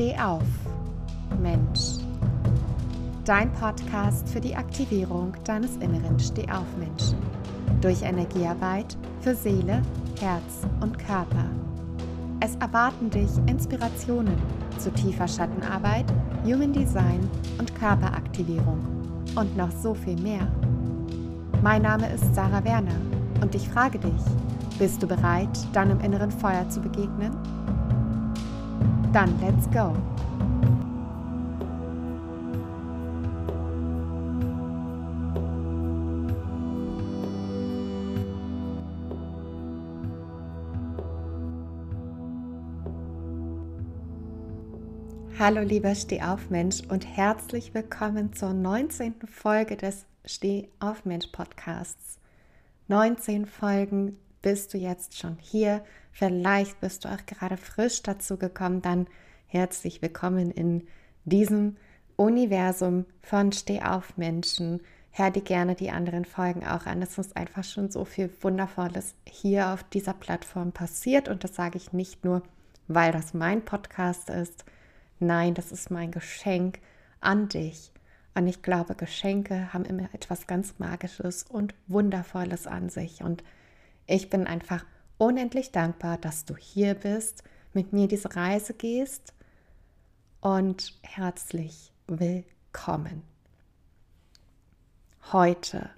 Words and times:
Steh 0.00 0.16
auf, 0.18 0.48
Mensch. 1.42 2.02
Dein 3.26 3.52
Podcast 3.52 4.26
für 4.30 4.40
die 4.40 4.56
Aktivierung 4.56 5.34
deines 5.44 5.76
inneren 5.76 6.18
Steh-auf-Menschen. 6.18 7.18
Durch 7.82 8.00
Energiearbeit 8.00 8.96
für 9.20 9.34
Seele, 9.34 9.82
Herz 10.18 10.66
und 10.80 10.98
Körper. 10.98 11.44
Es 12.40 12.56
erwarten 12.56 13.10
dich 13.10 13.28
Inspirationen 13.44 14.38
zu 14.78 14.90
tiefer 14.90 15.28
Schattenarbeit, 15.28 16.06
Human 16.46 16.72
Design 16.72 17.28
und 17.58 17.74
Körperaktivierung 17.74 18.80
und 19.36 19.54
noch 19.54 19.70
so 19.70 19.92
viel 19.92 20.18
mehr. 20.22 20.50
Mein 21.62 21.82
Name 21.82 22.10
ist 22.10 22.34
Sarah 22.34 22.64
Werner 22.64 22.98
und 23.42 23.54
ich 23.54 23.68
frage 23.68 23.98
dich, 23.98 24.22
bist 24.78 25.02
du 25.02 25.06
bereit, 25.06 25.58
deinem 25.74 26.00
inneren 26.00 26.30
Feuer 26.30 26.66
zu 26.70 26.80
begegnen? 26.80 27.36
Dann 29.12 29.40
let's 29.40 29.68
go! 29.72 29.92
Hallo 45.40 45.62
lieber 45.62 45.96
Stehaufmensch 45.96 46.82
und 46.88 47.04
herzlich 47.04 47.74
willkommen 47.74 48.32
zur 48.32 48.52
19. 48.52 49.14
Folge 49.26 49.76
des 49.76 50.06
Stehaufmensch 50.24 51.26
Podcasts. 51.32 52.20
19 52.86 53.46
Folgen 53.46 54.18
bist 54.40 54.72
du 54.72 54.78
jetzt 54.78 55.18
schon 55.18 55.36
hier. 55.40 55.82
Vielleicht 56.12 56.80
bist 56.80 57.04
du 57.04 57.08
auch 57.08 57.24
gerade 57.26 57.56
frisch 57.56 58.02
dazu 58.02 58.36
gekommen. 58.36 58.82
Dann 58.82 59.06
herzlich 59.46 60.02
willkommen 60.02 60.50
in 60.50 60.86
diesem 61.24 61.76
Universum 62.16 63.06
von 63.22 63.52
Stehaufmenschen. 63.52 64.80
Hör 65.10 65.30
dir 65.30 65.42
gerne 65.42 65.74
die 65.74 65.90
anderen 65.90 66.24
Folgen 66.24 66.66
auch 66.66 66.86
an. 66.86 67.02
Es 67.02 67.18
ist 67.18 67.36
einfach 67.36 67.64
schon 67.64 67.90
so 67.90 68.04
viel 68.04 68.30
Wundervolles 68.40 69.14
hier 69.26 69.68
auf 69.68 69.82
dieser 69.84 70.14
Plattform 70.14 70.72
passiert. 70.72 71.28
Und 71.28 71.44
das 71.44 71.54
sage 71.54 71.78
ich 71.78 71.92
nicht 71.92 72.24
nur, 72.24 72.42
weil 72.88 73.12
das 73.12 73.34
mein 73.34 73.64
Podcast 73.64 74.30
ist, 74.30 74.64
Nein, 75.20 75.52
das 75.52 75.70
ist 75.70 75.90
mein 75.90 76.10
Geschenk 76.10 76.80
an 77.20 77.48
dich. 77.48 77.92
Und 78.34 78.46
ich 78.46 78.62
glaube, 78.62 78.94
Geschenke 78.94 79.72
haben 79.72 79.84
immer 79.84 80.08
etwas 80.14 80.46
ganz 80.46 80.78
Magisches 80.78 81.42
und 81.42 81.74
Wundervolles 81.88 82.66
an 82.66 82.88
sich. 82.88 83.22
Und 83.22 83.44
ich 84.06 84.30
bin 84.30 84.46
einfach 84.46 84.86
unendlich 85.20 85.70
dankbar, 85.70 86.18
dass 86.18 86.44
du 86.46 86.56
hier 86.56 86.94
bist, 86.94 87.44
mit 87.74 87.92
mir 87.92 88.08
diese 88.08 88.34
Reise 88.34 88.72
gehst 88.72 89.34
und 90.40 90.98
herzlich 91.02 91.92
willkommen. 92.06 93.22
Heute 95.30 95.90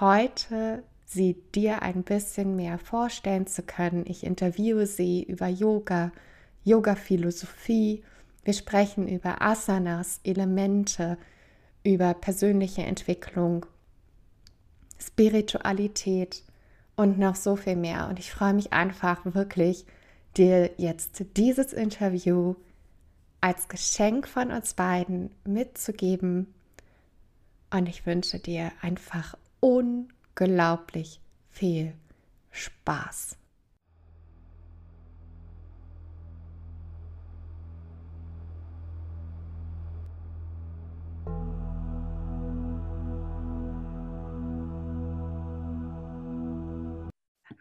heute 0.00 0.82
sie 1.04 1.36
dir 1.54 1.82
ein 1.82 2.02
bisschen 2.02 2.56
mehr 2.56 2.78
vorstellen 2.78 3.46
zu 3.46 3.62
können. 3.62 4.04
Ich 4.06 4.24
interviewe 4.24 4.86
sie 4.86 5.22
über 5.22 5.46
Yoga, 5.46 6.10
Yoga-Philosophie 6.64 8.02
wir 8.44 8.54
sprechen 8.54 9.06
über 9.06 9.40
Asanas, 9.40 10.20
Elemente, 10.24 11.16
über 11.84 12.12
persönliche 12.14 12.82
Entwicklung, 12.82 13.66
Spiritualität 15.02 16.42
und 16.96 17.18
noch 17.18 17.36
so 17.36 17.56
viel 17.56 17.76
mehr. 17.76 18.08
Und 18.08 18.18
ich 18.18 18.30
freue 18.30 18.54
mich 18.54 18.72
einfach 18.72 19.24
wirklich, 19.24 19.84
dir 20.36 20.70
jetzt 20.78 21.24
dieses 21.36 21.72
Interview 21.72 22.54
als 23.40 23.68
Geschenk 23.68 24.28
von 24.28 24.50
uns 24.50 24.74
beiden 24.74 25.30
mitzugeben. 25.44 26.54
Und 27.70 27.88
ich 27.88 28.06
wünsche 28.06 28.38
dir 28.38 28.70
einfach 28.80 29.36
unglaublich 29.60 31.20
viel 31.50 31.94
Spaß. 32.50 33.36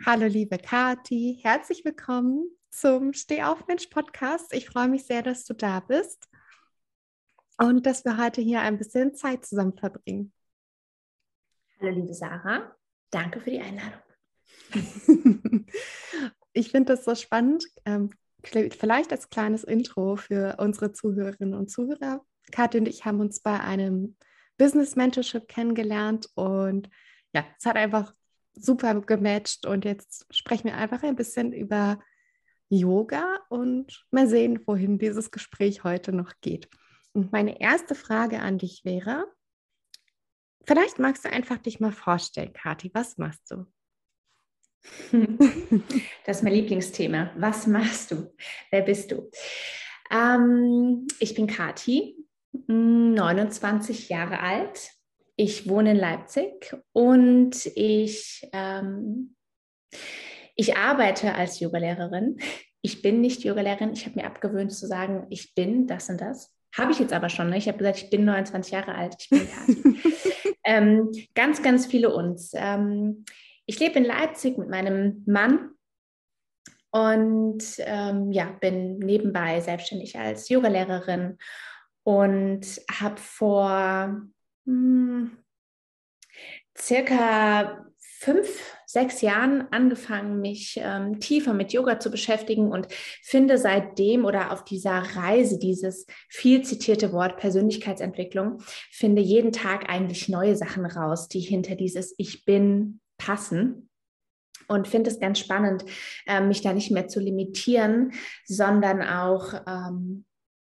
Hallo 0.06 0.26
liebe 0.26 0.58
Kati, 0.58 1.40
herzlich 1.42 1.84
willkommen 1.84 2.50
zum 2.70 3.14
Steh 3.14 3.44
auf 3.44 3.68
Mensch 3.68 3.88
Podcast. 3.88 4.54
Ich 4.54 4.68
freue 4.68 4.88
mich 4.88 5.06
sehr, 5.06 5.22
dass 5.22 5.44
du 5.46 5.54
da 5.54 5.80
bist 5.80 6.28
und 7.58 7.86
dass 7.86 8.06
wir 8.06 8.18
heute 8.18 8.42
hier 8.42 8.62
ein 8.62 8.78
bisschen 8.78 9.16
Zeit 9.16 9.46
zusammen 9.46 9.78
verbringen. 9.78 10.34
Hallo 11.80 11.92
liebe 11.92 12.14
Sarah, 12.14 12.76
danke 13.10 13.42
für 13.42 13.52
die 13.52 13.62
Einladung. 13.62 14.02
ich 16.54 16.72
finde 16.72 16.94
das 16.94 17.06
so 17.06 17.16
spannend. 17.16 17.66
Ähm, 17.86 18.12
vielleicht 18.44 19.12
als 19.12 19.30
kleines 19.30 19.64
Intro 19.64 20.16
für 20.16 20.56
unsere 20.60 20.94
Zuhörerinnen 20.94 21.54
und 21.54 21.70
Zuhörer. 21.70 22.26
Kathi 22.52 22.80
und 22.80 22.88
ich 22.88 23.06
haben 23.06 23.20
uns 23.20 23.40
bei 23.40 23.60
einem 23.60 24.16
Business 24.58 24.96
Mentorship 24.96 25.48
kennengelernt 25.48 26.28
und 26.36 26.90
ja, 27.34 27.46
es 27.58 27.66
hat 27.66 27.76
einfach 27.76 28.14
super 28.62 29.00
gematcht 29.02 29.66
und 29.66 29.86
jetzt 29.86 30.26
sprechen 30.30 30.66
wir 30.66 30.78
einfach 30.78 31.04
ein 31.04 31.16
bisschen 31.16 31.54
über 31.54 32.00
Yoga 32.70 33.40
und 33.50 34.06
mal 34.12 34.28
sehen, 34.28 34.62
wohin 34.66 34.98
dieses 34.98 35.32
Gespräch 35.32 35.84
heute 35.84 36.14
noch 36.14 36.34
geht. 36.42 36.70
Und 37.14 37.32
meine 37.32 37.60
erste 37.60 37.96
Frage 37.96 38.40
an 38.40 38.58
dich 38.58 38.86
wäre, 38.86 39.26
vielleicht 40.64 41.00
magst 41.00 41.26
du 41.26 41.30
einfach 41.30 41.58
dich 41.58 41.80
mal 41.80 41.92
vorstellen, 41.92 42.54
Kathi, 42.54 42.90
was 42.94 43.18
machst 43.18 43.52
du? 43.52 43.66
Das 46.26 46.38
ist 46.38 46.44
mein 46.44 46.54
Lieblingsthema. 46.54 47.32
Was 47.38 47.68
machst 47.68 48.12
du? 48.12 48.34
Wer 48.70 48.82
bist 48.82 49.12
du? 49.12 49.30
Ähm, 50.10 51.08
ich 51.20 51.36
bin 51.36 51.48
Kathi, 51.48 52.16
29 52.68 54.10
Jahre 54.10 54.40
alt, 54.40 54.92
ich 55.42 55.68
wohne 55.68 55.92
in 55.92 55.98
Leipzig 55.98 56.76
und 56.94 57.66
ich, 57.76 58.48
ähm, 58.54 59.36
ich 60.56 60.78
arbeite 60.78 61.34
als 61.34 61.60
Yogalehrerin. 61.60 62.38
Ich 62.84 63.02
bin 63.02 63.22
nicht 63.22 63.44
Yogalehrerin. 63.44 63.94
Ich 63.94 64.06
habe 64.06 64.20
mir 64.20 64.28
abgewöhnt 64.28 64.72
zu 64.72 64.86
sagen, 64.86 65.26
ich 65.32 65.56
bin 65.56 65.88
das 65.88 66.10
und 66.10 66.22
das. 66.22 66.56
Habe 66.78 66.92
ich 66.92 67.00
jetzt 67.00 67.12
aber 67.12 67.30
schon. 67.30 67.50
Ne? 67.50 67.58
Ich 67.58 67.68
habe 67.68 67.80
gesagt, 67.80 67.98
ich 67.98 68.12
bin 68.12 68.24
29 68.24 68.72
Jahre 68.72 68.94
alt. 68.94 69.16
Ich 69.18 69.30
bin 69.32 69.48
ähm, 70.64 71.12
ganz, 71.34 71.64
ganz 71.64 71.88
viele 71.88 72.14
uns. 72.14 72.52
Ähm, 72.54 73.26
ich 73.66 73.80
lebe 73.80 73.98
in 73.98 74.06
Leipzig 74.06 74.60
mit 74.60 74.70
meinem 74.70 75.24
Mann 75.26 75.72
und 76.92 77.64
ähm, 77.80 78.32
ja, 78.32 78.46
bin 78.62 79.00
nebenbei 79.00 79.60
selbstständig 79.60 80.20
als 80.20 80.50
Yogalehrerin 80.50 81.40
und 82.04 82.62
habe 82.92 83.18
vor 83.18 84.22
hm, 84.66 85.38
circa 86.78 87.86
fünf, 88.22 88.48
sechs 88.86 89.22
Jahren 89.22 89.68
angefangen, 89.72 90.42
mich 90.42 90.80
ähm, 90.80 91.20
tiefer 91.20 91.56
mit 91.56 91.74
Yoga 91.74 92.00
zu 92.00 92.12
beschäftigen 92.12 92.72
und 92.72 92.88
finde 93.24 93.58
seitdem 93.58 94.26
oder 94.26 94.52
auf 94.52 94.64
dieser 94.64 95.02
Reise 95.16 95.58
dieses 95.58 96.06
viel 96.30 96.62
zitierte 96.62 97.14
Wort 97.14 97.38
Persönlichkeitsentwicklung, 97.38 98.62
finde 98.92 99.24
jeden 99.24 99.52
Tag 99.52 99.90
eigentlich 99.90 100.30
neue 100.30 100.56
Sachen 100.56 100.86
raus, 100.86 101.30
die 101.30 101.40
hinter 101.40 101.76
dieses 101.76 102.14
Ich 102.18 102.46
bin 102.46 103.00
passen. 103.18 103.90
Und 104.68 104.88
finde 104.88 105.10
es 105.10 105.20
ganz 105.20 105.40
spannend, 105.40 105.84
äh, 106.28 106.40
mich 106.40 106.62
da 106.62 106.72
nicht 106.72 106.92
mehr 106.92 107.08
zu 107.08 107.20
limitieren, 107.20 108.14
sondern 108.46 109.02
auch 109.02 109.54
ähm, 109.68 110.26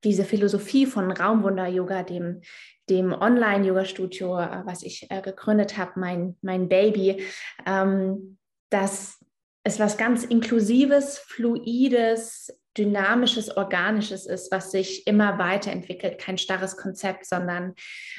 diese 0.05 0.25
Philosophie 0.25 0.87
von 0.87 1.11
Raumwunder-Yoga, 1.11 2.03
dem, 2.03 2.41
dem 2.89 3.13
Online-Yoga-Studio, 3.13 4.39
äh, 4.39 4.63
was 4.65 4.83
ich 4.83 5.11
äh, 5.11 5.21
gegründet 5.23 5.77
habe, 5.79 5.93
mein, 5.97 6.37
mein 6.43 6.69
Baby, 6.69 7.25
ähm, 7.67 8.39
dass 8.71 9.19
es 9.65 9.79
was 9.79 9.97
ganz 9.97 10.25
Inklusives, 10.25 11.19
Fluides, 11.19 12.53
Dynamisches, 12.77 13.55
Organisches 13.57 14.27
ist, 14.27 14.51
was 14.51 14.71
sich 14.71 15.07
immer 15.07 15.39
weiterentwickelt. 15.39 16.19
Kein 16.19 16.39
starres 16.39 16.77
Konzept, 16.77 17.27
sondern 17.27 17.75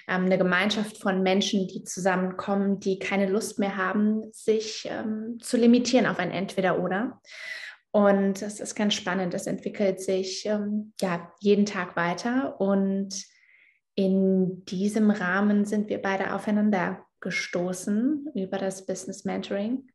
ähm, 0.08 0.26
eine 0.26 0.38
Gemeinschaft 0.38 0.98
von 0.98 1.24
Menschen, 1.24 1.68
die 1.68 1.84
zusammenkommen, 1.84 2.80
die 2.80 3.00
keine 3.00 3.28
Lust 3.28 3.58
mehr 3.58 3.78
haben, 3.78 4.32
sich 4.32 4.88
ähm, 4.90 5.40
zu 5.42 5.58
limitieren 5.58 6.06
auf 6.06 6.20
ein 6.20 6.32
Entweder-Oder. 6.32 7.20
Und 7.94 8.42
es 8.42 8.60
ist 8.60 8.74
ganz 8.74 8.95
spannend. 8.95 9.36
Es 9.36 9.45
entwickelt 9.45 10.01
sich 10.01 10.48
ähm, 10.48 10.94
ja 11.00 11.31
jeden 11.42 11.68
Tag 11.68 11.95
weiter. 11.95 12.60
Und 12.60 13.24
in 13.94 14.66
diesem 14.66 15.12
Rahmen 15.12 15.63
sind 15.66 15.90
wir 15.90 16.01
beide 16.01 16.34
aufeinander 16.34 17.06
gestoßen 17.19 18.31
über 18.34 18.57
das 18.57 18.88
Business 18.88 19.25
Mentoring. 19.25 19.92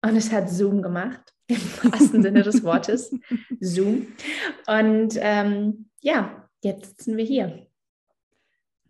Und 0.00 0.16
es 0.16 0.32
hat 0.32 0.48
Zoom 0.48 0.80
gemacht, 0.80 1.34
im 1.48 1.58
wahrsten 1.58 2.22
Sinne 2.22 2.42
des 2.42 2.64
Wortes. 2.64 3.14
Zoom. 3.60 4.06
Und 4.66 5.18
ähm, 5.18 5.90
ja, 6.00 6.48
jetzt 6.62 6.88
sitzen 6.88 7.18
wir 7.18 7.24
hier. 7.24 7.66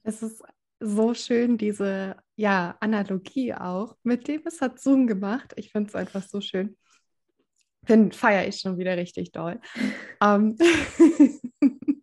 Es 0.05 0.23
ist 0.23 0.41
so 0.79 1.15
schön, 1.15 1.59
diese 1.59 2.15
ja, 2.37 2.77
Analogie 2.79 3.55
auch. 3.55 3.97
Mit 4.05 4.29
dem 4.29 4.43
es 4.47 4.61
hat 4.61 4.79
Zoom 4.79 5.09
gemacht. 5.09 5.53
Ich 5.57 5.73
finde 5.73 5.89
es 5.89 5.97
einfach 5.97 6.23
so 6.23 6.41
schön. 6.41 6.77
Finde, 7.85 8.17
feiere 8.17 8.47
ich 8.47 8.61
schon 8.61 8.79
wieder 8.79 8.97
richtig 8.97 9.33
doll. 9.33 9.61
ähm, 10.23 10.57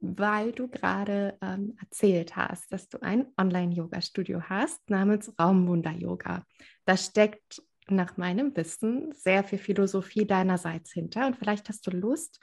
weil 0.00 0.52
du 0.52 0.68
gerade 0.68 1.36
ähm, 1.42 1.76
erzählt 1.80 2.36
hast, 2.36 2.72
dass 2.72 2.88
du 2.88 3.02
ein 3.02 3.26
Online-Yoga-Studio 3.36 4.42
hast 4.42 4.88
namens 4.88 5.32
Raumwunder-Yoga. 5.38 6.44
Da 6.84 6.96
steckt 6.96 7.62
nach 7.88 8.16
meinem 8.16 8.56
Wissen 8.56 9.12
sehr 9.12 9.44
viel 9.44 9.58
Philosophie 9.58 10.26
deinerseits 10.26 10.92
hinter 10.92 11.26
und 11.26 11.36
vielleicht 11.36 11.68
hast 11.68 11.86
du 11.86 11.90
Lust, 11.90 12.40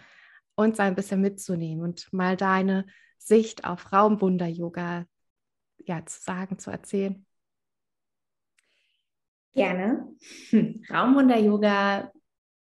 uns 0.55 0.79
ein 0.79 0.95
bisschen 0.95 1.21
mitzunehmen 1.21 1.83
und 1.83 2.11
mal 2.11 2.37
deine 2.37 2.85
Sicht 3.17 3.65
auf 3.65 3.91
Raumwunder-Yoga 3.91 5.05
ja, 5.85 6.05
zu 6.05 6.21
sagen, 6.21 6.59
zu 6.59 6.71
erzählen. 6.71 7.25
Gerne. 9.55 10.07
Hm. 10.49 10.83
Raumwunder-Yoga, 10.91 12.11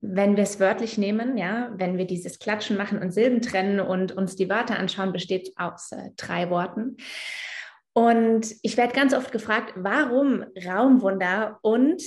wenn 0.02 0.36
wir 0.36 0.44
es 0.44 0.60
wörtlich 0.60 0.98
nehmen, 0.98 1.38
ja, 1.38 1.72
wenn 1.76 1.98
wir 1.98 2.06
dieses 2.06 2.40
Klatschen 2.40 2.76
machen 2.76 3.00
und 3.00 3.12
Silben 3.14 3.42
trennen 3.42 3.80
und 3.80 4.12
uns 4.12 4.36
die 4.36 4.50
Wörter 4.50 4.78
anschauen, 4.78 5.14
besteht 5.14 5.54
aus 5.56 5.92
äh, 5.94 6.10
drei 6.18 6.50
Worten. 6.50 6.98
Und 7.94 8.56
ich 8.62 8.78
werde 8.78 8.94
ganz 8.94 9.14
oft 9.14 9.32
gefragt, 9.32 9.74
warum 9.76 10.46
Raumwunder 10.66 11.60
und 11.62 12.02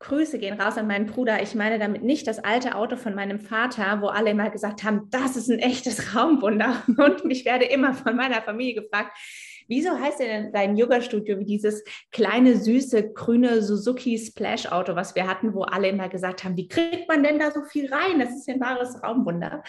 Grüße 0.00 0.38
gehen 0.38 0.60
raus 0.60 0.76
an 0.76 0.86
meinen 0.86 1.06
Bruder. 1.06 1.42
Ich 1.42 1.54
meine 1.54 1.78
damit 1.78 2.02
nicht 2.02 2.26
das 2.26 2.38
alte 2.38 2.74
Auto 2.74 2.96
von 2.96 3.14
meinem 3.14 3.40
Vater, 3.40 4.02
wo 4.02 4.08
alle 4.08 4.30
immer 4.30 4.50
gesagt 4.50 4.84
haben, 4.84 5.08
das 5.10 5.36
ist 5.36 5.48
ein 5.48 5.58
echtes 5.58 6.14
Raumwunder. 6.14 6.82
Und 6.86 7.30
ich 7.30 7.44
werde 7.46 7.64
immer 7.64 7.94
von 7.94 8.14
meiner 8.16 8.42
Familie 8.42 8.82
gefragt, 8.82 9.16
wieso 9.68 9.98
heißt 9.98 10.20
denn 10.20 10.52
dein 10.52 10.76
Yoga-Studio 10.76 11.38
wie 11.38 11.44
dieses 11.44 11.84
kleine, 12.10 12.56
süße, 12.56 13.12
grüne 13.12 13.62
Suzuki 13.62 14.18
Splash-Auto, 14.18 14.96
was 14.96 15.14
wir 15.14 15.26
hatten, 15.26 15.54
wo 15.54 15.62
alle 15.62 15.88
immer 15.88 16.08
gesagt 16.08 16.44
haben, 16.44 16.56
wie 16.56 16.68
kriegt 16.68 17.08
man 17.08 17.22
denn 17.22 17.38
da 17.38 17.50
so 17.50 17.62
viel 17.64 17.92
rein? 17.92 18.20
Das 18.20 18.30
ist 18.30 18.48
ein 18.48 18.60
wahres 18.60 19.02
Raumwunder. 19.02 19.62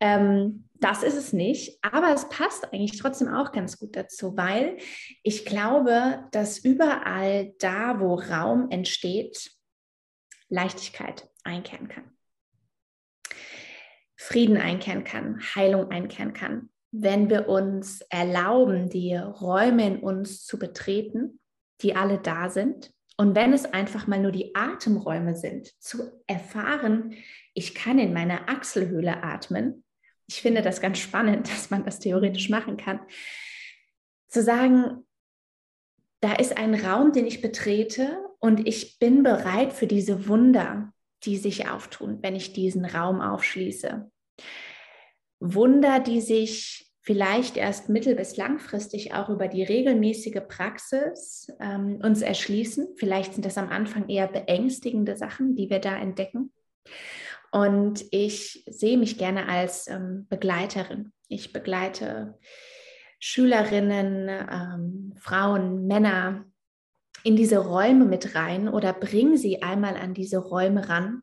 Ähm, 0.00 0.64
das 0.74 1.02
ist 1.02 1.16
es 1.16 1.32
nicht, 1.32 1.78
aber 1.82 2.12
es 2.12 2.28
passt 2.28 2.72
eigentlich 2.72 3.00
trotzdem 3.00 3.28
auch 3.28 3.52
ganz 3.52 3.78
gut 3.78 3.96
dazu, 3.96 4.36
weil 4.36 4.78
ich 5.22 5.44
glaube, 5.44 6.24
dass 6.30 6.58
überall 6.58 7.52
da, 7.58 7.98
wo 7.98 8.14
Raum 8.14 8.68
entsteht, 8.70 9.50
Leichtigkeit 10.48 11.28
einkehren 11.44 11.88
kann. 11.88 12.04
Frieden 14.16 14.56
einkehren 14.56 15.04
kann, 15.04 15.40
Heilung 15.54 15.90
einkehren 15.90 16.32
kann. 16.32 16.70
Wenn 16.90 17.28
wir 17.28 17.48
uns 17.48 18.00
erlauben, 18.08 18.88
die 18.88 19.14
Räume 19.14 19.86
in 19.86 19.98
uns 20.00 20.44
zu 20.44 20.58
betreten, 20.58 21.40
die 21.82 21.94
alle 21.94 22.18
da 22.18 22.48
sind, 22.48 22.92
und 23.20 23.34
wenn 23.34 23.52
es 23.52 23.64
einfach 23.64 24.06
mal 24.06 24.20
nur 24.20 24.30
die 24.30 24.54
Atemräume 24.54 25.34
sind, 25.34 25.74
zu 25.82 26.22
erfahren, 26.28 27.14
ich 27.52 27.74
kann 27.74 27.98
in 27.98 28.12
meiner 28.12 28.48
Achselhöhle 28.48 29.24
atmen. 29.24 29.84
Ich 30.28 30.40
finde 30.40 30.62
das 30.62 30.80
ganz 30.80 30.98
spannend, 30.98 31.48
dass 31.50 31.70
man 31.70 31.84
das 31.84 31.98
theoretisch 31.98 32.48
machen 32.48 32.76
kann. 32.76 33.00
Zu 34.28 34.42
sagen, 34.42 35.04
da 36.20 36.34
ist 36.34 36.56
ein 36.56 36.74
Raum, 36.74 37.12
den 37.12 37.26
ich 37.26 37.40
betrete 37.40 38.18
und 38.38 38.68
ich 38.68 38.98
bin 39.00 39.24
bereit 39.24 39.72
für 39.72 39.88
diese 39.88 40.28
Wunder, 40.28 40.92
die 41.24 41.36
sich 41.36 41.68
auftun, 41.68 42.22
wenn 42.22 42.36
ich 42.36 42.52
diesen 42.52 42.84
Raum 42.84 43.20
aufschließe. 43.20 44.10
Wunder, 45.40 46.00
die 46.00 46.20
sich 46.20 46.88
vielleicht 47.08 47.56
erst 47.56 47.88
mittel- 47.88 48.16
bis 48.16 48.36
langfristig 48.36 49.14
auch 49.14 49.30
über 49.30 49.48
die 49.48 49.62
regelmäßige 49.62 50.42
Praxis 50.46 51.50
ähm, 51.58 52.00
uns 52.02 52.20
erschließen. 52.20 52.88
Vielleicht 52.96 53.32
sind 53.32 53.46
das 53.46 53.56
am 53.56 53.70
Anfang 53.70 54.08
eher 54.08 54.26
beängstigende 54.26 55.16
Sachen, 55.16 55.56
die 55.56 55.70
wir 55.70 55.78
da 55.78 55.96
entdecken. 55.96 56.52
Und 57.50 58.04
ich 58.10 58.62
sehe 58.68 58.98
mich 58.98 59.16
gerne 59.16 59.48
als 59.48 59.88
ähm, 59.88 60.26
Begleiterin. 60.28 61.12
Ich 61.28 61.52
begleite 61.52 62.38
Schülerinnen, 63.20 64.28
ähm, 64.28 65.14
Frauen, 65.18 65.86
Männer 65.86 66.44
in 67.24 67.36
diese 67.36 67.58
Räume 67.58 68.04
mit 68.04 68.34
rein 68.34 68.68
oder 68.68 68.92
bring 68.92 69.36
sie 69.36 69.62
einmal 69.62 69.96
an 69.96 70.14
diese 70.14 70.38
Räume 70.38 70.88
ran 70.88 71.22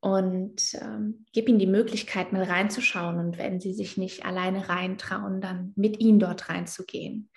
und 0.00 0.74
ähm, 0.74 1.26
gib 1.32 1.48
ihnen 1.48 1.58
die 1.58 1.66
Möglichkeit, 1.66 2.32
mal 2.32 2.42
reinzuschauen. 2.42 3.18
Und 3.18 3.38
wenn 3.38 3.60
sie 3.60 3.72
sich 3.72 3.96
nicht 3.96 4.24
alleine 4.24 4.68
reintrauen, 4.68 5.40
dann 5.40 5.72
mit 5.76 6.00
ihnen 6.00 6.18
dort 6.18 6.48
reinzugehen. 6.48 7.30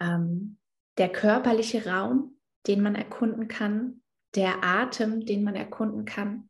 Ähm, 0.00 0.58
der 0.98 1.08
körperliche 1.08 1.86
Raum, 1.86 2.36
den 2.66 2.82
man 2.82 2.94
erkunden 2.94 3.48
kann, 3.48 4.02
der 4.34 4.62
Atem, 4.62 5.24
den 5.24 5.42
man 5.42 5.54
erkunden 5.54 6.04
kann, 6.04 6.48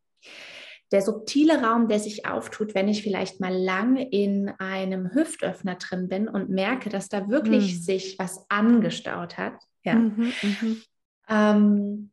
der 0.92 1.02
subtile 1.02 1.62
Raum, 1.62 1.88
der 1.88 2.00
sich 2.00 2.26
auftut, 2.26 2.75
wenn 2.75 2.88
ich 2.88 3.02
vielleicht 3.02 3.40
mal 3.40 3.54
lang 3.54 3.96
in 3.96 4.49
einem 4.58 5.12
Hüftöffner 5.14 5.76
drin 5.76 6.08
bin 6.08 6.28
und 6.28 6.50
merke, 6.50 6.90
dass 6.90 7.08
da 7.08 7.28
wirklich 7.28 7.75
mhm. 7.75 7.82
sich 7.82 8.18
was 8.18 8.44
angestaut 8.49 9.38
hat. 9.38 9.54
Ja. 9.84 9.94
Mhm, 9.94 10.32
mhm. 10.42 10.82
Ähm, 11.28 12.10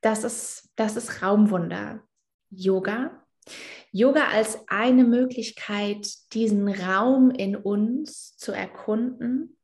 das, 0.00 0.24
ist, 0.24 0.70
das 0.76 0.96
ist 0.96 1.22
Raumwunder. 1.22 2.02
Yoga. 2.56 3.24
Yoga 3.92 4.28
als 4.28 4.58
eine 4.68 5.04
Möglichkeit, 5.04 6.08
diesen 6.32 6.68
Raum 6.68 7.30
in 7.30 7.56
uns 7.56 8.36
zu 8.36 8.52
erkunden 8.52 9.56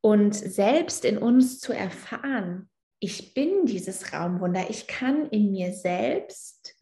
und 0.00 0.34
selbst 0.34 1.04
in 1.04 1.18
uns 1.18 1.60
zu 1.60 1.72
erfahren. 1.72 2.70
Ich 3.00 3.34
bin 3.34 3.66
dieses 3.66 4.12
Raumwunder. 4.12 4.70
Ich 4.70 4.86
kann 4.86 5.28
in 5.28 5.52
mir 5.52 5.72
selbst 5.72 6.76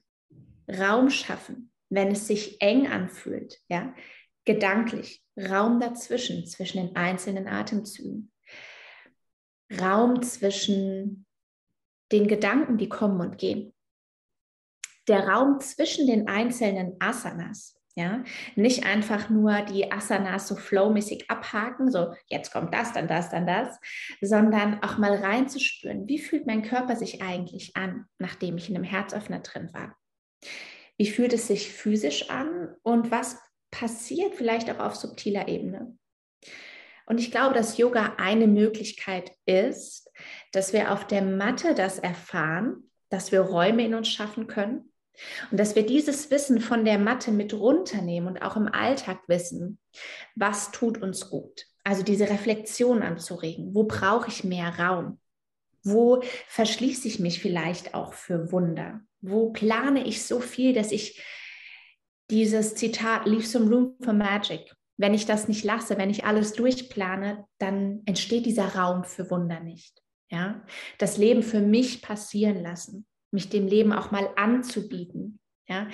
Raum 0.69 1.11
schaffen, 1.11 1.73
wenn 1.89 2.13
es 2.13 2.27
sich 2.27 2.61
eng 2.61 2.87
anfühlt, 2.87 3.61
ja, 3.69 3.95
gedanklich, 4.45 5.25
Raum 5.37 5.81
dazwischen, 5.81 6.47
zwischen 6.47 6.79
den 6.79 6.97
einzelnen 6.97 7.49
Atemzügen, 7.49 8.31
Raum 9.81 10.23
zwischen 10.23 11.27
den 12.13 12.29
Gedanken, 12.29 12.77
die 12.79 12.89
kommen 12.89 13.21
und 13.21 13.39
gehen, 13.39 13.73
der 15.09 15.29
Raum 15.29 15.61
zwischen 15.61 16.07
den 16.07 16.29
einzelnen 16.29 16.97
Asanas, 17.01 17.77
ja, 17.95 18.25
nicht 18.57 18.87
einfach 18.87 19.29
nur 19.29 19.63
die 19.63 19.93
Asanas 19.93 20.49
so 20.49 20.57
flowmäßig 20.57 21.31
abhaken, 21.31 21.91
so 21.91 22.15
jetzt 22.29 22.53
kommt 22.53 22.73
das, 22.73 22.93
dann 22.93 23.07
das, 23.07 23.31
dann 23.31 23.47
das, 23.47 23.79
sondern 24.21 24.83
auch 24.83 24.97
mal 24.99 25.15
reinzuspüren, 25.15 26.09
wie 26.09 26.19
fühlt 26.19 26.47
mein 26.47 26.63
Körper 26.63 26.97
sich 26.97 27.23
eigentlich 27.23 27.77
an, 27.77 28.07
nachdem 28.19 28.57
ich 28.57 28.71
in 28.71 28.77
einem 28.77 28.85
Herzöffner 28.85 29.41
drin 29.41 29.71
war. 29.75 29.97
Wie 30.97 31.07
fühlt 31.07 31.33
es 31.33 31.49
sich 31.49 31.71
physisch 31.71 32.31
an 32.31 32.75
und 32.83 33.11
was 33.11 33.39
passiert 33.71 34.35
vielleicht 34.35 34.71
auch 34.71 34.79
auf 34.79 34.97
subtiler 34.97 35.49
Ebene? 35.49 35.97
Und 37.05 37.19
ich 37.19 37.31
glaube, 37.31 37.55
dass 37.55 37.77
Yoga 37.77 38.15
eine 38.17 38.47
Möglichkeit 38.47 39.33
ist, 39.45 40.11
dass 40.53 40.73
wir 40.73 40.93
auf 40.93 41.07
der 41.07 41.23
Matte 41.23 41.75
das 41.75 41.99
erfahren, 41.99 42.91
dass 43.11 43.33
wir 43.33 43.41
Räume 43.41 43.85
in 43.85 43.95
uns 43.95 44.09
schaffen 44.09 44.47
können 44.47 44.92
und 45.51 45.59
dass 45.59 45.77
wir 45.77 45.85
dieses 45.85 46.31
Wissen 46.31 46.61
von 46.61 46.85
der 46.85 46.99
Matte 46.99 47.31
mit 47.31 47.55
runternehmen 47.55 48.29
und 48.29 48.43
auch 48.43 48.57
im 48.57 48.69
Alltag 48.69 49.21
wissen, 49.29 49.79
was 50.35 50.71
tut 50.71 50.99
uns 50.99 51.29
gut. 51.31 51.67
Also 51.85 52.03
diese 52.03 52.29
Reflexion 52.29 53.03
anzuregen. 53.03 53.75
Wo 53.75 53.85
brauche 53.85 54.29
ich 54.29 54.45
mehr 54.45 54.79
Raum? 54.79 55.19
Wo 55.85 56.23
verschließe 56.47 57.09
ich 57.09 57.19
mich 57.19 57.41
vielleicht 57.41 57.95
auch 57.95 58.13
für 58.13 58.53
Wunder? 58.53 59.01
Wo 59.21 59.51
plane 59.51 60.07
ich 60.07 60.25
so 60.25 60.41
viel, 60.41 60.73
dass 60.73 60.93
ich 60.93 61.23
dieses 62.31 62.77
Zitat, 62.77 63.27
leave 63.27 63.47
some 63.47 63.69
room 63.69 63.97
for 64.01 64.13
magic, 64.13 64.73
wenn 64.97 65.15
ich 65.15 65.27
das 65.27 65.49
nicht 65.49 65.65
lasse, 65.65 65.99
wenn 65.99 66.11
ich 66.11 66.25
alles 66.25 66.53
durchplane, 66.53 67.45
dann 67.59 68.03
entsteht 68.07 68.47
dieser 68.47 68.77
Raum 68.77 69.05
für 69.05 69.31
Wunder 69.31 69.61
nicht. 69.61 70.01
Ja, 70.31 70.65
das 70.99 71.19
Leben 71.19 71.43
für 71.43 71.61
mich 71.61 72.01
passieren 72.01 72.63
lassen, 72.63 73.07
mich 73.33 73.49
dem 73.49 73.67
Leben 73.67 73.93
auch 73.93 74.11
mal 74.11 74.29
anzubieten. 74.37 75.41
Ja, 75.69 75.89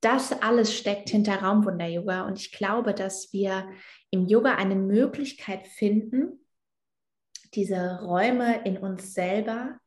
das 0.00 0.32
alles 0.32 0.76
steckt 0.76 1.10
hinter 1.10 1.36
Raumwunder-Yoga 1.36 2.26
und 2.26 2.38
ich 2.38 2.52
glaube, 2.52 2.92
dass 2.92 3.32
wir 3.32 3.70
im 4.10 4.26
Yoga 4.26 4.56
eine 4.56 4.74
Möglichkeit 4.74 5.66
finden, 5.66 6.44
diese 7.54 8.00
Räume 8.02 8.64
in 8.64 8.78
uns 8.78 9.14
selber 9.14 9.78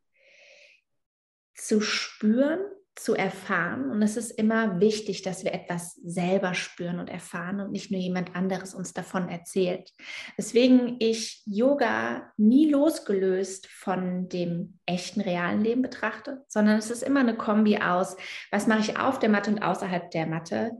zu 1.54 1.82
spüren 1.82 2.60
zu 2.96 3.14
erfahren. 3.14 3.92
Und 3.92 4.02
es 4.02 4.16
ist 4.16 4.32
immer 4.32 4.80
wichtig, 4.80 5.22
dass 5.22 5.44
wir 5.44 5.54
etwas 5.54 5.96
selber 5.96 6.54
spüren 6.54 7.00
und 7.00 7.10
erfahren 7.10 7.60
und 7.60 7.72
nicht 7.72 7.92
nur 7.92 8.00
jemand 8.00 8.36
anderes 8.36 8.74
uns 8.74 8.94
davon 8.94 9.28
erzählt. 9.28 9.92
Deswegen 10.38 10.96
ich 11.00 11.44
Yoga 11.46 12.32
nie 12.38 12.70
losgelöst 12.70 13.68
von 13.68 14.30
dem 14.30 14.80
echten 14.86 15.22
realen 15.22 15.62
Leben 15.62 15.82
betrachte, 15.82 16.44
sondern 16.48 16.78
es 16.78 16.90
ist 16.90 17.04
immer 17.04 17.20
eine 17.20 17.36
Kombi 17.36 17.78
aus, 17.78 18.16
was 18.52 18.68
mache 18.68 18.80
ich 18.80 18.98
auf 18.98 19.20
der 19.20 19.30
Matte 19.30 19.52
und 19.52 19.62
außerhalb 19.62 20.10
der 20.12 20.26
Matte, 20.26 20.72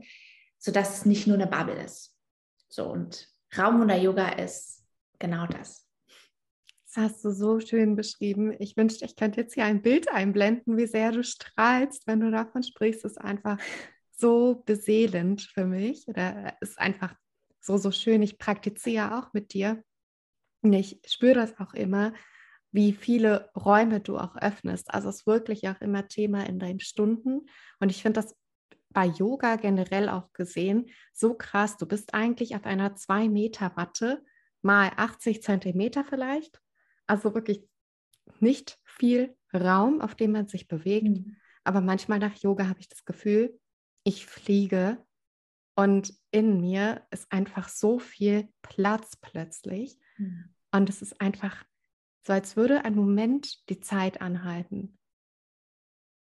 sodass 0.58 0.98
es 0.98 1.06
nicht 1.06 1.26
nur 1.26 1.36
eine 1.36 1.46
Bubble 1.46 1.82
ist. 1.82 2.16
So 2.68 2.86
und 2.86 3.28
Raumwunder 3.56 3.96
Yoga 3.96 4.30
ist 4.30 4.84
genau 5.18 5.46
das 5.46 5.85
hast 6.96 7.24
du 7.24 7.30
so 7.30 7.60
schön 7.60 7.96
beschrieben. 7.96 8.54
Ich 8.58 8.76
wünschte, 8.76 9.04
ich 9.04 9.16
könnte 9.16 9.40
jetzt 9.40 9.54
hier 9.54 9.64
ein 9.64 9.82
Bild 9.82 10.10
einblenden, 10.10 10.76
wie 10.76 10.86
sehr 10.86 11.12
du 11.12 11.22
strahlst, 11.22 12.06
wenn 12.06 12.20
du 12.20 12.30
davon 12.30 12.62
sprichst. 12.62 13.04
Es 13.04 13.12
ist 13.12 13.20
einfach 13.20 13.58
so 14.16 14.62
beseelend 14.66 15.42
für 15.42 15.66
mich 15.66 16.08
oder 16.08 16.56
ist 16.60 16.78
einfach 16.78 17.14
so, 17.60 17.76
so 17.76 17.90
schön. 17.90 18.22
Ich 18.22 18.38
praktiziere 18.38 19.18
auch 19.18 19.32
mit 19.32 19.52
dir 19.52 19.82
und 20.62 20.72
ich 20.72 21.00
spüre 21.06 21.34
das 21.34 21.58
auch 21.60 21.74
immer, 21.74 22.14
wie 22.72 22.92
viele 22.92 23.50
Räume 23.54 24.00
du 24.00 24.18
auch 24.18 24.36
öffnest. 24.36 24.92
Also 24.92 25.08
es 25.08 25.16
ist 25.16 25.26
wirklich 25.26 25.68
auch 25.68 25.80
immer 25.80 26.08
Thema 26.08 26.46
in 26.46 26.58
deinen 26.58 26.80
Stunden. 26.80 27.46
Und 27.78 27.90
ich 27.90 28.02
finde 28.02 28.20
das 28.20 28.34
bei 28.90 29.06
Yoga 29.06 29.56
generell 29.56 30.08
auch 30.08 30.32
gesehen 30.32 30.90
so 31.12 31.34
krass. 31.34 31.76
Du 31.76 31.86
bist 31.86 32.14
eigentlich 32.14 32.56
auf 32.56 32.64
einer 32.64 32.96
2 32.96 33.28
Meter 33.28 33.72
Matte 33.76 34.24
mal 34.62 34.90
80 34.96 35.42
Zentimeter 35.42 36.04
vielleicht 36.04 36.60
also 37.06 37.34
wirklich 37.34 37.68
nicht 38.40 38.78
viel 38.84 39.36
Raum, 39.54 40.00
auf 40.00 40.14
dem 40.14 40.32
man 40.32 40.48
sich 40.48 40.68
bewegt. 40.68 41.04
Mhm. 41.04 41.36
Aber 41.64 41.80
manchmal 41.80 42.18
nach 42.18 42.36
Yoga 42.36 42.68
habe 42.68 42.80
ich 42.80 42.88
das 42.88 43.04
Gefühl, 43.04 43.58
ich 44.04 44.26
fliege 44.26 45.04
und 45.74 46.14
in 46.30 46.60
mir 46.60 47.06
ist 47.10 47.30
einfach 47.30 47.68
so 47.68 47.98
viel 47.98 48.48
Platz 48.62 49.16
plötzlich. 49.16 49.98
Mhm. 50.16 50.54
Und 50.72 50.88
es 50.88 51.02
ist 51.02 51.20
einfach 51.20 51.64
so, 52.26 52.32
als 52.32 52.56
würde 52.56 52.84
ein 52.84 52.94
Moment 52.94 53.68
die 53.68 53.80
Zeit 53.80 54.20
anhalten 54.20 54.98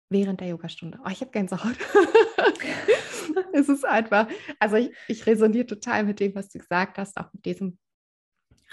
während 0.09 0.41
der 0.41 0.49
Yogastunde. 0.49 0.99
Oh, 1.03 1.09
ich 1.09 1.21
habe 1.21 1.31
Gänsehaut. 1.31 1.77
es 3.53 3.69
ist 3.69 3.85
einfach, 3.85 4.27
also 4.59 4.75
ich, 4.75 4.91
ich 5.07 5.25
resoniere 5.25 5.65
total 5.65 6.03
mit 6.03 6.19
dem, 6.19 6.35
was 6.35 6.49
du 6.49 6.59
gesagt 6.59 6.97
hast, 6.97 7.17
auch 7.17 7.31
mit 7.33 7.45
diesem 7.45 7.79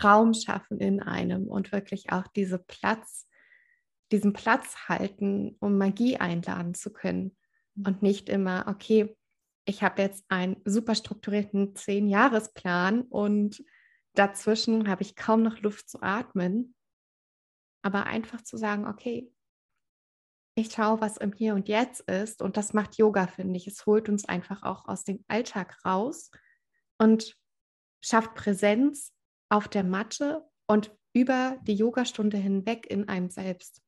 Raum 0.02 0.34
schaffen 0.34 0.78
in 0.78 1.00
einem 1.00 1.46
und 1.46 1.72
wirklich 1.72 2.12
auch 2.12 2.26
diese 2.28 2.58
Platz, 2.58 3.28
diesen 4.12 4.32
Platz 4.32 4.88
halten, 4.88 5.56
um 5.60 5.78
Magie 5.78 6.16
einladen 6.16 6.74
zu 6.74 6.92
können. 6.92 7.36
Und 7.84 8.02
nicht 8.02 8.28
immer, 8.28 8.66
okay, 8.68 9.16
ich 9.64 9.82
habe 9.82 10.02
jetzt 10.02 10.24
einen 10.28 10.60
super 10.64 10.94
strukturierten 10.94 11.74
Zehn-Jahres-Plan 11.74 13.02
und 13.02 13.64
dazwischen 14.14 14.88
habe 14.88 15.02
ich 15.02 15.16
kaum 15.16 15.42
noch 15.42 15.60
Luft 15.60 15.88
zu 15.88 16.02
atmen. 16.02 16.74
Aber 17.82 18.06
einfach 18.06 18.42
zu 18.42 18.56
sagen, 18.56 18.86
okay, 18.86 19.32
ich 20.54 20.72
schaue, 20.72 21.00
was 21.00 21.16
im 21.16 21.32
Hier 21.32 21.54
und 21.54 21.68
Jetzt 21.68 22.00
ist. 22.02 22.42
Und 22.42 22.56
das 22.56 22.74
macht 22.74 22.96
Yoga, 22.96 23.26
finde 23.26 23.56
ich. 23.56 23.66
Es 23.66 23.86
holt 23.86 24.08
uns 24.08 24.24
einfach 24.26 24.62
auch 24.62 24.86
aus 24.88 25.04
dem 25.04 25.24
Alltag 25.28 25.78
raus 25.84 26.30
und 26.98 27.36
schafft 28.02 28.34
Präsenz 28.34 29.12
auf 29.50 29.68
der 29.68 29.84
Matte 29.84 30.48
und 30.66 30.96
über 31.12 31.58
die 31.62 31.74
Yogastunde 31.74 32.36
hinweg 32.36 32.86
in 32.88 33.08
einem 33.08 33.30
selbst. 33.30 33.82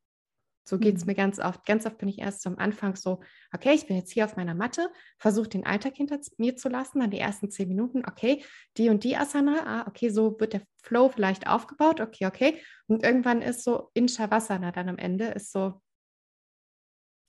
So 0.65 0.79
geht 0.79 0.97
es 0.97 1.03
mhm. 1.03 1.09
mir 1.09 1.15
ganz 1.15 1.41
oft. 1.41 1.65
Ganz 1.67 1.87
oft 1.87 1.99
bin 1.99 2.09
ich 2.09 2.21
erst 2.21 2.47
am 2.47 2.57
Anfang 2.59 2.95
so, 2.95 3.21
okay, 3.53 3.73
ich 3.75 3.87
bin 3.87 3.97
jetzt 3.97 4.13
hier 4.13 4.25
auf 4.25 4.37
meiner 4.37 4.55
Matte, 4.55 4.91
versuche 5.19 5.49
den 5.49 5.67
Alltag 5.67 5.97
hinter 5.97 6.21
mir 6.37 6.57
zu 6.57 6.69
lassen, 6.69 7.01
dann 7.01 7.11
die 7.11 7.19
ersten 7.19 7.51
zehn 7.51 7.69
Minuten, 7.69 8.05
okay, 8.07 8.45
die 8.77 8.89
und 8.89 9.03
die 9.03 9.17
Asana, 9.17 9.67
ah, 9.67 9.89
okay, 9.89 10.11
so 10.11 10.39
wird 10.39 10.53
der 10.53 10.63
Flow 10.83 11.09
vielleicht 11.09 11.49
aufgebaut, 11.49 12.01
okay, 12.01 12.27
okay. 12.27 12.63
Und 12.87 13.03
irgendwann 13.03 13.43
ist 13.43 13.65
so 13.65 13.91
in 13.95 14.09
Shavasana 14.09 14.71
dann 14.71 14.89
am 14.89 14.99
Ende, 14.99 15.27
ist 15.27 15.51
so, 15.51 15.81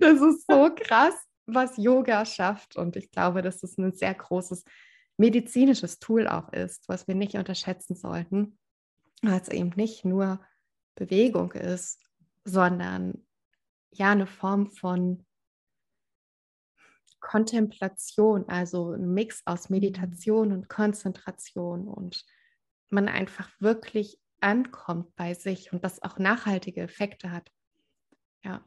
das 0.00 0.20
ist 0.22 0.46
so 0.46 0.70
krass 0.74 1.26
was 1.46 1.76
Yoga 1.76 2.24
schafft. 2.26 2.76
Und 2.76 2.96
ich 2.96 3.10
glaube, 3.10 3.42
dass 3.42 3.62
es 3.62 3.78
ein 3.78 3.92
sehr 3.92 4.14
großes 4.14 4.64
medizinisches 5.16 5.98
Tool 5.98 6.28
auch 6.28 6.52
ist, 6.52 6.88
was 6.88 7.08
wir 7.08 7.14
nicht 7.14 7.36
unterschätzen 7.36 7.96
sollten, 7.96 8.58
weil 9.22 9.40
es 9.40 9.48
eben 9.48 9.70
nicht 9.76 10.04
nur 10.04 10.40
Bewegung 10.94 11.52
ist, 11.52 12.00
sondern 12.44 13.26
ja 13.90 14.10
eine 14.10 14.26
Form 14.26 14.70
von 14.70 15.24
Kontemplation, 17.20 18.48
also 18.48 18.92
ein 18.92 19.12
Mix 19.12 19.42
aus 19.46 19.68
mhm. 19.68 19.76
Meditation 19.76 20.52
und 20.52 20.68
Konzentration 20.68 21.88
und 21.88 22.24
man 22.88 23.08
einfach 23.08 23.50
wirklich 23.58 24.20
ankommt 24.40 25.14
bei 25.16 25.34
sich 25.34 25.72
und 25.72 25.82
das 25.82 26.02
auch 26.02 26.18
nachhaltige 26.18 26.82
Effekte 26.82 27.32
hat. 27.32 27.50
Ja, 28.44 28.64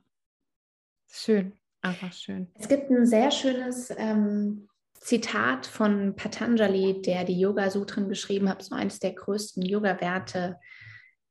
schön. 1.07 1.58
Einfach 1.81 2.11
schön. 2.13 2.51
Es 2.55 2.67
gibt 2.67 2.89
ein 2.89 3.05
sehr 3.05 3.31
schönes 3.31 3.93
ähm, 3.97 4.67
Zitat 4.99 5.65
von 5.65 6.15
Patanjali, 6.15 7.01
der 7.01 7.23
die 7.23 7.39
Yoga-Sutren 7.39 8.09
geschrieben 8.09 8.49
hat, 8.49 8.61
so 8.63 8.75
eines 8.75 8.99
der 8.99 9.13
größten 9.13 9.63
Yoga-Werte, 9.63 10.59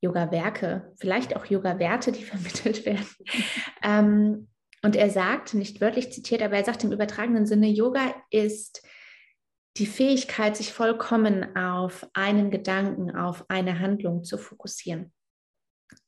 Yoga-Werke, 0.01 0.93
vielleicht 0.99 1.37
auch 1.37 1.45
Yoga-Werte, 1.47 2.13
die 2.13 2.25
vermittelt 2.25 2.87
werden. 2.87 3.07
ähm, 3.83 4.49
und 4.83 4.97
er 4.97 5.11
sagt, 5.11 5.55
nicht 5.55 5.81
wörtlich 5.81 6.13
zitiert, 6.13 6.41
aber 6.41 6.57
er 6.57 6.65
sagt 6.65 6.85
im 6.85 6.93
übertragenen 6.93 7.47
Sinne, 7.47 7.69
Yoga 7.69 8.15
ist 8.31 8.87
die 9.77 9.87
Fähigkeit, 9.87 10.57
sich 10.57 10.73
vollkommen 10.73 11.57
auf 11.57 12.07
einen 12.15 12.51
Gedanken, 12.51 13.15
auf 13.15 13.45
eine 13.49 13.81
Handlung 13.81 14.25
zu 14.25 14.39
fokussieren. 14.39 15.13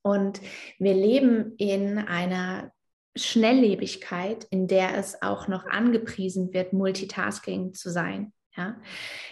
Und 0.02 0.40
wir 0.78 0.94
leben 0.94 1.54
in 1.56 1.99
einer 1.99 2.73
Schnelllebigkeit, 3.17 4.47
in 4.50 4.69
der 4.69 4.97
es 4.97 5.21
auch 5.23 5.49
noch 5.49 5.67
angepriesen 5.67 6.52
wird, 6.52 6.73
Multitasking 6.73 7.75
zu 7.75 7.90
sein. 7.90 8.33
Ja, 8.57 8.76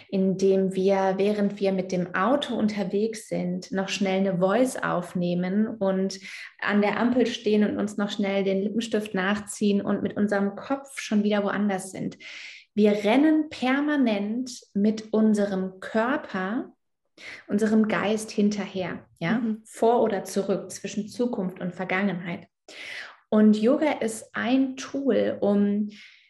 indem 0.07 0.73
wir, 0.75 1.15
während 1.17 1.59
wir 1.59 1.73
mit 1.73 1.91
dem 1.91 2.15
Auto 2.15 2.55
unterwegs 2.55 3.27
sind, 3.27 3.69
noch 3.69 3.89
schnell 3.89 4.19
eine 4.19 4.39
Voice 4.39 4.77
aufnehmen 4.77 5.67
und 5.67 6.21
an 6.61 6.81
der 6.81 6.97
Ampel 6.97 7.25
stehen 7.25 7.69
und 7.69 7.77
uns 7.77 7.97
noch 7.97 8.09
schnell 8.09 8.45
den 8.45 8.61
Lippenstift 8.61 9.13
nachziehen 9.13 9.81
und 9.81 10.03
mit 10.03 10.15
unserem 10.15 10.55
Kopf 10.55 11.01
schon 11.01 11.23
wieder 11.25 11.43
woanders 11.43 11.91
sind. 11.91 12.17
Wir 12.73 12.91
rennen 13.03 13.49
permanent 13.49 14.51
mit 14.73 15.11
unserem 15.11 15.81
Körper, 15.81 16.71
unserem 17.49 17.89
Geist 17.89 18.31
hinterher, 18.31 19.05
ja, 19.19 19.39
mhm. 19.39 19.63
vor 19.65 20.01
oder 20.01 20.23
zurück, 20.23 20.71
zwischen 20.71 21.09
Zukunft 21.09 21.59
und 21.59 21.75
Vergangenheit. 21.75 22.47
Und 23.29 23.57
Yoga 23.57 23.91
ist 23.99 24.29
ein 24.33 24.75
Tool, 24.75 25.37
um, 25.39 25.89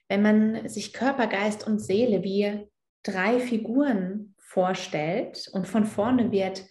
wenn 0.10 0.22
man 0.22 0.68
sich 0.68 0.94
Körper, 0.94 1.28
Geist 1.28 1.66
und 1.66 1.80
Seele 1.80 2.24
wie 2.24 2.68
drei 3.04 3.40
Figuren 3.40 4.36
vorstellt 4.38 5.50
und 5.54 5.68
von 5.68 5.86
vorne 5.86 6.32
wird 6.32 6.66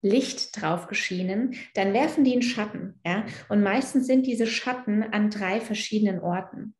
Licht 0.00 0.60
drauf 0.60 0.86
geschienen, 0.86 1.54
dann 1.74 1.92
werfen 1.92 2.22
die 2.22 2.32
einen 2.32 2.42
Schatten. 2.42 3.00
Ja? 3.04 3.26
Und 3.48 3.62
meistens 3.62 4.06
sind 4.06 4.26
diese 4.26 4.46
Schatten 4.46 5.02
an 5.02 5.30
drei 5.30 5.60
verschiedenen 5.60 6.20
Orten. 6.20 6.74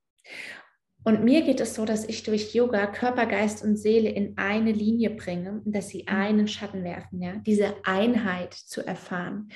Und 1.04 1.24
mir 1.24 1.42
geht 1.42 1.60
es 1.60 1.74
so, 1.74 1.84
dass 1.84 2.04
ich 2.04 2.22
durch 2.22 2.54
Yoga 2.54 2.86
Körper, 2.86 3.26
Geist 3.26 3.64
und 3.64 3.76
Seele 3.76 4.10
in 4.10 4.36
eine 4.36 4.72
Linie 4.72 5.10
bringe 5.10 5.62
und 5.64 5.74
dass 5.74 5.88
sie 5.88 6.02
mhm. 6.02 6.14
einen 6.14 6.48
Schatten 6.48 6.84
werfen, 6.84 7.22
ja, 7.22 7.36
diese 7.46 7.74
Einheit 7.84 8.52
zu 8.52 8.86
erfahren 8.86 9.48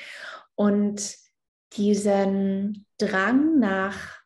und 0.55 1.22
diesen 1.77 2.87
Drang 2.99 3.59
nach 3.59 4.23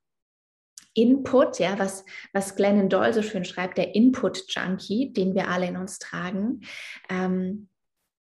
Input, 0.95 1.59
ja, 1.59 1.79
was, 1.79 2.05
was 2.33 2.57
Glennon 2.57 2.88
Doyle 2.88 3.12
so 3.12 3.23
schön 3.23 3.45
schreibt, 3.45 3.76
der 3.76 3.95
Input-Junkie, 3.95 5.12
den 5.12 5.35
wir 5.35 5.49
alle 5.49 5.67
in 5.67 5.76
uns 5.76 5.99
tragen, 5.99 6.62
ähm, 7.11 7.69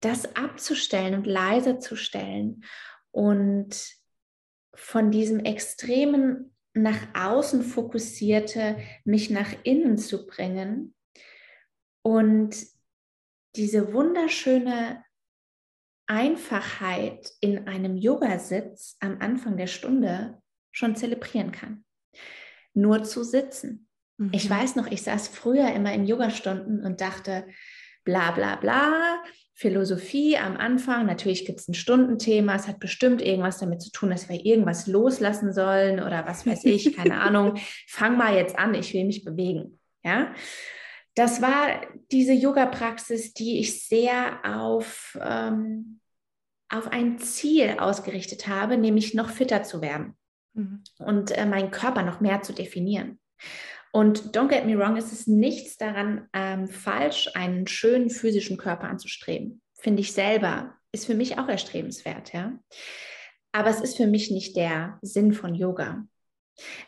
das 0.00 0.34
abzustellen 0.36 1.14
und 1.14 1.26
leiser 1.26 1.78
zu 1.78 1.96
stellen 1.96 2.64
und 3.12 3.96
von 4.74 5.10
diesem 5.10 5.40
extremen 5.40 6.54
nach 6.74 6.98
außen 7.14 7.62
fokussierte 7.62 8.76
mich 9.04 9.30
nach 9.30 9.52
innen 9.62 9.96
zu 9.96 10.26
bringen 10.26 10.94
und 12.02 12.56
diese 13.56 13.94
wunderschöne 13.94 15.02
Einfachheit 16.06 17.32
in 17.40 17.66
einem 17.66 17.96
Yogasitz 17.96 18.96
am 19.00 19.18
Anfang 19.20 19.56
der 19.56 19.66
Stunde 19.66 20.40
schon 20.70 20.96
zelebrieren 20.96 21.52
kann. 21.52 21.84
Nur 22.74 23.04
zu 23.04 23.24
sitzen. 23.24 23.88
Mhm. 24.18 24.30
Ich 24.32 24.48
weiß 24.48 24.76
noch, 24.76 24.86
ich 24.86 25.02
saß 25.02 25.28
früher 25.28 25.72
immer 25.72 25.92
in 25.92 26.06
Yogastunden 26.06 26.84
und 26.84 27.00
dachte, 27.00 27.46
bla 28.04 28.30
bla 28.30 28.56
bla, 28.56 29.22
Philosophie 29.54 30.36
am 30.36 30.56
Anfang. 30.56 31.06
Natürlich 31.06 31.46
gibt 31.46 31.60
es 31.60 31.68
ein 31.68 31.74
Stundenthema. 31.74 32.54
Es 32.54 32.68
hat 32.68 32.78
bestimmt 32.78 33.22
irgendwas 33.22 33.58
damit 33.58 33.80
zu 33.80 33.90
tun, 33.90 34.10
dass 34.10 34.28
wir 34.28 34.44
irgendwas 34.44 34.86
loslassen 34.86 35.52
sollen 35.52 36.00
oder 36.00 36.26
was 36.26 36.46
weiß 36.46 36.64
ich, 36.66 36.94
keine 36.94 37.20
Ahnung. 37.20 37.56
Fang 37.88 38.18
mal 38.18 38.36
jetzt 38.36 38.58
an, 38.58 38.74
ich 38.74 38.92
will 38.92 39.04
mich 39.04 39.24
bewegen. 39.24 39.80
Ja, 40.04 40.34
das 41.16 41.40
war 41.40 41.80
diese 42.12 42.34
Yoga-Praxis, 42.34 43.32
die 43.32 43.58
ich 43.58 43.86
sehr 43.86 44.38
auf, 44.44 45.18
ähm, 45.20 46.00
auf 46.68 46.88
ein 46.88 47.18
Ziel 47.18 47.76
ausgerichtet 47.78 48.48
habe, 48.48 48.76
nämlich 48.76 49.14
noch 49.14 49.30
fitter 49.30 49.62
zu 49.62 49.80
werden 49.80 50.14
mhm. 50.52 50.84
und 50.98 51.30
äh, 51.30 51.46
meinen 51.46 51.70
Körper 51.70 52.02
noch 52.02 52.20
mehr 52.20 52.42
zu 52.42 52.52
definieren. 52.52 53.18
Und 53.92 54.36
don't 54.36 54.48
get 54.48 54.66
me 54.66 54.78
wrong, 54.78 54.98
es 54.98 55.10
ist 55.10 55.26
nichts 55.26 55.78
daran 55.78 56.28
ähm, 56.34 56.68
falsch, 56.68 57.30
einen 57.34 57.66
schönen 57.66 58.10
physischen 58.10 58.58
Körper 58.58 58.88
anzustreben. 58.88 59.62
Finde 59.72 60.02
ich 60.02 60.12
selber, 60.12 60.74
ist 60.92 61.06
für 61.06 61.14
mich 61.14 61.38
auch 61.38 61.48
erstrebenswert, 61.48 62.34
ja. 62.34 62.58
Aber 63.52 63.70
es 63.70 63.80
ist 63.80 63.96
für 63.96 64.06
mich 64.06 64.30
nicht 64.30 64.54
der 64.54 64.98
Sinn 65.00 65.32
von 65.32 65.54
Yoga. 65.54 66.04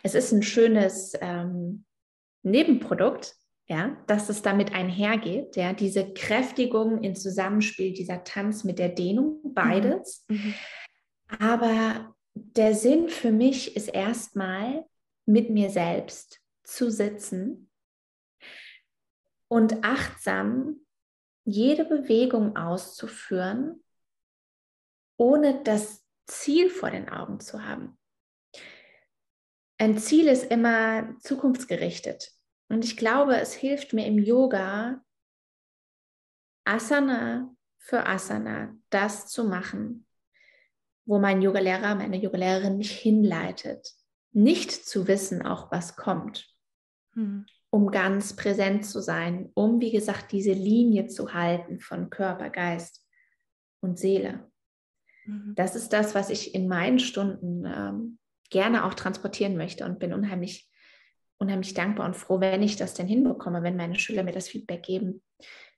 Es 0.02 0.14
ist 0.14 0.32
ein 0.32 0.42
schönes 0.42 1.14
ähm, 1.22 1.86
Nebenprodukt, 2.42 3.37
ja, 3.68 3.96
dass 4.06 4.30
es 4.30 4.40
damit 4.40 4.72
einhergeht, 4.72 5.56
ja, 5.56 5.74
diese 5.74 6.12
Kräftigung 6.14 7.02
in 7.02 7.14
Zusammenspiel, 7.14 7.92
dieser 7.92 8.24
Tanz 8.24 8.64
mit 8.64 8.78
der 8.78 8.88
Dehnung, 8.88 9.40
beides. 9.54 10.24
Mhm. 10.28 10.36
mhm. 10.36 10.54
Aber 11.38 12.14
der 12.32 12.74
Sinn 12.74 13.10
für 13.10 13.32
mich 13.32 13.76
ist 13.76 13.88
erstmal 13.88 14.86
mit 15.26 15.50
mir 15.50 15.68
selbst 15.68 16.40
zu 16.64 16.90
sitzen 16.90 17.70
und 19.48 19.84
achtsam 19.84 20.80
jede 21.44 21.84
Bewegung 21.84 22.56
auszuführen, 22.56 23.82
ohne 25.18 25.62
das 25.64 26.02
Ziel 26.26 26.70
vor 26.70 26.90
den 26.90 27.08
Augen 27.08 27.40
zu 27.40 27.64
haben. 27.64 27.98
Ein 29.78 29.98
Ziel 29.98 30.28
ist 30.28 30.50
immer 30.50 31.14
zukunftsgerichtet. 31.20 32.37
Und 32.68 32.84
ich 32.84 32.96
glaube, 32.96 33.36
es 33.36 33.54
hilft 33.54 33.92
mir 33.92 34.06
im 34.06 34.18
Yoga, 34.18 35.02
Asana 36.64 37.54
für 37.78 38.06
Asana 38.06 38.76
das 38.90 39.28
zu 39.28 39.44
machen, 39.44 40.06
wo 41.06 41.18
mein 41.18 41.40
Yogalehrer, 41.40 41.94
meine 41.94 42.18
Yogalehrerin 42.18 42.76
mich 42.76 42.92
hinleitet. 42.92 43.94
Nicht 44.32 44.70
zu 44.70 45.08
wissen 45.08 45.40
auch, 45.40 45.72
was 45.72 45.96
kommt 45.96 46.54
mhm. 47.18 47.46
um 47.70 47.90
ganz 47.90 48.34
präsent 48.36 48.86
zu 48.86 49.00
sein, 49.00 49.50
um, 49.54 49.80
wie 49.80 49.90
gesagt, 49.90 50.32
diese 50.32 50.52
Linie 50.52 51.06
zu 51.06 51.34
halten 51.34 51.80
von 51.80 52.10
Körper, 52.10 52.50
Geist 52.50 53.04
und 53.80 53.98
Seele. 53.98 54.50
Mhm. 55.26 55.54
Das 55.54 55.74
ist 55.74 55.92
das, 55.92 56.14
was 56.14 56.30
ich 56.30 56.54
in 56.54 56.68
meinen 56.68 56.98
Stunden 56.98 57.64
ähm, 57.66 58.18
gerne 58.50 58.84
auch 58.84 58.94
transportieren 58.94 59.56
möchte 59.56 59.84
und 59.84 59.98
bin 59.98 60.14
unheimlich, 60.14 60.67
unheimlich 61.38 61.74
dankbar 61.74 62.06
und 62.06 62.16
froh, 62.16 62.40
wenn 62.40 62.62
ich 62.62 62.76
das 62.76 62.94
denn 62.94 63.06
hinbekomme, 63.06 63.62
wenn 63.62 63.76
meine 63.76 63.98
Schüler 63.98 64.22
mir 64.22 64.32
das 64.32 64.48
Feedback 64.48 64.82
geben. 64.82 65.22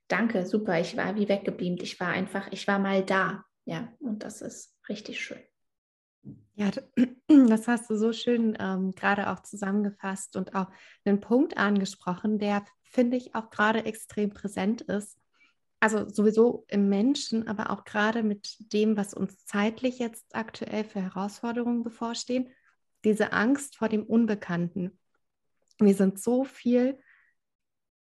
Danke, 0.07 0.45
super, 0.45 0.79
ich 0.79 0.97
war 0.97 1.15
wie 1.15 1.29
weggebeamt, 1.29 1.81
ich 1.83 1.99
war 1.99 2.09
einfach, 2.09 2.51
ich 2.51 2.67
war 2.67 2.79
mal 2.79 3.03
da. 3.03 3.45
Ja, 3.65 3.93
und 3.99 4.23
das 4.23 4.41
ist 4.41 4.75
richtig 4.89 5.21
schön. 5.21 5.39
Ja, 6.55 6.71
das 7.27 7.67
hast 7.67 7.89
du 7.89 7.95
so 7.95 8.11
schön 8.11 8.57
ähm, 8.59 8.91
gerade 8.91 9.29
auch 9.29 9.41
zusammengefasst 9.41 10.35
und 10.35 10.55
auch 10.55 10.67
einen 11.05 11.21
Punkt 11.21 11.57
angesprochen, 11.57 12.39
der, 12.39 12.65
finde 12.83 13.17
ich, 13.17 13.35
auch 13.35 13.49
gerade 13.49 13.85
extrem 13.85 14.31
präsent 14.31 14.81
ist. 14.81 15.17
Also 15.79 16.07
sowieso 16.07 16.65
im 16.67 16.89
Menschen, 16.89 17.47
aber 17.47 17.71
auch 17.71 17.85
gerade 17.85 18.21
mit 18.21 18.55
dem, 18.73 18.97
was 18.97 19.13
uns 19.13 19.45
zeitlich 19.45 19.97
jetzt 19.97 20.35
aktuell 20.35 20.83
für 20.83 21.01
Herausforderungen 21.01 21.83
bevorstehen, 21.83 22.51
diese 23.03 23.33
Angst 23.33 23.77
vor 23.77 23.89
dem 23.89 24.03
Unbekannten. 24.03 24.99
Wir 25.85 25.95
sind 25.95 26.19
so 26.19 26.43
viel 26.43 26.99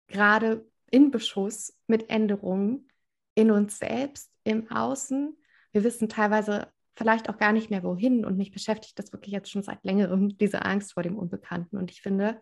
gerade 0.09 0.67
in 0.91 1.11
Beschuss 1.11 1.77
mit 1.87 2.11
Änderungen 2.11 2.89
in 3.35 3.51
uns 3.51 3.79
selbst, 3.79 4.33
im 4.45 4.71
Außen. 4.71 5.37
Wir 5.73 5.85
wissen 5.85 6.09
teilweise 6.09 6.73
vielleicht 6.97 7.29
auch 7.29 7.39
gar 7.39 7.53
nicht 7.53 7.71
mehr 7.71 7.85
wohin. 7.85 8.25
Und 8.25 8.37
mich 8.37 8.51
beschäftigt 8.51 8.99
das 8.99 9.13
wirklich 9.13 9.33
jetzt 9.33 9.51
schon 9.51 9.63
seit 9.63 9.85
längerem, 9.85 10.37
diese 10.37 10.65
Angst 10.65 10.95
vor 10.95 11.03
dem 11.03 11.17
Unbekannten. 11.17 11.77
Und 11.77 11.91
ich 11.91 12.03
finde 12.03 12.41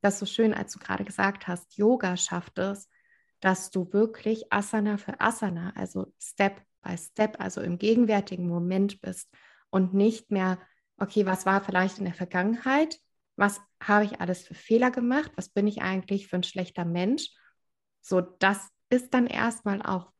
das 0.00 0.18
so 0.18 0.26
schön, 0.26 0.52
als 0.52 0.72
du 0.72 0.78
gerade 0.80 1.04
gesagt 1.04 1.46
hast, 1.46 1.76
Yoga 1.76 2.16
schafft 2.16 2.58
es, 2.58 2.88
dass 3.40 3.70
du 3.70 3.92
wirklich 3.92 4.52
Asana 4.52 4.96
für 4.96 5.20
Asana, 5.20 5.72
also 5.76 6.12
Step 6.18 6.60
by 6.82 6.96
Step, 6.96 7.40
also 7.40 7.60
im 7.60 7.78
gegenwärtigen 7.78 8.48
Moment 8.48 9.00
bist 9.00 9.30
und 9.70 9.94
nicht 9.94 10.30
mehr, 10.30 10.58
okay, 10.98 11.26
was 11.26 11.46
war 11.46 11.62
vielleicht 11.62 11.98
in 11.98 12.04
der 12.04 12.14
Vergangenheit? 12.14 12.98
Was 13.36 13.60
habe 13.82 14.04
ich 14.04 14.20
alles 14.20 14.42
für 14.42 14.54
Fehler 14.54 14.90
gemacht? 14.90 15.32
Was 15.36 15.48
bin 15.48 15.66
ich 15.66 15.82
eigentlich 15.82 16.28
für 16.28 16.36
ein 16.36 16.42
schlechter 16.42 16.84
Mensch? 16.84 17.30
So, 18.00 18.20
das 18.20 18.68
ist 18.90 19.14
dann 19.14 19.26
erstmal 19.26 19.82
auch 19.82 20.12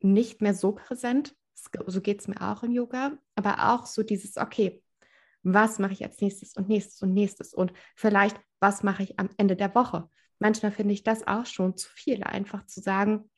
nicht 0.00 0.40
mehr 0.40 0.54
so 0.54 0.72
präsent, 0.72 1.34
so 1.86 2.00
geht 2.00 2.20
es 2.20 2.28
mir 2.28 2.40
auch 2.40 2.62
im 2.62 2.72
Yoga, 2.72 3.18
aber 3.34 3.74
auch 3.74 3.86
so 3.86 4.02
dieses, 4.02 4.36
okay, 4.36 4.82
was 5.42 5.78
mache 5.78 5.92
ich 5.92 6.04
als 6.04 6.20
nächstes 6.20 6.54
und 6.54 6.68
nächstes 6.68 7.02
und 7.02 7.14
nächstes 7.14 7.54
und 7.54 7.72
vielleicht, 7.96 8.38
was 8.60 8.82
mache 8.82 9.02
ich 9.02 9.18
am 9.18 9.30
Ende 9.36 9.56
der 9.56 9.74
Woche. 9.74 10.08
Manchmal 10.38 10.72
finde 10.72 10.94
ich 10.94 11.02
das 11.02 11.26
auch 11.26 11.46
schon 11.46 11.76
zu 11.76 11.88
viel, 11.90 12.22
einfach 12.22 12.66
zu 12.66 12.80
sagen, 12.80 13.30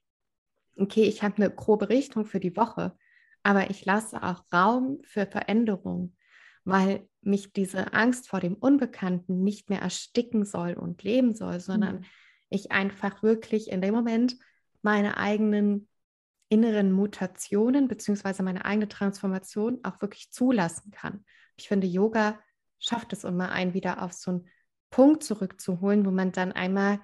okay, 0.77 1.05
ich 1.05 1.23
habe 1.23 1.37
eine 1.37 1.51
grobe 1.51 1.89
Richtung 1.89 2.27
für 2.27 2.41
die 2.41 2.57
Woche, 2.57 2.97
aber 3.43 3.71
ich 3.71 3.85
lasse 3.85 4.23
auch 4.23 4.45
Raum 4.53 5.01
für 5.03 5.27
Veränderung, 5.27 6.17
weil 6.65 7.09
mich 7.23 7.53
diese 7.53 7.93
Angst 7.93 8.29
vor 8.29 8.41
dem 8.41 8.55
Unbekannten 8.55 9.43
nicht 9.43 9.71
mehr 9.71 9.81
ersticken 9.81 10.45
soll 10.45 10.75
und 10.75 11.03
leben 11.03 11.35
soll, 11.35 11.61
sondern 11.61 12.01
mhm. 12.01 12.05
ich 12.49 12.73
einfach 12.73 13.23
wirklich 13.23 13.71
in 13.71 13.81
dem 13.81 13.95
Moment 13.95 14.37
meine 14.83 15.17
eigenen 15.17 15.89
inneren 16.49 16.91
Mutationen 16.91 17.87
beziehungsweise 17.89 18.43
meine 18.43 18.65
eigene 18.65 18.89
Transformation 18.89 19.81
auch 19.85 20.01
wirklich 20.01 20.33
zulassen 20.33 20.91
kann. 20.91 21.25
Ich 21.57 21.69
finde, 21.69 21.87
Yoga 21.87 22.41
schafft 22.81 23.13
es 23.13 23.25
immer, 23.25 23.53
einen 23.53 23.73
wieder 23.73 24.03
auf 24.03 24.13
so 24.13 24.33
einen 24.33 24.49
Punkt 24.91 25.23
zurückzuholen, 25.23 26.05
wo 26.05 26.11
man 26.11 26.33
dann 26.33 26.53
einmal 26.53 27.01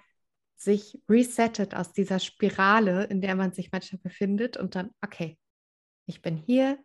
sich 0.56 1.00
resettet 1.08 1.74
aus 1.74 1.92
dieser 1.92 2.18
Spirale, 2.18 3.04
in 3.04 3.20
der 3.20 3.36
man 3.36 3.52
sich 3.52 3.70
manchmal 3.70 4.00
befindet 4.02 4.56
und 4.56 4.74
dann, 4.74 4.90
okay, 5.02 5.38
ich 6.06 6.22
bin 6.22 6.36
hier, 6.36 6.78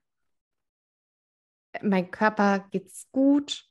mein 1.81 2.11
Körper 2.11 2.67
geht's 2.71 3.07
gut, 3.11 3.65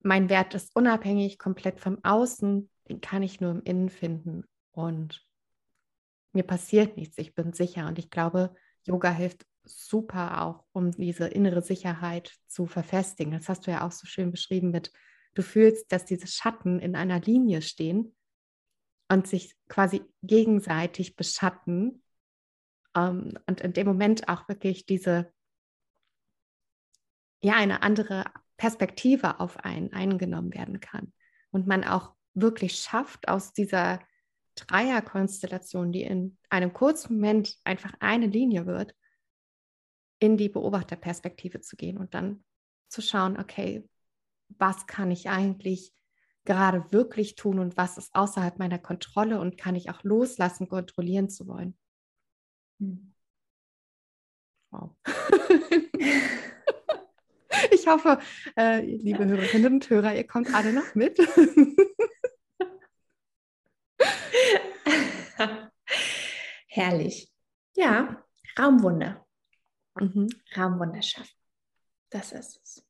mein 0.00 0.28
Wert 0.28 0.54
ist 0.54 0.76
unabhängig, 0.76 1.38
komplett 1.38 1.80
vom 1.80 1.98
Außen, 2.04 2.70
den 2.88 3.00
kann 3.00 3.22
ich 3.22 3.40
nur 3.40 3.52
im 3.52 3.62
Innen 3.62 3.88
finden 3.88 4.44
und 4.72 5.26
mir 6.34 6.42
passiert 6.42 6.96
nichts, 6.96 7.16
ich 7.18 7.34
bin 7.34 7.52
sicher. 7.52 7.86
Und 7.86 7.98
ich 7.98 8.10
glaube, 8.10 8.54
Yoga 8.84 9.10
hilft 9.10 9.46
super 9.64 10.42
auch, 10.42 10.64
um 10.72 10.90
diese 10.90 11.26
innere 11.26 11.62
Sicherheit 11.62 12.34
zu 12.48 12.66
verfestigen. 12.66 13.32
Das 13.32 13.48
hast 13.48 13.66
du 13.66 13.70
ja 13.70 13.86
auch 13.86 13.92
so 13.92 14.06
schön 14.06 14.30
beschrieben 14.30 14.70
mit, 14.70 14.92
du 15.34 15.42
fühlst, 15.42 15.90
dass 15.90 16.04
diese 16.04 16.26
Schatten 16.26 16.80
in 16.80 16.96
einer 16.96 17.20
Linie 17.20 17.62
stehen 17.62 18.14
und 19.08 19.26
sich 19.26 19.56
quasi 19.68 20.02
gegenseitig 20.22 21.16
beschatten 21.16 22.02
ähm, 22.94 23.38
und 23.46 23.60
in 23.60 23.72
dem 23.72 23.86
Moment 23.86 24.28
auch 24.28 24.48
wirklich 24.48 24.86
diese, 24.86 25.32
ja, 27.44 27.56
eine 27.56 27.82
andere 27.82 28.24
Perspektive 28.56 29.38
auf 29.38 29.58
einen 29.58 29.92
eingenommen 29.92 30.54
werden 30.54 30.80
kann 30.80 31.12
und 31.50 31.66
man 31.66 31.84
auch 31.84 32.14
wirklich 32.32 32.76
schafft, 32.76 33.28
aus 33.28 33.52
dieser 33.52 34.00
Dreierkonstellation, 34.54 35.92
die 35.92 36.04
in 36.04 36.38
einem 36.48 36.72
kurzen 36.72 37.16
Moment 37.16 37.58
einfach 37.64 37.92
eine 38.00 38.28
Linie 38.28 38.64
wird, 38.64 38.94
in 40.20 40.38
die 40.38 40.48
Beobachterperspektive 40.48 41.60
zu 41.60 41.76
gehen 41.76 41.98
und 41.98 42.14
dann 42.14 42.44
zu 42.88 43.02
schauen, 43.02 43.38
okay, 43.38 43.86
was 44.48 44.86
kann 44.86 45.10
ich 45.10 45.28
eigentlich 45.28 45.92
gerade 46.44 46.90
wirklich 46.92 47.34
tun 47.34 47.58
und 47.58 47.76
was 47.76 47.98
ist 47.98 48.14
außerhalb 48.14 48.58
meiner 48.58 48.78
Kontrolle 48.78 49.38
und 49.38 49.58
kann 49.58 49.74
ich 49.74 49.90
auch 49.90 50.02
loslassen, 50.02 50.66
kontrollieren 50.66 51.28
zu 51.28 51.46
wollen. 51.46 51.76
Hm. 52.80 53.12
Wow. 54.70 54.96
ich 57.70 57.86
hoffe, 57.86 58.18
äh, 58.56 58.80
liebe 58.80 59.24
Hörerinnen 59.24 59.74
und 59.74 59.88
Hörer, 59.90 60.14
ihr 60.14 60.26
kommt 60.26 60.52
alle 60.54 60.72
noch 60.72 60.94
mit. 60.94 61.18
Herrlich. 66.66 67.30
Ja, 67.76 68.24
Raumwunder. 68.58 69.26
Mhm. 69.98 70.28
Raumwunder 70.56 71.02
schaffen. 71.02 71.30
Das 72.10 72.32
ist 72.32 72.60
es. 72.62 72.84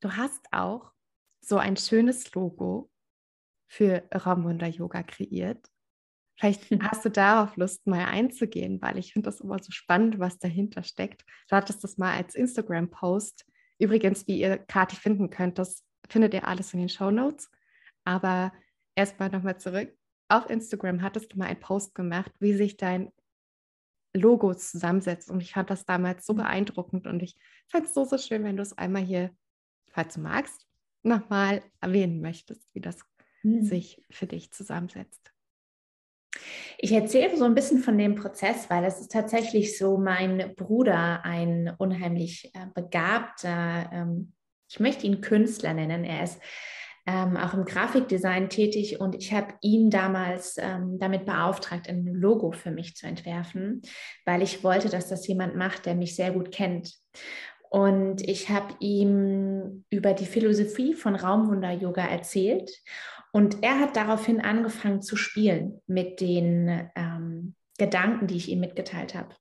Du 0.00 0.12
hast 0.12 0.44
auch 0.52 0.92
so 1.40 1.58
ein 1.58 1.76
schönes 1.76 2.32
Logo 2.34 2.90
für 3.68 4.02
Raumwunder 4.14 4.66
Yoga 4.66 5.02
kreiert. 5.02 5.66
Vielleicht 6.38 6.70
hast 6.82 7.04
du 7.04 7.10
darauf 7.10 7.56
Lust, 7.56 7.86
mal 7.86 8.04
einzugehen, 8.04 8.80
weil 8.82 8.98
ich 8.98 9.12
finde 9.12 9.26
das 9.26 9.40
immer 9.40 9.62
so 9.62 9.72
spannend, 9.72 10.18
was 10.18 10.38
dahinter 10.38 10.82
steckt. 10.82 11.24
Du 11.48 11.56
hattest 11.56 11.82
das 11.84 11.96
mal 11.98 12.14
als 12.14 12.34
Instagram-Post. 12.34 13.46
Übrigens, 13.78 14.26
wie 14.26 14.40
ihr 14.40 14.58
Kati 14.58 14.96
finden 14.96 15.30
könnt, 15.30 15.58
das 15.58 15.84
findet 16.08 16.34
ihr 16.34 16.46
alles 16.46 16.72
in 16.72 16.80
den 16.80 16.88
Show 16.88 17.10
Notes. 17.10 17.50
Aber 18.04 18.52
erstmal 18.94 19.30
nochmal 19.30 19.58
zurück. 19.58 19.96
Auf 20.28 20.50
Instagram 20.50 21.02
hattest 21.02 21.32
du 21.32 21.38
mal 21.38 21.46
einen 21.46 21.60
Post 21.60 21.94
gemacht, 21.94 22.32
wie 22.40 22.54
sich 22.54 22.76
dein 22.76 23.12
Logo 24.14 24.54
zusammensetzt. 24.54 25.30
Und 25.30 25.40
ich 25.40 25.52
fand 25.52 25.70
das 25.70 25.84
damals 25.84 26.26
so 26.26 26.34
beeindruckend 26.34 27.06
und 27.06 27.22
ich 27.22 27.36
fand 27.68 27.86
es 27.86 27.94
so, 27.94 28.04
so 28.04 28.18
schön, 28.18 28.44
wenn 28.44 28.56
du 28.56 28.62
es 28.62 28.76
einmal 28.76 29.02
hier, 29.02 29.30
falls 29.88 30.14
du 30.14 30.20
magst, 30.20 30.66
nochmal 31.02 31.62
erwähnen 31.80 32.20
möchtest, 32.20 32.68
wie 32.74 32.80
das 32.80 32.98
mhm. 33.42 33.62
sich 33.62 34.02
für 34.10 34.26
dich 34.26 34.50
zusammensetzt. 34.50 35.32
Ich 36.78 36.92
erzähle 36.92 37.36
so 37.36 37.44
ein 37.44 37.54
bisschen 37.54 37.78
von 37.78 37.96
dem 37.98 38.14
Prozess, 38.14 38.68
weil 38.70 38.84
es 38.84 39.00
ist 39.00 39.12
tatsächlich 39.12 39.78
so, 39.78 39.98
mein 39.98 40.54
Bruder, 40.56 41.24
ein 41.24 41.72
unheimlich 41.78 42.50
äh, 42.54 42.66
begabter, 42.74 43.90
ähm, 43.92 44.32
ich 44.68 44.80
möchte 44.80 45.06
ihn 45.06 45.20
Künstler 45.20 45.74
nennen, 45.74 46.04
er 46.04 46.24
ist 46.24 46.40
ähm, 47.06 47.36
auch 47.36 47.54
im 47.54 47.64
Grafikdesign 47.64 48.48
tätig 48.48 49.00
und 49.00 49.14
ich 49.14 49.32
habe 49.32 49.54
ihn 49.60 49.90
damals 49.90 50.56
ähm, 50.58 50.98
damit 50.98 51.24
beauftragt, 51.24 51.88
ein 51.88 52.04
Logo 52.06 52.50
für 52.50 52.72
mich 52.72 52.96
zu 52.96 53.06
entwerfen, 53.06 53.82
weil 54.24 54.42
ich 54.42 54.64
wollte, 54.64 54.88
dass 54.88 55.08
das 55.08 55.26
jemand 55.28 55.54
macht, 55.54 55.86
der 55.86 55.94
mich 55.94 56.16
sehr 56.16 56.32
gut 56.32 56.50
kennt. 56.50 56.92
Und 57.70 58.26
ich 58.28 58.48
habe 58.48 58.74
ihm 58.80 59.84
über 59.90 60.14
die 60.14 60.26
Philosophie 60.26 60.94
von 60.94 61.14
Raumwunder-Yoga 61.14 62.06
erzählt. 62.06 62.70
Und 63.36 63.62
er 63.62 63.80
hat 63.80 63.96
daraufhin 63.96 64.40
angefangen 64.40 65.02
zu 65.02 65.14
spielen 65.14 65.82
mit 65.86 66.22
den 66.22 66.90
ähm, 66.96 67.54
Gedanken, 67.76 68.28
die 68.28 68.38
ich 68.38 68.48
ihm 68.48 68.60
mitgeteilt 68.60 69.14
habe. 69.14 69.36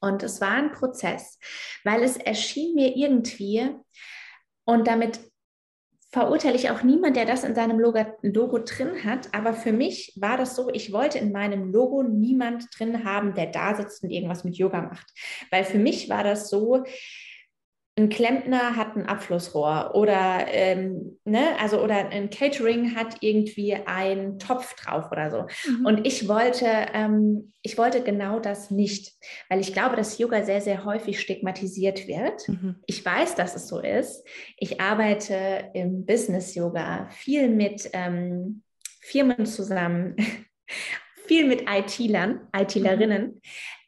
Und 0.00 0.22
es 0.22 0.40
war 0.40 0.52
ein 0.52 0.72
Prozess, 0.72 1.38
weil 1.84 2.02
es 2.02 2.16
erschien 2.16 2.74
mir 2.74 2.96
irgendwie, 2.96 3.68
und 4.64 4.88
damit 4.88 5.20
verurteile 6.10 6.56
ich 6.56 6.70
auch 6.70 6.82
niemand, 6.84 7.16
der 7.16 7.26
das 7.26 7.44
in 7.44 7.54
seinem 7.54 7.78
Logo, 7.78 8.02
Logo, 8.22 8.60
drin 8.60 9.04
hat. 9.04 9.28
Aber 9.34 9.52
für 9.52 9.72
mich 9.72 10.14
war 10.18 10.38
das 10.38 10.56
so, 10.56 10.70
ich 10.70 10.90
wollte 10.90 11.18
in 11.18 11.32
meinem 11.32 11.70
Logo 11.70 12.02
niemand 12.02 12.66
drin 12.78 13.04
haben, 13.04 13.34
der 13.34 13.48
da 13.48 13.74
sitzt 13.74 14.04
und 14.04 14.10
irgendwas 14.10 14.42
mit 14.42 14.56
Yoga 14.56 14.80
macht. 14.80 15.12
Weil 15.50 15.64
für 15.64 15.78
mich 15.78 16.08
war 16.08 16.24
das 16.24 16.48
so, 16.48 16.82
ein 17.98 18.10
Klempner 18.10 18.76
hat 18.76 18.94
ein 18.94 19.06
Abflussrohr 19.06 19.92
oder 19.94 20.46
ähm, 20.48 21.18
ne, 21.24 21.58
also 21.58 21.82
oder 21.82 22.10
ein 22.10 22.28
Catering 22.28 22.94
hat 22.94 23.16
irgendwie 23.22 23.74
einen 23.74 24.38
Topf 24.38 24.74
drauf 24.74 25.10
oder 25.10 25.30
so. 25.30 25.70
Mhm. 25.70 25.86
Und 25.86 26.06
ich 26.06 26.28
wollte, 26.28 26.66
ähm, 26.92 27.52
ich 27.62 27.78
wollte 27.78 28.02
genau 28.02 28.38
das 28.38 28.70
nicht, 28.70 29.14
weil 29.48 29.60
ich 29.60 29.72
glaube, 29.72 29.96
dass 29.96 30.18
Yoga 30.18 30.44
sehr, 30.44 30.60
sehr 30.60 30.84
häufig 30.84 31.20
stigmatisiert 31.20 32.06
wird. 32.06 32.46
Mhm. 32.48 32.76
Ich 32.86 33.02
weiß, 33.02 33.34
dass 33.34 33.56
es 33.56 33.66
so 33.66 33.80
ist. 33.80 34.26
Ich 34.58 34.78
arbeite 34.78 35.70
im 35.72 36.04
Business 36.04 36.54
Yoga 36.54 37.08
viel 37.08 37.48
mit 37.48 37.88
ähm, 37.94 38.62
Firmen 39.00 39.46
zusammen, 39.46 40.16
viel 41.26 41.46
mit 41.46 41.62
IT-Lern, 41.62 42.46
IT-Lerinnen. 42.54 43.22
Mhm. 43.22 43.40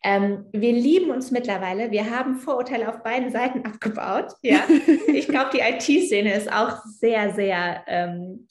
Ähm, 0.05 0.47
wir 0.53 0.73
lieben 0.73 1.11
uns 1.11 1.31
mittlerweile. 1.31 1.91
Wir 1.91 2.11
haben 2.11 2.37
Vorurteile 2.37 2.89
auf 2.89 3.03
beiden 3.03 3.31
Seiten 3.31 3.65
abgebaut. 3.65 4.33
Ja, 4.43 4.63
ich 5.09 5.29
glaube, 5.29 5.51
die 5.53 5.61
IT-Szene 5.61 6.35
ist 6.35 6.53
auch 6.53 6.85
sehr, 6.85 7.35
sehr 7.35 7.85
ähm, 7.87 8.47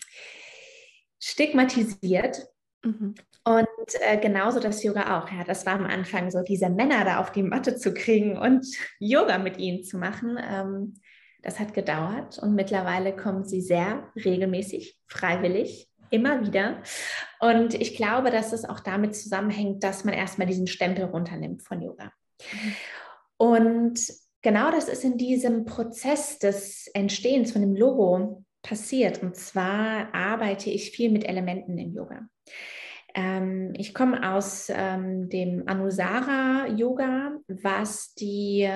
stigmatisiert. 1.20 2.48
Mhm. 2.84 3.16
Und 3.46 4.02
äh, 4.02 4.18
genauso 4.18 4.60
das 4.60 4.84
Yoga 4.84 5.20
auch. 5.20 5.32
Ja, 5.32 5.46
das 5.46 5.66
war 5.66 5.76
am 5.76 5.86
Anfang 5.86 6.30
so, 6.32 6.42
diese 6.42 6.70
Männer 6.70 7.06
da 7.06 7.20
auf 7.22 7.32
die 7.32 7.44
Matte 7.44 7.78
zu 7.78 7.94
kriegen 7.94 8.38
und 8.38 8.68
Yoga 9.00 9.38
mit 9.38 9.58
ihnen 9.58 9.86
zu 9.86 9.98
machen. 9.98 10.38
Ähm, 10.38 10.96
das 11.44 11.60
hat 11.60 11.74
gedauert 11.74 12.40
und 12.40 12.56
mittlerweile 12.56 13.16
kommen 13.16 13.46
sie 13.46 13.62
sehr 13.62 14.12
regelmäßig, 14.16 14.98
freiwillig 15.08 15.88
immer 16.10 16.46
wieder. 16.46 16.82
Und 17.40 17.74
ich 17.74 17.96
glaube, 17.96 18.32
dass 18.32 18.54
es 18.54 18.66
auch 18.66 18.80
damit 18.80 19.16
zusammenhängt, 19.16 19.84
dass 19.84 20.04
man 20.04 20.14
erstmal 20.14 20.48
diesen 20.48 20.68
Stempel 20.68 21.06
runternimmt 21.06 21.62
von 21.62 21.82
Yoga. 21.82 22.12
Und 23.38 24.00
genau 24.42 24.72
das 24.72 24.88
ist 24.88 25.04
in 25.04 25.18
diesem 25.18 25.66
Prozess 25.66 26.40
des 26.40 26.88
Entstehens 26.94 27.52
von 27.52 27.62
dem 27.62 27.76
Logo 27.76 28.44
passiert. 28.62 29.22
Und 29.22 29.36
zwar 29.36 30.14
arbeite 30.14 30.70
ich 30.70 30.92
viel 30.92 31.12
mit 31.12 31.26
Elementen 31.26 31.78
im 31.78 31.94
Yoga. 31.94 32.28
Ähm, 33.16 33.74
ich 33.76 33.94
komme 33.94 34.34
aus 34.34 34.68
ähm, 34.70 35.30
dem 35.30 35.64
Anusara-Yoga, 35.68 37.38
was 37.48 38.14
die 38.14 38.70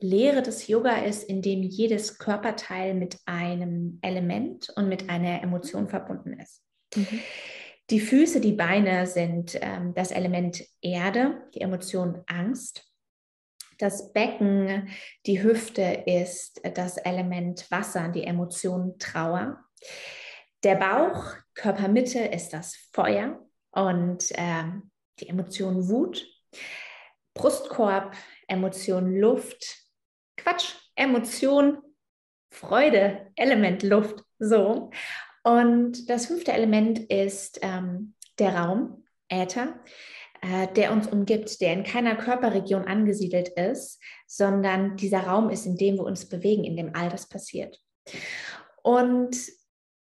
Lehre 0.00 0.42
des 0.42 0.66
Yoga 0.66 1.04
ist, 1.04 1.24
in 1.24 1.42
dem 1.42 1.62
jedes 1.62 2.18
Körperteil 2.18 2.94
mit 2.94 3.18
einem 3.26 3.98
Element 4.02 4.68
und 4.76 4.88
mit 4.88 5.08
einer 5.08 5.42
Emotion 5.42 5.88
verbunden 5.88 6.38
ist. 6.40 6.62
Mhm. 6.94 7.20
Die 7.90 8.00
Füße, 8.00 8.40
die 8.40 8.52
Beine 8.52 9.06
sind 9.06 9.58
ähm, 9.60 9.92
das 9.94 10.10
Element 10.12 10.64
Erde, 10.80 11.42
die 11.54 11.60
Emotion 11.60 12.22
Angst. 12.26 12.88
Das 13.78 14.12
Becken, 14.12 14.88
die 15.26 15.42
Hüfte 15.42 16.04
ist 16.06 16.60
das 16.74 16.96
Element 16.98 17.70
Wasser, 17.70 18.08
die 18.08 18.24
Emotion 18.24 18.98
Trauer. 18.98 19.58
Der 20.62 20.76
Bauch, 20.76 21.24
Körpermitte 21.54 22.20
ist 22.20 22.52
das 22.52 22.76
Feuer 22.92 23.44
und 23.72 24.24
ähm, 24.36 24.90
die 25.18 25.28
Emotion 25.28 25.88
Wut. 25.88 26.26
Brustkorb, 27.34 28.14
Emotion 28.46 29.16
Luft. 29.16 29.78
Quatsch, 30.36 30.74
Emotion 30.94 31.78
Freude, 32.52 33.32
Element 33.36 33.82
Luft. 33.82 34.22
So. 34.38 34.90
Und 35.42 36.08
das 36.08 36.26
fünfte 36.26 36.52
Element 36.52 36.98
ist 36.98 37.58
ähm, 37.62 38.14
der 38.38 38.56
Raum, 38.56 39.04
Äther, 39.28 39.74
äh, 40.42 40.68
der 40.74 40.92
uns 40.92 41.06
umgibt, 41.08 41.60
der 41.60 41.72
in 41.72 41.84
keiner 41.84 42.16
Körperregion 42.16 42.84
angesiedelt 42.84 43.48
ist, 43.48 44.00
sondern 44.26 44.96
dieser 44.96 45.20
Raum 45.20 45.50
ist, 45.50 45.66
in 45.66 45.76
dem 45.76 45.96
wir 45.96 46.04
uns 46.04 46.28
bewegen, 46.28 46.64
in 46.64 46.76
dem 46.76 46.94
all 46.94 47.08
das 47.08 47.28
passiert. 47.28 47.80
Und 48.82 49.36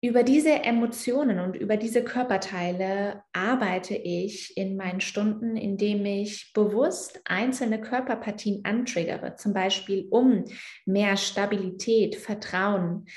über 0.02 0.24
diese 0.24 0.52
Emotionen 0.52 1.42
und 1.42 1.58
über 1.58 1.76
diese 1.76 2.06
Körperteile 2.06 3.22
arbeite 3.34 3.96
ich 3.96 4.56
in 4.56 4.78
meinen 4.78 5.02
Stunden, 5.02 5.58
indem 5.58 6.06
ich 6.06 6.54
bewusst 6.54 7.20
einzelne 7.26 7.82
Körperpartien 7.82 8.64
antriggere, 8.64 9.36
zum 9.36 9.54
Beispiel 9.54 10.08
um 10.10 10.46
mehr 10.86 11.18
Stabilität, 11.18 12.16
Vertrauen 12.16 13.08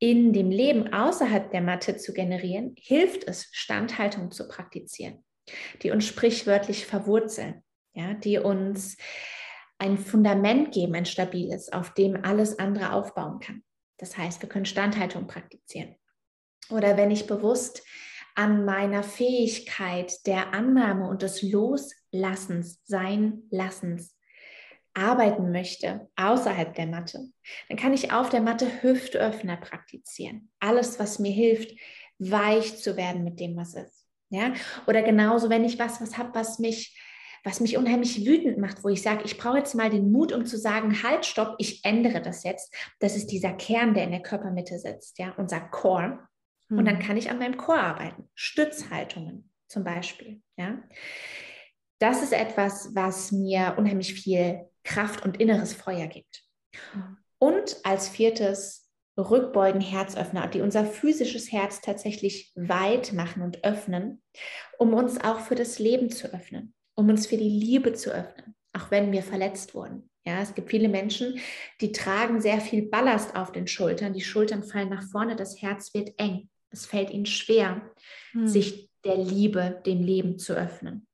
in 0.00 0.32
dem 0.32 0.50
Leben 0.50 0.92
außerhalb 0.92 1.52
der 1.52 1.60
Matte 1.60 1.96
zu 1.96 2.12
generieren, 2.12 2.74
hilft 2.76 3.24
es, 3.24 3.48
Standhaltung 3.52 4.32
zu 4.32 4.48
praktizieren, 4.48 5.24
die 5.82 5.90
uns 5.90 6.06
sprichwörtlich 6.06 6.86
verwurzeln, 6.86 7.62
ja, 7.92 8.14
die 8.14 8.38
uns 8.38 8.96
ein 9.78 9.98
Fundament 9.98 10.72
geben, 10.72 10.94
ein 10.94 11.06
stabiles, 11.06 11.72
auf 11.72 11.94
dem 11.94 12.24
alles 12.24 12.58
andere 12.58 12.92
aufbauen 12.92 13.40
kann. 13.40 13.62
Das 13.98 14.16
heißt, 14.16 14.40
wir 14.40 14.48
können 14.48 14.64
Standhaltung 14.64 15.26
praktizieren. 15.26 15.94
Oder 16.70 16.96
wenn 16.96 17.10
ich 17.10 17.26
bewusst 17.26 17.82
an 18.34 18.64
meiner 18.64 19.02
Fähigkeit 19.02 20.26
der 20.26 20.54
Annahme 20.54 21.08
und 21.08 21.20
des 21.20 21.42
Loslassens, 21.42 22.80
sein 22.84 23.42
Lassens 23.50 24.16
arbeiten 24.94 25.52
möchte, 25.52 26.08
außerhalb 26.16 26.74
der 26.74 26.86
Matte, 26.86 27.28
dann 27.68 27.78
kann 27.78 27.92
ich 27.92 28.12
auf 28.12 28.28
der 28.28 28.40
Matte 28.40 28.82
Hüftöffner 28.82 29.56
praktizieren. 29.56 30.50
Alles, 30.60 30.98
was 30.98 31.18
mir 31.18 31.32
hilft, 31.32 31.78
weich 32.18 32.76
zu 32.78 32.96
werden 32.96 33.24
mit 33.24 33.40
dem, 33.40 33.56
was 33.56 33.74
ist. 33.74 34.06
Ja? 34.30 34.52
Oder 34.86 35.02
genauso, 35.02 35.50
wenn 35.50 35.64
ich 35.64 35.78
was, 35.78 36.00
was 36.00 36.18
habe, 36.18 36.34
was 36.34 36.58
mich, 36.58 36.98
was 37.44 37.60
mich 37.60 37.76
unheimlich 37.76 38.26
wütend 38.26 38.58
macht, 38.58 38.84
wo 38.84 38.88
ich 38.88 39.02
sage, 39.02 39.22
ich 39.24 39.38
brauche 39.38 39.58
jetzt 39.58 39.74
mal 39.74 39.90
den 39.90 40.12
Mut, 40.12 40.32
um 40.32 40.44
zu 40.44 40.58
sagen, 40.58 41.02
halt, 41.02 41.24
stopp, 41.24 41.54
ich 41.58 41.84
ändere 41.84 42.20
das 42.20 42.44
jetzt. 42.44 42.74
Das 42.98 43.16
ist 43.16 43.28
dieser 43.28 43.52
Kern, 43.52 43.94
der 43.94 44.04
in 44.04 44.10
der 44.10 44.22
Körpermitte 44.22 44.78
sitzt, 44.78 45.18
ja, 45.18 45.34
unser 45.36 45.60
Core. 45.60 46.20
Und 46.68 46.84
dann 46.84 47.00
hm. 47.00 47.06
kann 47.06 47.16
ich 47.16 47.30
an 47.30 47.38
meinem 47.38 47.56
Core 47.56 47.80
arbeiten. 47.80 48.30
Stützhaltungen 48.34 49.50
zum 49.66 49.82
Beispiel, 49.82 50.40
ja. 50.56 50.82
Das 51.98 52.22
ist 52.22 52.32
etwas, 52.32 52.94
was 52.94 53.30
mir 53.32 53.74
unheimlich 53.76 54.14
viel 54.14 54.69
Kraft 54.84 55.24
und 55.24 55.40
inneres 55.40 55.74
Feuer 55.74 56.06
gibt. 56.06 56.42
Mhm. 56.94 57.16
Und 57.38 57.76
als 57.84 58.08
viertes 58.08 58.90
Rückbeugen, 59.18 59.80
Herzöffner, 59.80 60.46
die 60.46 60.60
unser 60.60 60.84
physisches 60.84 61.52
Herz 61.52 61.80
tatsächlich 61.80 62.52
weit 62.54 63.12
machen 63.12 63.42
und 63.42 63.64
öffnen, 63.64 64.22
um 64.78 64.94
uns 64.94 65.20
auch 65.20 65.40
für 65.40 65.54
das 65.54 65.78
Leben 65.78 66.10
zu 66.10 66.32
öffnen, 66.32 66.74
um 66.94 67.08
uns 67.08 67.26
für 67.26 67.36
die 67.36 67.48
Liebe 67.48 67.92
zu 67.92 68.12
öffnen, 68.12 68.54
auch 68.72 68.90
wenn 68.90 69.12
wir 69.12 69.22
verletzt 69.22 69.74
wurden. 69.74 70.10
Ja, 70.24 70.42
es 70.42 70.54
gibt 70.54 70.70
viele 70.70 70.88
Menschen, 70.88 71.40
die 71.80 71.92
tragen 71.92 72.40
sehr 72.40 72.60
viel 72.60 72.82
Ballast 72.82 73.36
auf 73.36 73.52
den 73.52 73.66
Schultern. 73.66 74.12
Die 74.12 74.20
Schultern 74.20 74.62
fallen 74.62 74.90
nach 74.90 75.02
vorne, 75.02 75.34
das 75.34 75.60
Herz 75.62 75.94
wird 75.94 76.12
eng. 76.18 76.50
Es 76.70 76.86
fällt 76.86 77.10
ihnen 77.10 77.26
schwer, 77.26 77.90
hm. 78.32 78.46
sich 78.46 78.90
der 79.04 79.16
Liebe, 79.16 79.82
dem 79.86 80.02
Leben 80.02 80.38
zu 80.38 80.54
öffnen. 80.54 81.06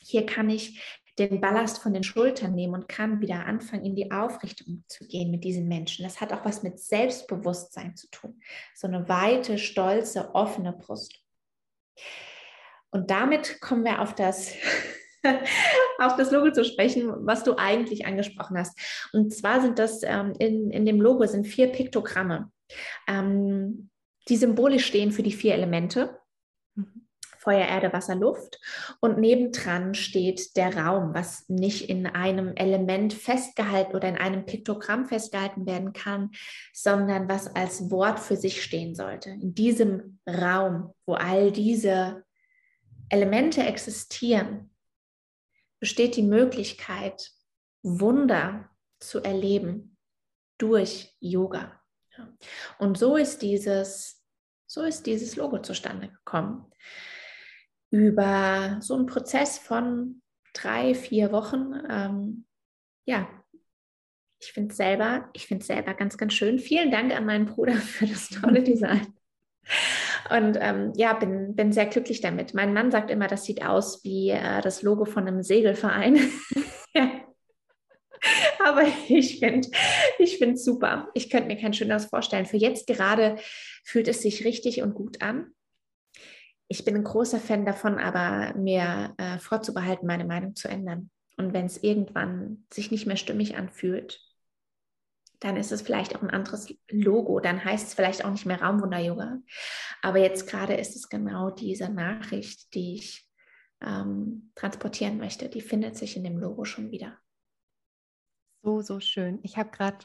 Hier 0.00 0.24
kann 0.24 0.48
ich 0.48 0.80
den 1.18 1.40
Ballast 1.40 1.78
von 1.78 1.92
den 1.92 2.04
Schultern 2.04 2.54
nehmen 2.54 2.74
und 2.74 2.88
kann 2.88 3.20
wieder 3.20 3.46
anfangen, 3.46 3.84
in 3.84 3.96
die 3.96 4.10
Aufrichtung 4.10 4.84
zu 4.86 5.06
gehen 5.06 5.30
mit 5.30 5.44
diesen 5.44 5.66
Menschen. 5.66 6.04
Das 6.04 6.20
hat 6.20 6.32
auch 6.32 6.44
was 6.44 6.62
mit 6.62 6.78
Selbstbewusstsein 6.78 7.96
zu 7.96 8.08
tun. 8.10 8.40
So 8.74 8.86
eine 8.86 9.08
weite, 9.08 9.58
stolze, 9.58 10.34
offene 10.34 10.72
Brust. 10.72 11.20
Und 12.90 13.10
damit 13.10 13.60
kommen 13.60 13.84
wir 13.84 14.00
auf 14.00 14.14
das, 14.14 14.52
auf 15.98 16.16
das 16.16 16.30
Logo 16.30 16.52
zu 16.52 16.64
sprechen, 16.64 17.12
was 17.26 17.44
du 17.44 17.56
eigentlich 17.56 18.06
angesprochen 18.06 18.56
hast. 18.56 18.78
Und 19.12 19.34
zwar 19.34 19.60
sind 19.60 19.78
das 19.78 20.02
ähm, 20.04 20.34
in, 20.38 20.70
in 20.70 20.86
dem 20.86 21.00
Logo 21.00 21.26
sind 21.26 21.46
vier 21.46 21.68
Piktogramme, 21.68 22.50
ähm, 23.08 23.90
die 24.28 24.36
symbolisch 24.36 24.86
stehen 24.86 25.12
für 25.12 25.22
die 25.22 25.32
vier 25.32 25.54
Elemente. 25.54 26.18
Feuer, 27.48 27.66
Erde, 27.66 27.94
Wasser, 27.94 28.14
Luft. 28.14 28.60
Und 29.00 29.16
nebendran 29.16 29.94
steht 29.94 30.54
der 30.58 30.76
Raum, 30.76 31.14
was 31.14 31.48
nicht 31.48 31.88
in 31.88 32.06
einem 32.06 32.54
Element 32.56 33.14
festgehalten 33.14 33.96
oder 33.96 34.06
in 34.06 34.18
einem 34.18 34.44
Piktogramm 34.44 35.06
festgehalten 35.06 35.64
werden 35.64 35.94
kann, 35.94 36.32
sondern 36.74 37.26
was 37.26 37.46
als 37.56 37.90
Wort 37.90 38.20
für 38.20 38.36
sich 38.36 38.62
stehen 38.62 38.94
sollte. 38.94 39.30
In 39.30 39.54
diesem 39.54 40.18
Raum, 40.28 40.92
wo 41.06 41.14
all 41.14 41.50
diese 41.50 42.22
Elemente 43.08 43.62
existieren, 43.62 44.70
besteht 45.80 46.16
die 46.16 46.22
Möglichkeit, 46.22 47.30
Wunder 47.82 48.68
zu 49.00 49.22
erleben 49.22 49.96
durch 50.58 51.16
Yoga. 51.18 51.80
Und 52.78 52.98
so 52.98 53.16
ist 53.16 53.40
dieses, 53.40 54.22
so 54.66 54.82
ist 54.82 55.06
dieses 55.06 55.36
Logo 55.36 55.62
zustande 55.62 56.08
gekommen 56.08 56.67
über 57.90 58.78
so 58.80 58.94
einen 58.94 59.06
Prozess 59.06 59.58
von 59.58 60.22
drei, 60.54 60.94
vier 60.94 61.32
Wochen. 61.32 61.72
Ähm, 61.88 62.46
ja, 63.06 63.28
ich 64.40 64.52
finde 64.52 64.70
es 64.70 64.76
selber, 64.76 65.30
ich 65.32 65.46
finde 65.46 65.64
selber 65.64 65.94
ganz, 65.94 66.16
ganz 66.16 66.34
schön. 66.34 66.58
Vielen 66.58 66.90
Dank 66.90 67.14
an 67.14 67.24
meinen 67.26 67.46
Bruder 67.46 67.74
für 67.76 68.06
das 68.06 68.28
tolle 68.28 68.62
Design. 68.62 69.14
Und 70.30 70.58
ähm, 70.60 70.92
ja, 70.96 71.14
bin, 71.14 71.54
bin 71.54 71.72
sehr 71.72 71.86
glücklich 71.86 72.20
damit. 72.20 72.54
Mein 72.54 72.72
Mann 72.72 72.90
sagt 72.90 73.10
immer, 73.10 73.28
das 73.28 73.44
sieht 73.44 73.64
aus 73.64 74.04
wie 74.04 74.30
äh, 74.30 74.60
das 74.60 74.82
Logo 74.82 75.04
von 75.04 75.26
einem 75.26 75.42
Segelverein. 75.42 76.18
Aber 78.64 78.82
ich 79.08 79.38
finde 79.38 79.68
ich 80.18 80.40
es 80.42 80.64
super. 80.64 81.08
Ich 81.14 81.30
könnte 81.30 81.46
mir 81.46 81.56
kein 81.56 81.72
schöneres 81.72 82.06
vorstellen. 82.06 82.46
Für 82.46 82.56
jetzt 82.56 82.86
gerade 82.86 83.36
fühlt 83.84 84.08
es 84.08 84.22
sich 84.22 84.44
richtig 84.44 84.82
und 84.82 84.94
gut 84.94 85.22
an 85.22 85.52
ich 86.68 86.84
bin 86.84 86.94
ein 86.94 87.04
großer 87.04 87.40
Fan 87.40 87.64
davon, 87.64 87.98
aber 87.98 88.54
mir 88.54 89.14
äh, 89.16 89.38
vorzubehalten, 89.38 90.06
meine 90.06 90.26
Meinung 90.26 90.54
zu 90.54 90.68
ändern. 90.68 91.10
Und 91.36 91.54
wenn 91.54 91.66
es 91.66 91.82
irgendwann 91.82 92.66
sich 92.70 92.90
nicht 92.90 93.06
mehr 93.06 93.16
stimmig 93.16 93.56
anfühlt, 93.56 94.20
dann 95.40 95.56
ist 95.56 95.72
es 95.72 95.82
vielleicht 95.82 96.16
auch 96.16 96.22
ein 96.22 96.30
anderes 96.30 96.74
Logo. 96.90 97.40
Dann 97.40 97.64
heißt 97.64 97.88
es 97.88 97.94
vielleicht 97.94 98.24
auch 98.24 98.30
nicht 98.30 98.44
mehr 98.44 98.60
Raumwunder-Yoga. 98.60 99.38
Aber 100.02 100.18
jetzt 100.18 100.48
gerade 100.48 100.74
ist 100.74 100.96
es 100.96 101.08
genau 101.08 101.50
diese 101.50 101.88
Nachricht, 101.88 102.74
die 102.74 102.94
ich 102.96 103.26
ähm, 103.80 104.50
transportieren 104.56 105.16
möchte. 105.18 105.48
Die 105.48 105.60
findet 105.60 105.96
sich 105.96 106.16
in 106.16 106.24
dem 106.24 106.38
Logo 106.38 106.64
schon 106.64 106.90
wieder. 106.90 107.16
So, 108.62 108.80
so 108.82 109.00
schön. 109.00 109.38
Ich 109.42 109.56
habe 109.56 109.70
gerade 109.70 110.04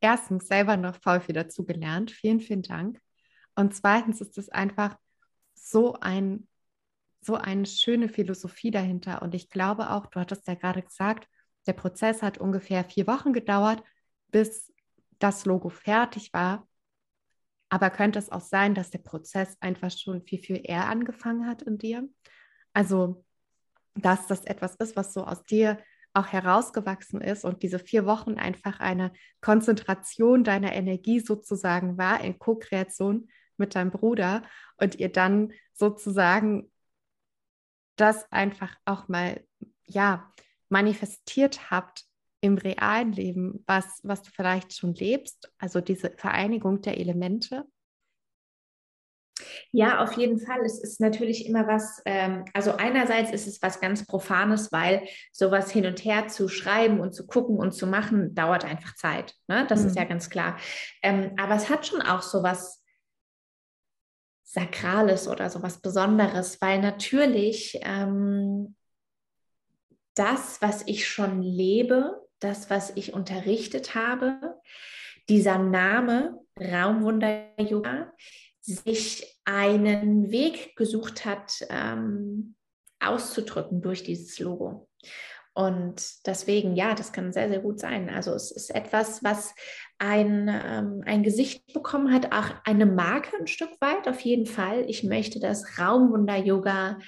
erstens 0.00 0.48
selber 0.48 0.76
noch 0.76 0.96
voll 0.96 1.20
viel 1.20 1.34
dazu 1.34 1.64
gelernt. 1.64 2.10
Vielen, 2.10 2.40
vielen 2.40 2.62
Dank. 2.62 3.00
Und 3.54 3.74
zweitens 3.74 4.20
ist 4.20 4.36
es 4.38 4.48
einfach 4.48 4.96
so 5.62 5.94
ein 6.00 6.46
so 7.24 7.36
eine 7.36 7.66
schöne 7.66 8.08
Philosophie 8.08 8.72
dahinter. 8.72 9.22
Und 9.22 9.34
ich 9.34 9.48
glaube 9.48 9.90
auch, 9.90 10.06
du 10.06 10.18
hattest 10.18 10.46
ja 10.48 10.54
gerade 10.54 10.82
gesagt, 10.82 11.28
der 11.66 11.72
Prozess 11.72 12.20
hat 12.20 12.38
ungefähr 12.38 12.84
vier 12.84 13.06
Wochen 13.06 13.32
gedauert, 13.32 13.82
bis 14.28 14.72
das 15.20 15.44
Logo 15.44 15.68
fertig 15.68 16.32
war. 16.32 16.66
Aber 17.68 17.90
könnte 17.90 18.18
es 18.18 18.30
auch 18.30 18.40
sein, 18.40 18.74
dass 18.74 18.90
der 18.90 18.98
Prozess 18.98 19.56
einfach 19.60 19.90
schon 19.90 20.22
viel, 20.22 20.40
viel 20.40 20.60
eher 20.64 20.88
angefangen 20.88 21.46
hat 21.46 21.62
in 21.62 21.78
dir? 21.78 22.08
Also, 22.72 23.24
dass 23.94 24.26
das 24.26 24.44
etwas 24.44 24.74
ist, 24.76 24.96
was 24.96 25.14
so 25.14 25.24
aus 25.24 25.44
dir 25.44 25.78
auch 26.14 26.26
herausgewachsen 26.26 27.20
ist 27.20 27.44
und 27.44 27.62
diese 27.62 27.78
vier 27.78 28.04
Wochen 28.04 28.34
einfach 28.34 28.80
eine 28.80 29.12
Konzentration 29.40 30.44
deiner 30.44 30.72
Energie 30.72 31.20
sozusagen 31.20 31.96
war 31.96 32.22
in 32.22 32.38
Co-Kreation 32.38 33.28
mit 33.62 33.74
deinem 33.74 33.90
Bruder 33.90 34.42
und 34.76 34.96
ihr 34.96 35.10
dann 35.10 35.52
sozusagen 35.72 36.70
das 37.96 38.30
einfach 38.30 38.74
auch 38.84 39.08
mal, 39.08 39.42
ja, 39.84 40.32
manifestiert 40.68 41.70
habt 41.70 42.04
im 42.40 42.58
realen 42.58 43.12
Leben, 43.12 43.62
was, 43.66 44.00
was 44.02 44.22
du 44.22 44.30
vielleicht 44.30 44.76
schon 44.76 44.94
lebst, 44.94 45.52
also 45.58 45.80
diese 45.80 46.10
Vereinigung 46.16 46.80
der 46.80 46.98
Elemente? 46.98 47.64
Ja, 49.70 50.02
auf 50.02 50.12
jeden 50.14 50.38
Fall. 50.38 50.60
Es 50.64 50.82
ist 50.82 51.00
natürlich 51.00 51.46
immer 51.46 51.66
was, 51.66 52.02
ähm, 52.04 52.44
also 52.52 52.72
einerseits 52.76 53.32
ist 53.32 53.46
es 53.46 53.62
was 53.62 53.80
ganz 53.80 54.06
Profanes, 54.06 54.72
weil 54.72 55.02
sowas 55.32 55.70
hin 55.70 55.86
und 55.86 56.04
her 56.04 56.28
zu 56.28 56.48
schreiben 56.48 57.00
und 57.00 57.14
zu 57.14 57.26
gucken 57.26 57.56
und 57.56 57.72
zu 57.72 57.86
machen, 57.86 58.34
dauert 58.34 58.64
einfach 58.64 58.94
Zeit. 58.94 59.34
Ne? 59.48 59.66
Das 59.68 59.82
mhm. 59.82 59.86
ist 59.88 59.96
ja 59.96 60.04
ganz 60.04 60.30
klar. 60.30 60.58
Ähm, 61.02 61.32
aber 61.38 61.54
es 61.54 61.70
hat 61.70 61.86
schon 61.86 62.02
auch 62.02 62.22
sowas 62.22 62.81
Sakrales 64.52 65.28
oder 65.28 65.48
so 65.48 65.62
was 65.62 65.80
Besonderes, 65.80 66.60
weil 66.60 66.78
natürlich 66.80 67.78
ähm, 67.82 68.76
das, 70.14 70.60
was 70.60 70.86
ich 70.86 71.08
schon 71.08 71.40
lebe, 71.40 72.20
das, 72.38 72.68
was 72.68 72.90
ich 72.94 73.14
unterrichtet 73.14 73.94
habe, 73.94 74.60
dieser 75.30 75.56
Name 75.56 76.38
Raumwunder 76.60 77.48
Yoga 77.58 78.12
sich 78.60 79.40
einen 79.46 80.30
Weg 80.30 80.76
gesucht 80.76 81.24
hat, 81.24 81.64
ähm, 81.70 82.54
auszudrücken 83.00 83.80
durch 83.80 84.04
dieses 84.04 84.38
Logo. 84.38 84.86
Und 85.54 86.26
deswegen, 86.26 86.76
ja, 86.76 86.94
das 86.94 87.12
kann 87.12 87.32
sehr, 87.32 87.48
sehr 87.48 87.60
gut 87.60 87.80
sein. 87.80 88.10
Also 88.10 88.32
es 88.34 88.50
ist 88.50 88.74
etwas, 88.74 89.24
was 89.24 89.54
ein, 90.02 90.48
ähm, 90.48 91.02
ein 91.06 91.22
Gesicht 91.22 91.72
bekommen 91.72 92.12
hat, 92.12 92.32
auch 92.32 92.50
eine 92.64 92.86
Marke 92.86 93.36
ein 93.38 93.46
Stück 93.46 93.80
weit, 93.80 94.08
auf 94.08 94.20
jeden 94.20 94.46
Fall. 94.46 94.84
Ich 94.88 95.04
möchte 95.04 95.38
das 95.38 95.78
Raumwunder-Yoga 95.78 96.98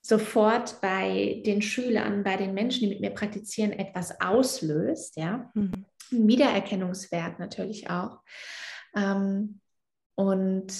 sofort 0.00 0.80
bei 0.80 1.40
den 1.46 1.62
Schülern, 1.62 2.24
bei 2.24 2.36
den 2.36 2.54
Menschen, 2.54 2.80
die 2.80 2.88
mit 2.88 3.00
mir 3.00 3.10
praktizieren, 3.10 3.70
etwas 3.70 4.20
auslöst, 4.20 5.16
ja. 5.16 5.48
Mhm. 5.54 5.84
Wiedererkennungswert 6.10 7.38
natürlich 7.38 7.88
auch. 7.88 8.18
Ähm, 8.96 9.60
und 10.16 10.72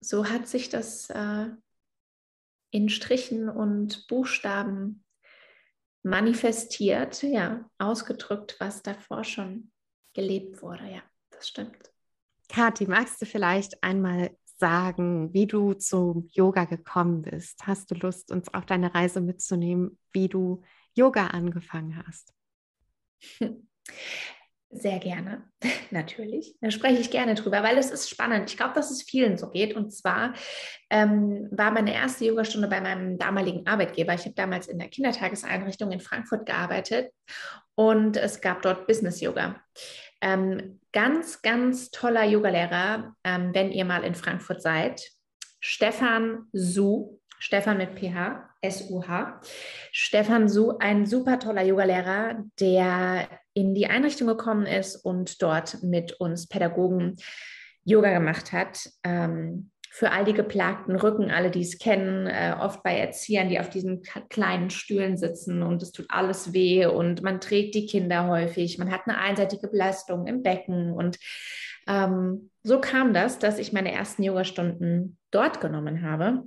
so 0.00 0.26
hat 0.28 0.46
sich 0.46 0.68
das 0.68 1.10
äh, 1.10 1.46
in 2.70 2.88
Strichen 2.88 3.48
und 3.48 4.06
Buchstaben 4.06 5.04
manifestiert, 6.04 7.24
ja, 7.24 7.68
ausgedrückt, 7.78 8.54
was 8.60 8.84
davor 8.84 9.24
schon 9.24 9.72
gelebt 10.14 10.62
wurde. 10.62 10.84
Ja, 10.90 11.02
das 11.30 11.48
stimmt. 11.48 11.92
Kathi, 12.48 12.86
magst 12.86 13.20
du 13.20 13.26
vielleicht 13.26 13.82
einmal 13.82 14.36
sagen, 14.56 15.32
wie 15.32 15.46
du 15.46 15.74
zum 15.74 16.28
Yoga 16.32 16.64
gekommen 16.64 17.22
bist? 17.22 17.66
Hast 17.66 17.90
du 17.90 17.94
Lust, 17.94 18.32
uns 18.32 18.52
auf 18.52 18.66
deine 18.66 18.94
Reise 18.94 19.20
mitzunehmen, 19.20 19.98
wie 20.12 20.28
du 20.28 20.62
Yoga 20.94 21.28
angefangen 21.28 22.02
hast? 22.06 22.32
Sehr 24.70 24.98
gerne, 24.98 25.44
natürlich. 25.90 26.54
Da 26.60 26.70
spreche 26.70 27.00
ich 27.00 27.10
gerne 27.10 27.34
drüber, 27.34 27.62
weil 27.62 27.78
es 27.78 27.90
ist 27.90 28.10
spannend. 28.10 28.50
Ich 28.50 28.56
glaube, 28.56 28.74
dass 28.74 28.90
es 28.90 29.02
vielen 29.02 29.38
so 29.38 29.48
geht. 29.48 29.74
Und 29.74 29.92
zwar 29.92 30.34
ähm, 30.90 31.48
war 31.50 31.70
meine 31.70 31.94
erste 31.94 32.26
Yogastunde 32.26 32.68
bei 32.68 32.80
meinem 32.80 33.18
damaligen 33.18 33.66
Arbeitgeber. 33.66 34.12
Ich 34.12 34.26
habe 34.26 34.34
damals 34.34 34.68
in 34.68 34.78
der 34.78 34.88
Kindertageseinrichtung 34.88 35.90
in 35.90 36.00
Frankfurt 36.00 36.44
gearbeitet 36.44 37.12
und 37.74 38.18
es 38.18 38.42
gab 38.42 38.60
dort 38.60 38.86
Business 38.86 39.20
Yoga. 39.20 39.62
Ähm, 40.20 40.80
ganz, 40.92 41.40
ganz 41.40 41.90
toller 41.90 42.24
Yogalehrer, 42.24 43.14
ähm, 43.24 43.54
wenn 43.54 43.72
ihr 43.72 43.86
mal 43.86 44.04
in 44.04 44.14
Frankfurt 44.14 44.60
seid. 44.60 45.00
Stefan 45.60 46.46
Su, 46.52 47.20
Stefan 47.38 47.78
mit 47.78 47.98
PH, 47.98 48.50
S-U-H. 48.60 49.40
Stefan 49.92 50.48
Su, 50.48 50.76
ein 50.78 51.06
super 51.06 51.38
toller 51.38 51.62
Yogalehrer, 51.62 52.44
der 52.58 53.28
in 53.58 53.74
die 53.74 53.88
Einrichtung 53.88 54.28
gekommen 54.28 54.66
ist 54.66 54.96
und 54.96 55.42
dort 55.42 55.82
mit 55.82 56.12
uns 56.20 56.46
Pädagogen 56.46 57.16
Yoga 57.84 58.12
gemacht 58.12 58.52
hat. 58.52 58.88
Ähm, 59.02 59.70
für 59.90 60.12
all 60.12 60.24
die 60.24 60.34
geplagten 60.34 60.94
Rücken, 60.94 61.30
alle, 61.30 61.50
die 61.50 61.62
es 61.62 61.78
kennen, 61.78 62.28
äh, 62.28 62.54
oft 62.60 62.84
bei 62.84 62.96
Erziehern, 62.98 63.48
die 63.48 63.58
auf 63.58 63.68
diesen 63.68 64.02
kleinen 64.28 64.70
Stühlen 64.70 65.16
sitzen 65.16 65.62
und 65.62 65.82
es 65.82 65.90
tut 65.90 66.06
alles 66.08 66.52
weh 66.52 66.86
und 66.86 67.22
man 67.22 67.40
trägt 67.40 67.74
die 67.74 67.86
Kinder 67.86 68.28
häufig, 68.28 68.78
man 68.78 68.92
hat 68.92 69.02
eine 69.06 69.18
einseitige 69.18 69.66
Belastung 69.66 70.26
im 70.26 70.42
Becken 70.42 70.92
und 70.92 71.18
ähm, 71.88 72.50
so 72.62 72.80
kam 72.80 73.12
das, 73.12 73.38
dass 73.38 73.58
ich 73.58 73.72
meine 73.72 73.90
ersten 73.90 74.22
Yogastunden 74.22 75.18
dort 75.30 75.60
genommen 75.60 76.02
habe. 76.02 76.44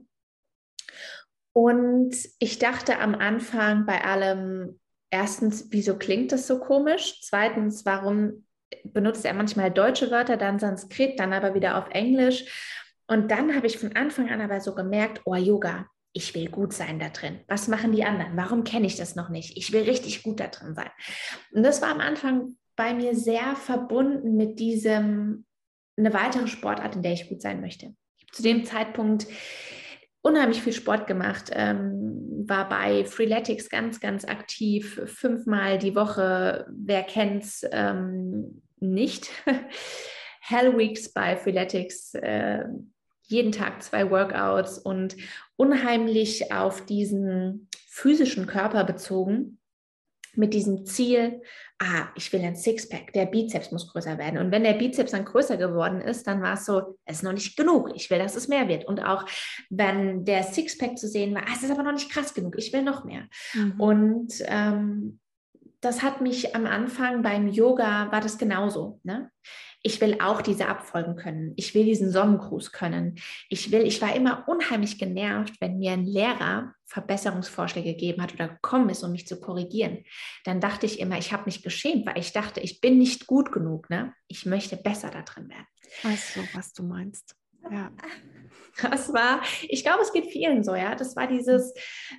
Und 1.53 2.15
ich 2.39 2.59
dachte 2.59 2.99
am 2.99 3.15
Anfang 3.15 3.85
bei 3.85 4.03
allem, 4.03 4.79
erstens, 5.11 5.67
wieso 5.69 5.97
klingt 5.97 6.31
das 6.31 6.47
so 6.47 6.59
komisch? 6.59 7.19
Zweitens, 7.21 7.85
warum 7.85 8.45
benutzt 8.83 9.25
er 9.25 9.33
manchmal 9.33 9.69
deutsche 9.69 10.09
Wörter, 10.09 10.37
dann 10.37 10.57
Sanskrit, 10.57 11.19
dann 11.19 11.33
aber 11.33 11.53
wieder 11.53 11.77
auf 11.77 11.89
Englisch? 11.91 12.45
Und 13.07 13.29
dann 13.29 13.53
habe 13.55 13.67
ich 13.67 13.77
von 13.77 13.95
Anfang 13.95 14.29
an 14.29 14.41
aber 14.41 14.61
so 14.61 14.73
gemerkt, 14.73 15.21
oh 15.25 15.35
Yoga, 15.35 15.85
ich 16.13 16.33
will 16.33 16.49
gut 16.49 16.73
sein 16.73 16.99
da 16.99 17.09
drin. 17.09 17.41
Was 17.47 17.67
machen 17.67 17.91
die 17.91 18.03
anderen? 18.03 18.35
Warum 18.35 18.63
kenne 18.63 18.87
ich 18.87 18.95
das 18.95 19.15
noch 19.15 19.29
nicht? 19.29 19.57
Ich 19.57 19.71
will 19.71 19.83
richtig 19.83 20.23
gut 20.23 20.39
da 20.39 20.47
drin 20.47 20.75
sein. 20.75 20.89
Und 21.51 21.63
das 21.63 21.81
war 21.81 21.89
am 21.89 21.99
Anfang 21.99 22.55
bei 22.75 22.93
mir 22.93 23.15
sehr 23.15 23.55
verbunden 23.55 24.35
mit 24.35 24.59
diesem, 24.59 25.45
eine 25.97 26.13
weitere 26.13 26.47
Sportart, 26.47 26.95
in 26.95 27.03
der 27.03 27.13
ich 27.13 27.29
gut 27.29 27.41
sein 27.41 27.61
möchte. 27.61 27.93
Zu 28.31 28.43
dem 28.43 28.65
Zeitpunkt 28.65 29.27
unheimlich 30.21 30.61
viel 30.61 30.73
Sport 30.73 31.07
gemacht, 31.07 31.49
ähm, 31.53 32.43
war 32.47 32.69
bei 32.69 33.05
Freeletics 33.05 33.69
ganz, 33.69 33.99
ganz 33.99 34.25
aktiv, 34.25 35.01
fünfmal 35.05 35.77
die 35.77 35.95
Woche, 35.95 36.65
wer 36.69 37.03
kennt's 37.03 37.65
ähm, 37.71 38.61
nicht. 38.79 39.29
Hell 40.41 40.77
Weeks 40.77 41.13
bei 41.13 41.37
Freeletics, 41.37 42.13
äh, 42.15 42.65
jeden 43.23 43.51
Tag 43.51 43.81
zwei 43.81 44.09
Workouts 44.09 44.77
und 44.79 45.15
unheimlich 45.55 46.51
auf 46.51 46.85
diesen 46.85 47.67
physischen 47.87 48.47
Körper 48.47 48.83
bezogen 48.83 49.59
mit 50.33 50.53
diesem 50.53 50.85
Ziel, 50.85 51.41
ah, 51.81 52.09
ich 52.15 52.31
will 52.31 52.41
ein 52.41 52.55
Sixpack, 52.55 53.11
der 53.13 53.25
Bizeps 53.25 53.71
muss 53.71 53.91
größer 53.91 54.17
werden. 54.17 54.37
Und 54.37 54.51
wenn 54.51 54.63
der 54.63 54.73
Bizeps 54.73 55.11
dann 55.11 55.25
größer 55.25 55.57
geworden 55.57 55.99
ist, 55.99 56.27
dann 56.27 56.41
war 56.41 56.53
es 56.53 56.65
so, 56.65 56.97
es 57.05 57.17
ist 57.17 57.23
noch 57.23 57.33
nicht 57.33 57.57
genug, 57.57 57.91
ich 57.95 58.09
will, 58.09 58.19
dass 58.19 58.35
es 58.35 58.47
mehr 58.47 58.67
wird. 58.67 58.85
Und 58.85 59.03
auch 59.03 59.25
wenn 59.69 60.23
der 60.23 60.43
Sixpack 60.43 60.97
zu 60.97 61.07
sehen 61.07 61.33
war, 61.33 61.43
ah, 61.43 61.53
es 61.55 61.63
ist 61.63 61.71
aber 61.71 61.83
noch 61.83 61.93
nicht 61.93 62.11
krass 62.11 62.33
genug, 62.33 62.55
ich 62.57 62.71
will 62.71 62.83
noch 62.83 63.03
mehr. 63.03 63.27
Mhm. 63.53 63.81
Und 63.81 64.33
ähm, 64.45 65.19
das 65.81 66.03
hat 66.03 66.21
mich 66.21 66.55
am 66.55 66.67
Anfang 66.67 67.23
beim 67.23 67.47
Yoga, 67.47 68.11
war 68.11 68.21
das 68.21 68.37
genauso. 68.37 68.99
Ne? 69.03 69.31
Ich 69.83 69.99
will 70.01 70.17
auch 70.21 70.41
diese 70.41 70.67
abfolgen 70.67 71.15
können. 71.15 71.53
Ich 71.55 71.73
will 71.73 71.85
diesen 71.85 72.11
Sonnengruß 72.11 72.71
können. 72.71 73.15
Ich 73.49 73.71
will, 73.71 73.81
ich 73.81 74.01
war 74.01 74.15
immer 74.15 74.47
unheimlich 74.47 74.99
genervt, 74.99 75.55
wenn 75.59 75.79
mir 75.79 75.91
ein 75.93 76.05
Lehrer 76.05 76.73
Verbesserungsvorschläge 76.85 77.93
gegeben 77.93 78.21
hat 78.21 78.33
oder 78.33 78.49
gekommen 78.49 78.89
ist, 78.89 79.03
um 79.03 79.11
mich 79.11 79.25
zu 79.25 79.39
korrigieren. 79.39 80.03
Dann 80.43 80.59
dachte 80.59 80.85
ich 80.85 80.99
immer, 80.99 81.17
ich 81.17 81.31
habe 81.31 81.45
mich 81.45 81.63
geschämt, 81.63 82.05
weil 82.05 82.19
ich 82.19 82.33
dachte, 82.33 82.59
ich 82.59 82.81
bin 82.81 82.97
nicht 82.97 83.27
gut 83.27 83.51
genug. 83.51 83.89
Ne? 83.89 84.13
Ich 84.27 84.45
möchte 84.45 84.75
besser 84.77 85.09
da 85.09 85.21
drin 85.21 85.49
werden. 85.49 85.67
Weißt 86.03 86.35
du, 86.35 86.41
was 86.53 86.73
du 86.73 86.83
meinst? 86.83 87.35
Ja. 87.69 87.91
Das 88.81 89.13
war, 89.13 89.41
ich 89.63 89.83
glaube, 89.83 90.01
es 90.01 90.13
geht 90.13 90.31
vielen 90.31 90.63
so, 90.63 90.73
ja. 90.75 90.95
Das 90.95 91.17
war 91.17 91.27
dieses, 91.27 91.73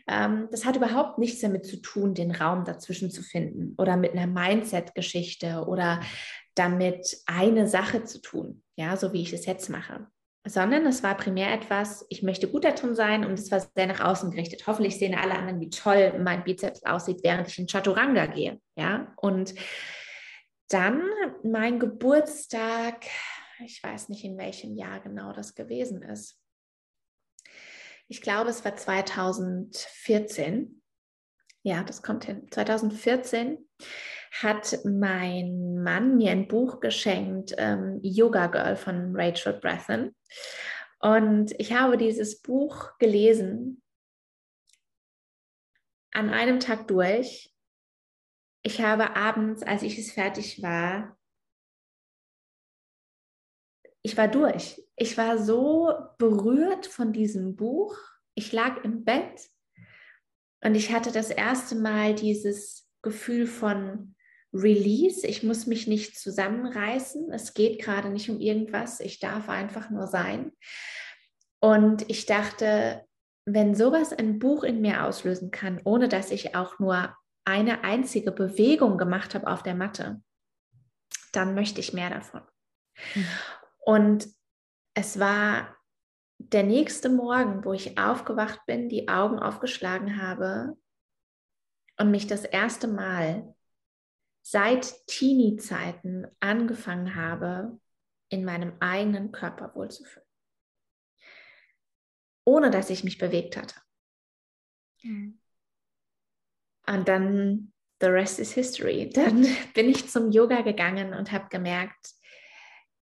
ähm, 0.07 0.49
das 0.51 0.67
hat 0.67 0.77
überhaupt 0.77 1.19
nichts 1.19 1.41
damit 1.41 1.65
zu 1.65 1.81
tun, 1.81 2.13
den 2.13 2.31
Raum 2.31 2.65
dazwischen 2.65 3.11
zu 3.11 3.23
finden 3.23 3.75
oder 3.79 3.97
mit 3.97 4.13
einer 4.13 4.27
Mindset-Geschichte 4.27 5.65
oder 5.67 6.01
damit 6.55 7.19
eine 7.27 7.69
Sache 7.69 8.05
zu 8.05 8.21
tun, 8.21 8.63
ja, 8.77 8.97
so 8.97 9.13
wie 9.13 9.23
ich 9.23 9.33
es 9.33 9.47
jetzt 9.47 9.69
mache. 9.69 10.07
Sondern 10.45 10.87
es 10.87 11.05
war 11.05 11.17
primär 11.17 11.53
etwas, 11.53 12.05
ich 12.09 12.23
möchte 12.23 12.49
gut 12.49 12.65
darin 12.65 12.97
sein 12.97 13.25
und 13.25 13.39
es 13.39 13.51
war 13.53 13.61
sehr 13.61 13.87
nach 13.87 14.01
außen 14.01 14.33
gerichtet. 14.33 14.67
Hoffentlich 14.67 14.99
sehen 14.99 15.15
alle 15.15 15.35
anderen, 15.35 15.61
wie 15.61 15.71
toll 15.71 16.19
mein 16.19 16.43
Bizeps 16.43 16.83
aussieht, 16.83 17.21
während 17.23 17.49
ich 17.49 17.59
in 17.59 17.69
Chaturanga 17.69 18.27
gehe. 18.27 18.61
Ja, 18.77 19.15
und 19.17 19.55
dann 20.69 21.03
mein 21.45 21.79
Geburtstag, 21.79 23.05
ich 23.65 23.81
weiß 23.83 24.09
nicht, 24.09 24.25
in 24.25 24.37
welchem 24.37 24.75
Jahr 24.75 25.01
genau 25.01 25.33
das 25.33 25.55
gewesen 25.55 26.03
ist. 26.03 26.41
Ich 28.09 28.21
glaube, 28.21 28.51
es 28.51 28.65
war 28.65 28.77
2014. 28.77 30.83
Ja, 31.63 31.85
das 31.85 32.03
kommt 32.03 32.25
hin. 32.25 32.49
2014 32.51 33.59
hat 34.41 34.79
mein 34.85 35.83
Mann 35.83 36.17
mir 36.17 36.31
ein 36.31 36.49
Buch 36.49 36.81
geschenkt, 36.81 37.55
ähm, 37.59 38.01
Yoga 38.03 38.47
Girl 38.47 38.77
von 38.77 39.15
Rachel 39.15 39.53
Brethen. 39.53 40.17
Und 41.01 41.53
ich 41.59 41.75
habe 41.75 41.99
dieses 41.99 42.41
Buch 42.41 42.97
gelesen 42.99 43.83
an 46.13 46.31
einem 46.31 46.61
Tag 46.61 46.89
durch. 46.89 47.55
Ich 48.63 48.81
habe 48.81 49.17
abends, 49.17 49.63
als 49.63 49.83
ich 49.83 49.99
es 49.99 50.13
fertig 50.13 50.63
war, 50.63 51.19
ich 54.03 54.17
war 54.17 54.29
durch. 54.29 54.83
Ich 54.97 55.17
war 55.19 55.39
so 55.39 55.93
berührt 56.19 56.87
von 56.87 57.13
diesem 57.13 57.55
Buch. 57.55 57.97
Ich 58.35 58.53
lag 58.53 58.83
im 58.85 59.05
Bett 59.05 59.49
und 60.65 60.75
ich 60.75 60.93
hatte 60.93 61.13
das 61.13 61.31
erste 61.31 61.75
Mal 61.77 62.15
dieses 62.15 62.89
Gefühl 63.03 63.47
von 63.47 64.15
Release. 64.53 65.27
Ich 65.27 65.43
muss 65.43 65.67
mich 65.67 65.87
nicht 65.87 66.19
zusammenreißen. 66.19 67.31
Es 67.33 67.55
geht 67.55 67.81
gerade 67.81 68.11
nicht 68.11 68.29
um 68.31 68.41
irgendwas. 68.41 69.01
Ich 69.01 69.19
darf 69.19 69.49
einfach 69.49 69.91
nur 69.91 70.07
sein. 70.07 70.53
Und 71.61 72.09
ich 72.11 72.27
dachte, 72.27 73.05
wenn 73.45 73.75
sowas 73.75 74.13
ein 74.13 74.39
Buch 74.39 74.63
in 74.63 74.81
mir 74.81 75.05
auslösen 75.05 75.51
kann, 75.51 75.81
ohne 75.85 76.09
dass 76.09 76.31
ich 76.31 76.55
auch 76.55 76.79
nur 76.79 77.17
eine 77.45 77.83
einzige 77.85 78.31
Bewegung 78.31 78.99
gemacht 78.99 79.35
habe 79.35 79.47
auf 79.47 79.63
der 79.63 79.75
Matte, 79.75 80.23
dann 81.33 81.55
möchte 81.55 81.81
ich 81.81 81.93
mehr 81.93 82.11
davon. 82.11 82.43
Mhm. 83.15 83.27
Und 83.85 84.29
es 84.95 85.19
war 85.19 85.77
der 86.39 86.63
nächste 86.63 87.09
Morgen, 87.09 87.65
wo 87.65 87.73
ich 87.73 87.99
aufgewacht 87.99 88.61
bin, 88.67 88.89
die 88.89 89.09
Augen 89.09 89.39
aufgeschlagen 89.39 90.21
habe 90.21 90.77
und 91.99 92.11
mich 92.11 92.27
das 92.27 92.45
erste 92.45 92.89
Mal 92.89 93.55
seit 94.43 95.07
Teenie-Zeiten 95.07 96.27
angefangen 96.41 97.15
habe, 97.15 97.81
in 98.29 98.45
meinem 98.45 98.73
eigenen 98.81 99.31
Körper 99.31 99.75
wohlzufühlen. 99.75 100.27
Ohne 102.45 102.71
dass 102.71 102.91
ich 102.91 103.05
mich 103.05 103.19
bewegt 103.19 103.57
hatte. 103.57 103.77
Mhm. 105.03 105.39
Und 106.87 107.09
dann, 107.09 107.73
the 108.01 108.09
rest 108.09 108.41
is 108.41 108.53
history. 108.53 109.09
Dann 109.15 109.47
bin 109.75 109.89
ich 109.89 110.09
zum 110.09 110.33
Yoga 110.33 110.63
gegangen 110.63 111.15
und 111.15 111.31
habe 111.31 111.49
gemerkt, 111.49 112.15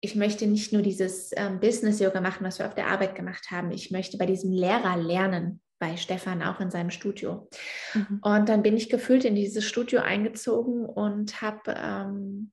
ich 0.03 0.15
möchte 0.15 0.47
nicht 0.47 0.73
nur 0.73 0.83
dieses 0.83 1.31
ähm, 1.37 1.61
Business-Yoga 1.61 2.21
machen, 2.21 2.45
was 2.45 2.59
wir 2.59 2.67
auf 2.67 2.75
der 2.75 2.89
Arbeit 2.89 3.15
gemacht 3.15 3.51
haben. 3.51 3.71
Ich 3.71 3.91
möchte 3.91 4.17
bei 4.17 4.27
diesem 4.27 4.53
Lehrer 4.53 4.97
lernen, 4.97 5.63
bei 5.81 5.97
Stefan 5.97 6.43
auch 6.43 6.61
in 6.61 6.71
seinem 6.71 6.91
Studio. 6.91 7.49
Mhm. 7.95 8.21
Und 8.23 8.49
dann 8.49 8.63
bin 8.63 8.77
ich 8.77 8.89
gefühlt 8.89 9.25
in 9.25 9.35
dieses 9.35 9.65
Studio 9.65 10.01
eingezogen 10.01 10.85
und 10.85 11.43
habe 11.43 11.75
ähm, 11.77 12.53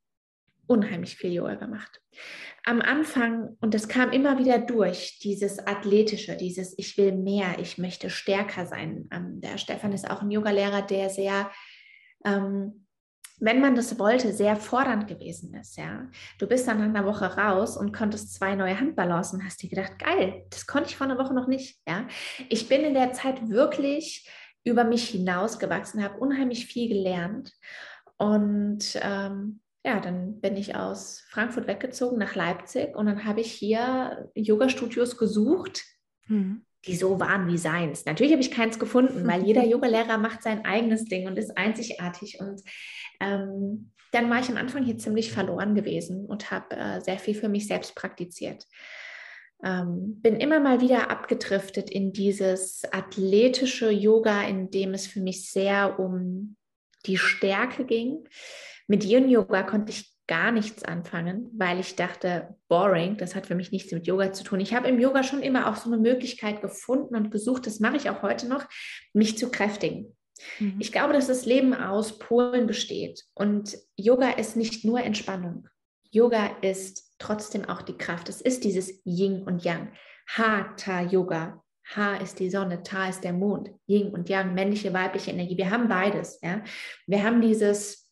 unheimlich 0.66 1.18
viel 1.18 1.34
Yoga 1.34 1.56
gemacht. 1.56 2.02
Am 2.64 2.82
Anfang, 2.82 3.58
und 3.62 3.74
das 3.74 3.88
kam 3.88 4.12
immer 4.12 4.40
wieder 4.40 4.58
durch, 4.58 5.20
dieses 5.20 5.60
Athletische, 5.60 6.36
dieses 6.36 6.74
Ich 6.78 6.98
will 6.98 7.12
mehr, 7.12 7.60
ich 7.60 7.78
möchte 7.78 8.10
stärker 8.10 8.66
sein. 8.66 9.08
Ähm, 9.12 9.40
der 9.42 9.58
Stefan 9.58 9.94
ist 9.94 10.10
auch 10.10 10.22
ein 10.22 10.32
Yogalehrer, 10.32 10.82
der 10.82 11.10
sehr 11.10 11.52
ähm, 12.26 12.87
wenn 13.40 13.62
man 13.62 13.76
das 13.76 14.00
wollte, 14.00 14.34
sehr 14.34 14.56
fordernd 14.56 15.08
gewesen 15.08 15.54
ist. 15.54 15.78
Ja, 15.78 16.08
du 16.40 16.48
bist 16.48 16.68
dann 16.68 16.80
nach 16.80 16.86
einer 16.86 17.06
Woche 17.06 17.38
raus 17.38 17.78
und 17.78 17.94
konntest 17.94 18.34
zwei 18.34 18.56
neue 18.56 18.80
Handbalance 18.80 19.36
und 19.36 19.46
hast 19.46 19.62
dir 19.62 19.70
gedacht, 19.70 20.00
geil, 20.00 20.46
das 20.50 20.66
konnte 20.66 20.90
ich 20.90 20.98
vor 20.98 21.06
einer 21.06 21.20
Woche 21.20 21.34
noch 21.34 21.48
nicht. 21.48 21.80
Ja, 21.88 22.08
ich 22.50 22.68
bin 22.68 22.82
in 22.82 22.94
der 22.94 23.14
Zeit 23.14 23.50
wirklich 23.50 24.28
über 24.64 24.84
mich 24.84 25.10
hinausgewachsen, 25.10 26.04
habe 26.04 26.18
unheimlich 26.20 26.66
viel 26.66 26.90
gelernt 26.90 27.54
und 28.18 29.00
ähm, 29.02 29.62
ja, 29.86 30.02
dann 30.02 30.42
bin 30.42 30.58
ich 30.58 30.76
aus 30.76 31.24
Frankfurt 31.30 31.68
weggezogen 31.68 32.18
nach 32.18 32.36
Leipzig 32.36 32.96
und 32.96 33.06
dann 33.06 33.24
habe 33.24 33.40
ich 33.40 33.52
hier 33.52 34.30
Yoga-Studios 34.36 35.18
gesucht, 35.18 35.86
mhm. 36.28 36.66
die 36.86 36.96
so 36.98 37.22
waren 37.22 37.48
wie 37.48 37.58
seins. 37.58 38.06
Natürlich 38.06 38.34
habe 38.34 38.42
ich 38.42 38.52
keins 38.52 38.80
gefunden, 38.80 39.26
weil 39.26 39.46
jeder 39.46 39.64
Yogalehrer 39.66 40.18
macht 40.18 40.44
sein 40.44 40.66
eigenes 40.66 41.06
Ding 41.06 41.28
und 41.28 41.38
ist 41.38 41.58
einzigartig. 41.58 42.40
Und 42.42 42.62
ähm, 43.20 43.92
dann 44.12 44.30
war 44.30 44.40
ich 44.40 44.50
am 44.50 44.58
Anfang 44.58 44.84
hier 44.84 44.98
ziemlich 44.98 45.32
verloren 45.32 45.76
gewesen 45.76 46.26
und 46.26 46.52
habe 46.52 46.76
äh, 46.76 47.02
sehr 47.02 47.20
viel 47.20 47.36
für 47.36 47.50
mich 47.50 47.68
selbst 47.68 47.96
praktiziert. 47.96 48.66
Ähm, 49.64 50.22
bin 50.22 50.36
immer 50.36 50.60
mal 50.60 50.82
wieder 50.82 51.10
abgedriftet 51.10 51.90
in 51.90 52.14
dieses 52.14 52.84
athletische 52.92 53.90
Yoga, 53.90 54.44
in 54.44 54.70
dem 54.70 54.94
es 54.94 55.08
für 55.08 55.20
mich 55.20 55.52
sehr 55.52 56.00
um 56.00 56.56
die 57.06 57.18
Stärke 57.18 57.86
ging. 57.86 58.28
Mit 58.88 59.04
Yin 59.04 59.30
Yoga 59.30 59.64
konnte 59.64 59.92
ich 59.92 60.14
gar 60.28 60.52
nichts 60.52 60.84
anfangen, 60.84 61.50
weil 61.58 61.80
ich 61.80 61.96
dachte, 61.96 62.56
boring, 62.68 63.18
das 63.18 63.34
hat 63.34 63.48
für 63.48 63.56
mich 63.56 63.72
nichts 63.72 63.92
mit 63.94 64.08
Yoga 64.08 64.34
zu 64.34 64.44
tun. 64.44 64.60
Ich 64.60 64.74
habe 64.74 64.90
im 64.90 65.00
Yoga 65.00 65.24
schon 65.24 65.42
immer 65.42 65.70
auch 65.70 65.78
so 65.78 65.90
eine 65.90 66.02
Möglichkeit 66.02 66.62
gefunden 66.62 67.16
und 67.16 67.32
gesucht, 67.32 67.66
das 67.66 67.80
mache 67.80 67.96
ich 67.96 68.10
auch 68.10 68.22
heute 68.22 68.48
noch, 68.48 68.66
mich 69.14 69.38
zu 69.38 69.50
kräftigen. 69.50 70.17
Mhm. 70.60 70.78
Ich 70.80 70.92
glaube, 70.92 71.14
dass 71.14 71.28
das 71.28 71.46
Leben 71.46 71.74
aus 71.74 72.20
Polen 72.20 72.68
besteht 72.68 73.26
und 73.34 73.78
Yoga 73.96 74.32
ist 74.32 74.56
nicht 74.56 74.86
nur 74.86 75.02
Entspannung. 75.02 75.68
Yoga 76.12 76.58
ist 76.62 77.14
trotzdem 77.20 77.66
auch 77.66 77.82
die 77.82 77.98
Kraft. 77.98 78.30
Es 78.30 78.42
ist 78.42 78.64
dieses 78.64 79.02
Yin 79.06 79.44
und 79.44 79.64
Yang. 79.64 79.92
Hatha 80.28 81.02
Yoga. 81.02 81.64
Ha 81.96 82.16
ist 82.18 82.40
die 82.40 82.50
Sonne, 82.50 82.84
Ta 82.84 83.08
ist 83.08 83.24
der 83.24 83.32
Mond, 83.32 83.72
Yin 83.88 84.10
und 84.10 84.28
Yang, 84.28 84.54
männliche, 84.54 84.94
weibliche 84.94 85.32
Energie. 85.32 85.58
Wir 85.58 85.72
haben 85.72 85.88
beides. 85.88 86.40
Ja? 86.42 86.62
Wir 87.06 87.24
haben 87.24 87.42
dieses 87.42 88.10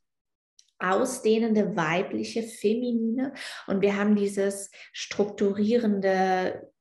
ausdehnende 0.80 1.76
weibliche, 1.76 2.44
feminine 2.44 3.34
und 3.68 3.82
wir 3.82 3.98
haben 3.98 4.16
dieses 4.16 4.72
strukturierende 4.94 6.72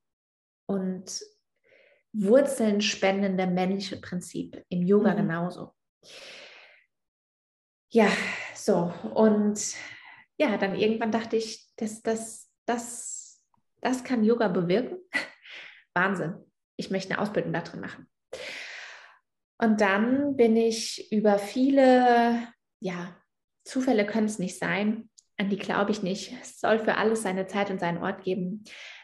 und 0.67 1.21
Wurzeln 2.17 2.81
spendende 2.81 3.47
männliche 3.47 3.97
Prinzip 3.97 4.63
im 4.69 4.81
Yoga 4.83 5.13
mhm. 5.13 5.17
genauso. 5.17 5.73
Ja, 7.91 8.09
so 8.53 8.93
und 9.13 9.59
ja, 10.37 10.57
dann 10.57 10.75
irgendwann 10.75 11.11
dachte 11.11 11.37
ich, 11.37 11.69
das, 11.77 12.01
das, 12.01 12.51
das, 12.65 13.41
das 13.81 14.03
kann 14.03 14.23
Yoga 14.23 14.47
bewirken. 14.47 14.97
Wahnsinn. 15.93 16.35
Ich 16.77 16.91
möchte 16.91 17.13
eine 17.13 17.21
Ausbildung 17.21 17.53
da 17.53 17.61
drin 17.61 17.79
machen. 17.79 18.07
Und 19.57 19.79
dann 19.79 20.35
bin 20.35 20.57
ich 20.57 21.09
über 21.11 21.37
viele, 21.39 22.47
ja, 22.81 23.15
Zufälle 23.63 24.05
können 24.05 24.27
es 24.27 24.39
nicht 24.39 24.59
sein, 24.59 25.09
an 25.37 25.49
die 25.49 25.57
glaube 25.57 25.91
ich 25.91 26.03
nicht. 26.03 26.33
Es 26.41 26.59
soll 26.59 26.79
für 26.79 26.97
alles 26.97 27.23
seine 27.23 27.47
Zeit 27.47 27.69
und 27.69 27.79
seinen 27.79 28.03
Ort 28.03 28.23
geben. 28.23 28.63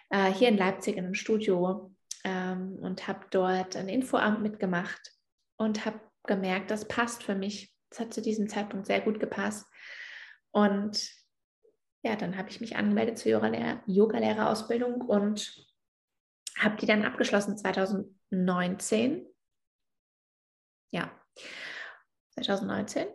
Äh, 0.09 0.31
hier 0.33 0.49
in 0.49 0.57
Leipzig 0.57 0.97
in 0.97 1.05
einem 1.05 1.13
Studio 1.13 1.93
ähm, 2.23 2.77
und 2.81 3.07
habe 3.07 3.25
dort 3.31 3.75
ein 3.75 3.89
Infoamt 3.89 4.41
mitgemacht 4.41 5.11
und 5.57 5.85
habe 5.85 5.99
gemerkt, 6.23 6.71
das 6.71 6.87
passt 6.87 7.23
für 7.23 7.35
mich. 7.35 7.75
Es 7.89 7.99
hat 7.99 8.13
zu 8.13 8.21
diesem 8.21 8.47
Zeitpunkt 8.47 8.85
sehr 8.87 9.01
gut 9.01 9.19
gepasst. 9.19 9.67
Und 10.51 11.11
ja, 12.03 12.15
dann 12.15 12.37
habe 12.37 12.49
ich 12.49 12.61
mich 12.61 12.75
angemeldet 12.75 13.17
zur 13.17 13.31
Yoga-Lehrerausbildung 13.31 15.01
und 15.01 15.67
habe 16.57 16.77
die 16.77 16.85
dann 16.85 17.05
abgeschlossen 17.05 17.57
2019. 17.57 19.27
Ja, 20.91 21.11
2019. 22.35 23.07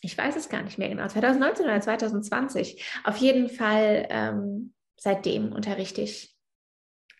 Ich 0.00 0.16
weiß 0.16 0.36
es 0.36 0.48
gar 0.48 0.62
nicht 0.62 0.78
mehr 0.78 0.88
genau, 0.88 1.08
2019 1.08 1.66
oder 1.66 1.80
2020. 1.80 3.00
Auf 3.04 3.16
jeden 3.16 3.48
Fall 3.48 4.06
ähm, 4.10 4.74
seitdem 4.96 5.52
unterrichte 5.52 6.02
ich 6.02 6.36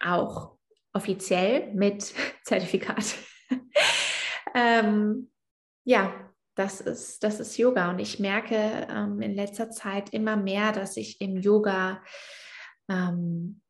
auch 0.00 0.57
offiziell 0.98 1.72
mit 1.74 2.12
Zertifikat. 2.44 3.14
ähm, 4.54 5.30
ja, 5.84 6.12
das 6.54 6.80
ist, 6.80 7.22
das 7.22 7.38
ist 7.38 7.56
Yoga. 7.56 7.90
Und 7.90 8.00
ich 8.00 8.18
merke 8.18 8.56
ähm, 8.90 9.22
in 9.22 9.34
letzter 9.34 9.70
Zeit 9.70 10.10
immer 10.10 10.36
mehr, 10.36 10.72
dass 10.72 10.96
ich 10.96 11.20
im 11.20 11.36
Yoga 11.36 12.02
ähm, 12.90 13.62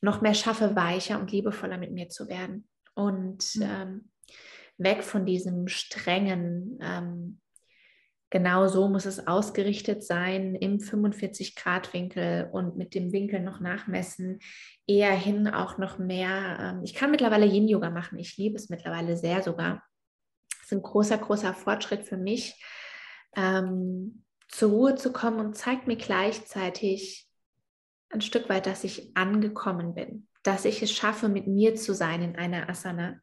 noch 0.00 0.22
mehr 0.22 0.34
schaffe, 0.34 0.74
weicher 0.74 1.20
und 1.20 1.30
liebevoller 1.30 1.76
mit 1.76 1.92
mir 1.92 2.08
zu 2.08 2.28
werden. 2.28 2.66
Und 2.94 3.54
mhm. 3.56 3.62
ähm, 3.62 4.10
weg 4.78 5.04
von 5.04 5.26
diesem 5.26 5.68
strengen, 5.68 6.78
ähm, 6.80 7.40
genau 8.30 8.68
so 8.68 8.88
muss 8.88 9.06
es 9.06 9.26
ausgerichtet 9.26 10.04
sein, 10.04 10.54
im 10.54 10.78
45-Grad-Winkel 10.78 12.48
und 12.52 12.76
mit 12.76 12.94
dem 12.94 13.12
Winkel 13.12 13.40
noch 13.40 13.60
nachmessen, 13.60 14.38
eher 14.86 15.12
hin 15.12 15.48
auch 15.48 15.78
noch 15.78 15.98
mehr. 15.98 16.58
Ähm, 16.60 16.80
ich 16.84 16.94
kann 16.94 17.10
mittlerweile 17.10 17.46
Yin-Yoga 17.46 17.90
machen, 17.90 18.18
ich 18.18 18.36
liebe 18.36 18.56
es 18.56 18.70
mittlerweile 18.70 19.16
sehr 19.16 19.42
sogar. 19.42 19.82
Das 20.50 20.66
ist 20.66 20.72
ein 20.72 20.82
großer, 20.82 21.18
großer 21.18 21.52
Fortschritt 21.54 22.04
für 22.04 22.16
mich, 22.16 22.62
ähm, 23.36 24.24
zur 24.48 24.70
Ruhe 24.70 24.94
zu 24.94 25.12
kommen 25.12 25.40
und 25.40 25.56
zeigt 25.56 25.86
mir 25.86 25.96
gleichzeitig 25.96 27.28
ein 28.10 28.20
Stück 28.20 28.48
weit, 28.48 28.66
dass 28.66 28.84
ich 28.84 29.16
angekommen 29.16 29.94
bin, 29.94 30.28
dass 30.42 30.64
ich 30.64 30.82
es 30.82 30.92
schaffe, 30.92 31.28
mit 31.28 31.46
mir 31.46 31.76
zu 31.76 31.94
sein 31.94 32.22
in 32.22 32.36
einer 32.36 32.68
Asana. 32.68 33.20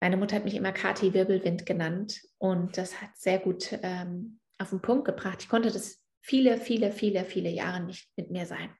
Meine 0.00 0.16
Mutter 0.16 0.36
hat 0.36 0.44
mich 0.44 0.54
immer 0.54 0.72
Kati 0.72 1.12
Wirbelwind 1.12 1.66
genannt 1.66 2.22
und 2.38 2.76
das 2.78 3.00
hat 3.00 3.10
sehr 3.16 3.38
gut 3.38 3.78
ähm, 3.82 4.40
auf 4.58 4.70
den 4.70 4.80
Punkt 4.80 5.04
gebracht. 5.04 5.42
Ich 5.42 5.48
konnte 5.48 5.70
das 5.70 6.02
viele, 6.22 6.58
viele, 6.58 6.90
viele, 6.90 7.24
viele 7.24 7.50
Jahre 7.50 7.82
nicht 7.82 8.10
mit 8.16 8.30
mir 8.30 8.46
sein. 8.46 8.74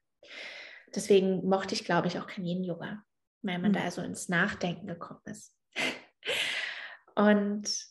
Deswegen 0.95 1.47
mochte 1.47 1.75
ich, 1.75 1.85
glaube 1.85 2.09
ich, 2.09 2.19
auch 2.19 2.27
kein 2.27 2.45
Yin-Yoga, 2.45 3.03
weil 3.43 3.59
man 3.59 3.73
mhm. 3.73 3.77
da 3.77 3.91
so 3.91 4.03
ins 4.03 4.29
Nachdenken 4.29 4.87
gekommen 4.87 5.21
ist. 5.27 5.55
Und 7.15 7.87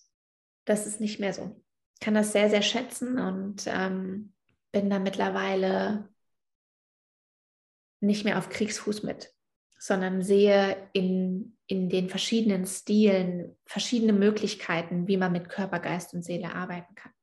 das 0.66 0.88
ist 0.88 1.00
nicht 1.00 1.20
mehr 1.20 1.34
so. 1.34 1.64
Ich 1.96 2.06
kann 2.06 2.14
das 2.14 2.32
sehr, 2.32 2.50
sehr 2.50 2.62
schätzen 2.62 3.20
und 3.20 3.64
ähm, 3.68 4.34
bin 4.72 4.90
da 4.90 5.00
mittlerweile 5.00 6.08
nicht 8.00 8.24
mehr 8.24 8.38
auf 8.38 8.50
Kriegsfuß 8.50 9.04
mit, 9.04 9.34
sondern 9.80 10.22
sehe 10.22 10.76
in, 10.94 11.58
in 11.66 11.90
den 11.90 12.10
verschiedenen 12.10 12.66
Stilen 12.66 13.58
verschiedene 13.66 14.14
Möglichkeiten, 14.14 15.08
wie 15.08 15.18
man 15.18 15.32
mit 15.32 15.48
Körper, 15.50 15.80
Geist 15.80 16.14
und 16.14 16.24
Seele 16.24 16.54
arbeiten 16.54 16.94
kann. 16.96 17.14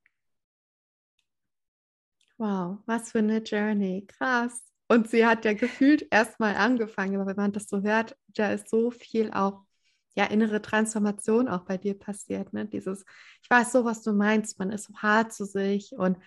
Wow, 2.39 2.79
was 2.87 3.13
für 3.13 3.19
eine 3.19 3.39
Journey, 3.39 4.07
krass. 4.07 4.63
Und 4.89 5.09
sie 5.11 5.27
hat 5.27 5.45
ja 5.45 5.53
gefühlt 5.53 6.07
erst 6.11 6.41
mal 6.41 6.55
angefangen, 6.55 7.17
aber 7.17 7.27
wenn 7.27 7.37
man 7.37 7.53
das 7.53 7.69
so 7.69 7.83
hört, 7.83 8.17
da 8.29 8.53
ist 8.53 8.71
so 8.71 8.91
viel 8.91 9.31
auch 9.33 9.65
ja 10.15 10.25
innere 10.25 10.63
Transformation 10.63 11.49
auch 11.49 11.65
bei 11.65 11.77
dir 11.77 11.99
passiert, 11.99 12.53
ne? 12.53 12.67
Dieses 12.67 13.05
ich 13.43 13.51
weiß 13.51 13.73
so, 13.73 13.85
was 13.85 14.03
du 14.03 14.13
meinst, 14.13 14.59
man 14.59 14.71
ist 14.71 14.85
so 14.85 14.95
hart 14.97 15.33
zu 15.33 15.45
sich 15.45 15.93
und 15.93 16.19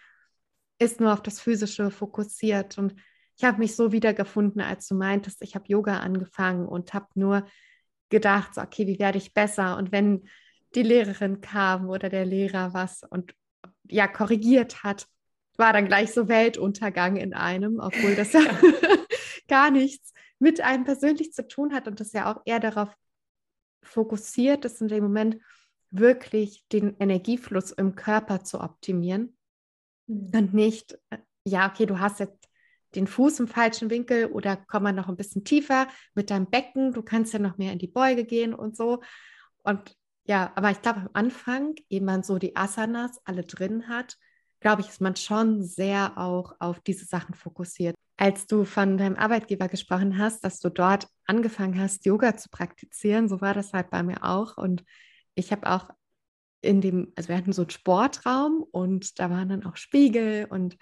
ist 0.79 0.99
nur 0.99 1.13
auf 1.13 1.21
das 1.21 1.39
physische 1.39 1.89
fokussiert 1.91 2.77
und 2.77 2.95
ich 3.39 3.45
habe 3.45 3.59
mich 3.59 3.77
so 3.77 3.93
wiedergefunden, 3.93 4.59
als 4.59 4.85
du 4.87 4.95
meintest, 4.95 5.41
ich 5.41 5.55
habe 5.55 5.63
Yoga 5.69 5.99
angefangen 5.99 6.67
und 6.67 6.93
habe 6.93 7.07
nur 7.15 7.47
gedacht, 8.09 8.53
so, 8.53 8.61
okay, 8.61 8.85
wie 8.85 8.99
werde 8.99 9.17
ich 9.17 9.33
besser? 9.33 9.77
Und 9.77 9.93
wenn 9.93 10.27
die 10.75 10.83
Lehrerin 10.83 11.39
kam 11.39 11.87
oder 11.87 12.09
der 12.09 12.25
Lehrer 12.25 12.73
was 12.73 13.03
und 13.09 13.33
ja 13.87 14.09
korrigiert 14.09 14.83
hat, 14.83 15.07
war 15.55 15.71
dann 15.71 15.87
gleich 15.87 16.11
so 16.11 16.27
Weltuntergang 16.27 17.15
in 17.15 17.33
einem, 17.33 17.79
obwohl 17.79 18.13
das 18.13 18.33
ja 18.33 18.41
gar 19.47 19.71
nichts 19.71 20.13
mit 20.39 20.59
einem 20.59 20.83
persönlich 20.83 21.31
zu 21.31 21.47
tun 21.47 21.73
hat 21.73 21.87
und 21.87 22.01
das 22.01 22.11
ja 22.11 22.29
auch 22.29 22.41
eher 22.43 22.59
darauf 22.59 22.93
fokussiert 23.83 24.65
ist, 24.65 24.81
in 24.81 24.89
dem 24.89 25.03
Moment 25.03 25.37
wirklich 25.91 26.65
den 26.73 26.97
Energiefluss 26.99 27.71
im 27.71 27.95
Körper 27.95 28.43
zu 28.43 28.59
optimieren 28.59 29.37
mhm. 30.07 30.31
und 30.33 30.53
nicht, 30.53 30.99
äh, 31.09 31.19
ja, 31.45 31.69
okay, 31.69 31.85
du 31.85 31.99
hast 31.99 32.19
jetzt 32.19 32.38
den 32.95 33.07
Fuß 33.07 33.39
im 33.39 33.47
falschen 33.47 33.89
Winkel 33.89 34.27
oder 34.27 34.57
komm 34.67 34.83
mal 34.83 34.93
noch 34.93 35.09
ein 35.09 35.17
bisschen 35.17 35.43
tiefer 35.43 35.87
mit 36.15 36.29
deinem 36.29 36.49
Becken. 36.49 36.93
Du 36.93 37.01
kannst 37.01 37.33
ja 37.33 37.39
noch 37.39 37.57
mehr 37.57 37.71
in 37.73 37.79
die 37.79 37.87
Beuge 37.87 38.25
gehen 38.25 38.53
und 38.53 38.75
so. 38.75 39.01
Und 39.63 39.95
ja, 40.25 40.51
aber 40.55 40.71
ich 40.71 40.81
glaube, 40.81 40.99
am 40.99 41.09
Anfang, 41.13 41.75
ehe 41.89 42.01
man 42.01 42.23
so 42.23 42.37
die 42.37 42.55
Asanas 42.55 43.19
alle 43.25 43.43
drin 43.43 43.87
hat, 43.87 44.17
glaube 44.59 44.81
ich, 44.81 44.89
ist 44.89 45.01
man 45.01 45.15
schon 45.15 45.63
sehr 45.63 46.17
auch 46.17 46.55
auf 46.59 46.79
diese 46.81 47.05
Sachen 47.05 47.33
fokussiert. 47.33 47.95
Als 48.17 48.45
du 48.47 48.65
von 48.65 48.97
deinem 48.97 49.15
Arbeitgeber 49.15 49.69
gesprochen 49.69 50.17
hast, 50.17 50.43
dass 50.43 50.59
du 50.59 50.69
dort 50.69 51.07
angefangen 51.25 51.79
hast, 51.79 52.05
Yoga 52.05 52.35
zu 52.35 52.49
praktizieren, 52.49 53.29
so 53.29 53.39
war 53.39 53.53
das 53.53 53.71
halt 53.71 53.89
bei 53.89 54.03
mir 54.03 54.23
auch. 54.23 54.57
Und 54.57 54.83
ich 55.35 55.51
habe 55.51 55.69
auch 55.69 55.89
in 56.61 56.81
dem, 56.81 57.13
also 57.15 57.29
wir 57.29 57.37
hatten 57.37 57.53
so 57.53 57.61
einen 57.61 57.69
Sportraum 57.69 58.63
und 58.71 59.19
da 59.19 59.29
waren 59.29 59.49
dann 59.49 59.65
auch 59.65 59.77
Spiegel 59.77 60.45
und 60.49 60.77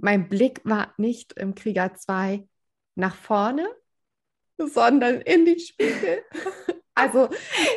mein 0.00 0.28
Blick 0.28 0.60
war 0.64 0.94
nicht 0.96 1.32
im 1.34 1.54
Krieger 1.54 1.94
2 1.94 2.46
nach 2.94 3.14
vorne, 3.14 3.68
sondern 4.58 5.20
in 5.20 5.44
die 5.44 5.58
Spiegel. 5.58 6.22
also 6.94 7.28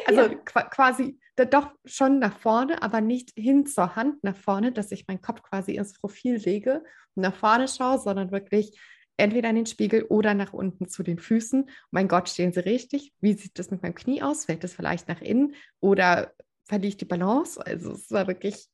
also 0.05 0.21
ja. 0.21 0.35
quasi 0.35 1.19
doch 1.35 1.71
schon 1.85 2.19
nach 2.19 2.37
vorne, 2.37 2.81
aber 2.81 3.01
nicht 3.01 3.31
hin 3.35 3.65
zur 3.65 3.95
Hand 3.95 4.23
nach 4.23 4.35
vorne, 4.35 4.71
dass 4.71 4.91
ich 4.91 5.07
meinen 5.07 5.21
Kopf 5.21 5.41
quasi 5.41 5.75
ins 5.75 5.93
Profil 5.93 6.35
lege 6.35 6.83
und 7.15 7.23
nach 7.23 7.35
vorne 7.35 7.67
schaue, 7.67 7.99
sondern 7.99 8.31
wirklich 8.31 8.79
entweder 9.17 9.49
in 9.49 9.55
den 9.55 9.65
Spiegel 9.65 10.03
oder 10.03 10.33
nach 10.33 10.53
unten 10.53 10.87
zu 10.87 11.03
den 11.03 11.19
Füßen. 11.19 11.69
Mein 11.91 12.07
Gott, 12.07 12.29
stehen 12.29 12.53
sie 12.53 12.65
richtig? 12.65 13.13
Wie 13.19 13.33
sieht 13.33 13.57
das 13.57 13.71
mit 13.71 13.81
meinem 13.81 13.95
Knie 13.95 14.21
aus? 14.21 14.45
Fällt 14.45 14.63
das 14.63 14.73
vielleicht 14.73 15.07
nach 15.07 15.21
innen 15.21 15.55
oder 15.79 16.33
verliere 16.65 16.89
ich 16.89 16.97
die 16.97 17.05
Balance? 17.05 17.63
Also 17.65 17.93
es 17.93 18.09
war 18.11 18.27
wirklich, 18.27 18.67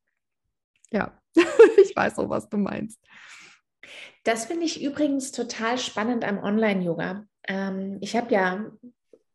ja, 0.92 1.22
ich 1.82 1.96
weiß 1.96 2.20
auch, 2.20 2.30
was 2.30 2.50
du 2.50 2.58
meinst. 2.58 3.00
Das 4.24 4.46
finde 4.46 4.66
ich 4.66 4.84
übrigens 4.84 5.32
total 5.32 5.78
spannend 5.78 6.26
am 6.26 6.40
Online-Yoga. 6.40 7.26
Ähm, 7.48 7.98
ich 8.02 8.16
habe 8.16 8.34
ja 8.34 8.66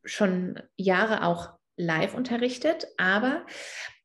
schon 0.04 0.60
Jahre 0.76 1.24
auch 1.24 1.54
live 1.76 2.14
unterrichtet, 2.14 2.86
aber 2.96 3.46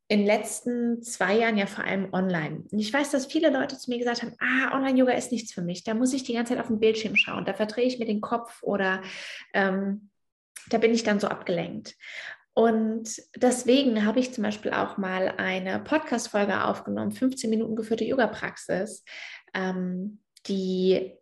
in 0.07 0.19
den 0.19 0.27
letzten 0.27 1.03
zwei 1.03 1.37
Jahren 1.37 1.57
ja 1.57 1.67
vor 1.67 1.83
allem 1.83 2.11
online. 2.13 2.63
Und 2.71 2.79
ich 2.79 2.91
weiß, 2.91 3.11
dass 3.11 3.27
viele 3.27 3.51
Leute 3.51 3.77
zu 3.77 3.91
mir 3.91 3.99
gesagt 3.99 4.23
haben, 4.23 4.35
ah, 4.39 4.75
Online-Yoga 4.75 5.13
ist 5.13 5.31
nichts 5.31 5.53
für 5.53 5.61
mich. 5.61 5.83
Da 5.83 5.93
muss 5.93 6.13
ich 6.13 6.23
die 6.23 6.33
ganze 6.33 6.53
Zeit 6.53 6.61
auf 6.61 6.67
den 6.67 6.79
Bildschirm 6.79 7.15
schauen. 7.15 7.45
Da 7.45 7.53
verdrehe 7.53 7.85
ich 7.85 7.99
mir 7.99 8.05
den 8.05 8.21
Kopf 8.21 8.63
oder 8.63 9.03
ähm, 9.53 10.09
da 10.69 10.79
bin 10.79 10.93
ich 10.95 11.03
dann 11.03 11.19
so 11.19 11.27
abgelenkt. 11.27 11.95
Und 12.55 13.21
deswegen 13.35 14.05
habe 14.05 14.19
ich 14.19 14.33
zum 14.33 14.43
Beispiel 14.43 14.71
auch 14.71 14.97
mal 14.97 15.35
eine 15.37 15.79
Podcast-Folge 15.79 16.65
aufgenommen, 16.65 17.11
15 17.11 17.49
Minuten 17.49 17.75
geführte 17.75 18.03
Yoga-Praxis, 18.03 19.05
ähm, 19.53 20.19
die 20.47 21.13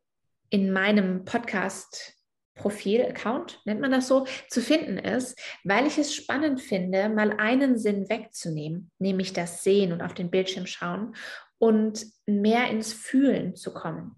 in 0.49 0.71
meinem 0.71 1.25
Podcast 1.25 2.17
Profil, 2.57 3.05
Account, 3.05 3.61
nennt 3.65 3.79
man 3.79 3.91
das 3.91 4.07
so, 4.07 4.25
zu 4.49 4.61
finden 4.61 4.97
ist, 4.97 5.39
weil 5.63 5.85
ich 5.85 5.97
es 5.97 6.15
spannend 6.15 6.59
finde, 6.59 7.07
mal 7.09 7.33
einen 7.37 7.77
Sinn 7.77 8.09
wegzunehmen, 8.09 8.91
nämlich 8.99 9.33
das 9.33 9.63
Sehen 9.63 9.93
und 9.93 10.01
auf 10.01 10.13
den 10.13 10.29
Bildschirm 10.29 10.65
schauen 10.65 11.15
und 11.59 12.05
mehr 12.25 12.69
ins 12.69 12.93
Fühlen 12.93 13.55
zu 13.55 13.73
kommen. 13.73 14.15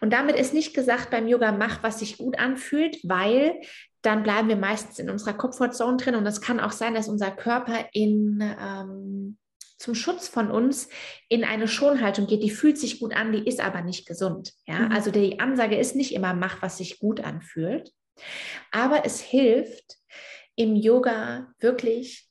Und 0.00 0.12
damit 0.12 0.36
ist 0.36 0.54
nicht 0.54 0.74
gesagt 0.74 1.10
beim 1.10 1.26
Yoga, 1.26 1.50
mach, 1.50 1.82
was 1.82 1.98
sich 1.98 2.18
gut 2.18 2.38
anfühlt, 2.38 2.98
weil 3.02 3.60
dann 4.02 4.22
bleiben 4.22 4.48
wir 4.48 4.56
meistens 4.56 5.00
in 5.00 5.10
unserer 5.10 5.34
Comfortzone 5.34 5.96
drin 5.96 6.14
und 6.14 6.26
es 6.26 6.40
kann 6.40 6.60
auch 6.60 6.70
sein, 6.70 6.94
dass 6.94 7.08
unser 7.08 7.32
Körper 7.32 7.86
in 7.92 8.40
ähm, 8.40 9.38
zum 9.78 9.94
Schutz 9.94 10.28
von 10.28 10.50
uns 10.50 10.88
in 11.28 11.44
eine 11.44 11.68
Schonhaltung 11.68 12.26
geht, 12.26 12.42
die 12.42 12.50
fühlt 12.50 12.78
sich 12.78 13.00
gut 13.00 13.14
an, 13.14 13.32
die 13.32 13.46
ist 13.46 13.60
aber 13.60 13.82
nicht 13.82 14.06
gesund. 14.06 14.52
Ja? 14.66 14.80
Mhm. 14.80 14.92
Also 14.92 15.10
die 15.10 15.38
Ansage 15.40 15.76
ist 15.76 15.96
nicht 15.96 16.14
immer, 16.14 16.34
mach, 16.34 16.62
was 16.62 16.78
sich 16.78 16.98
gut 16.98 17.20
anfühlt. 17.20 17.92
Aber 18.70 19.04
es 19.04 19.20
hilft 19.20 19.96
im 20.54 20.74
Yoga 20.74 21.52
wirklich 21.58 22.28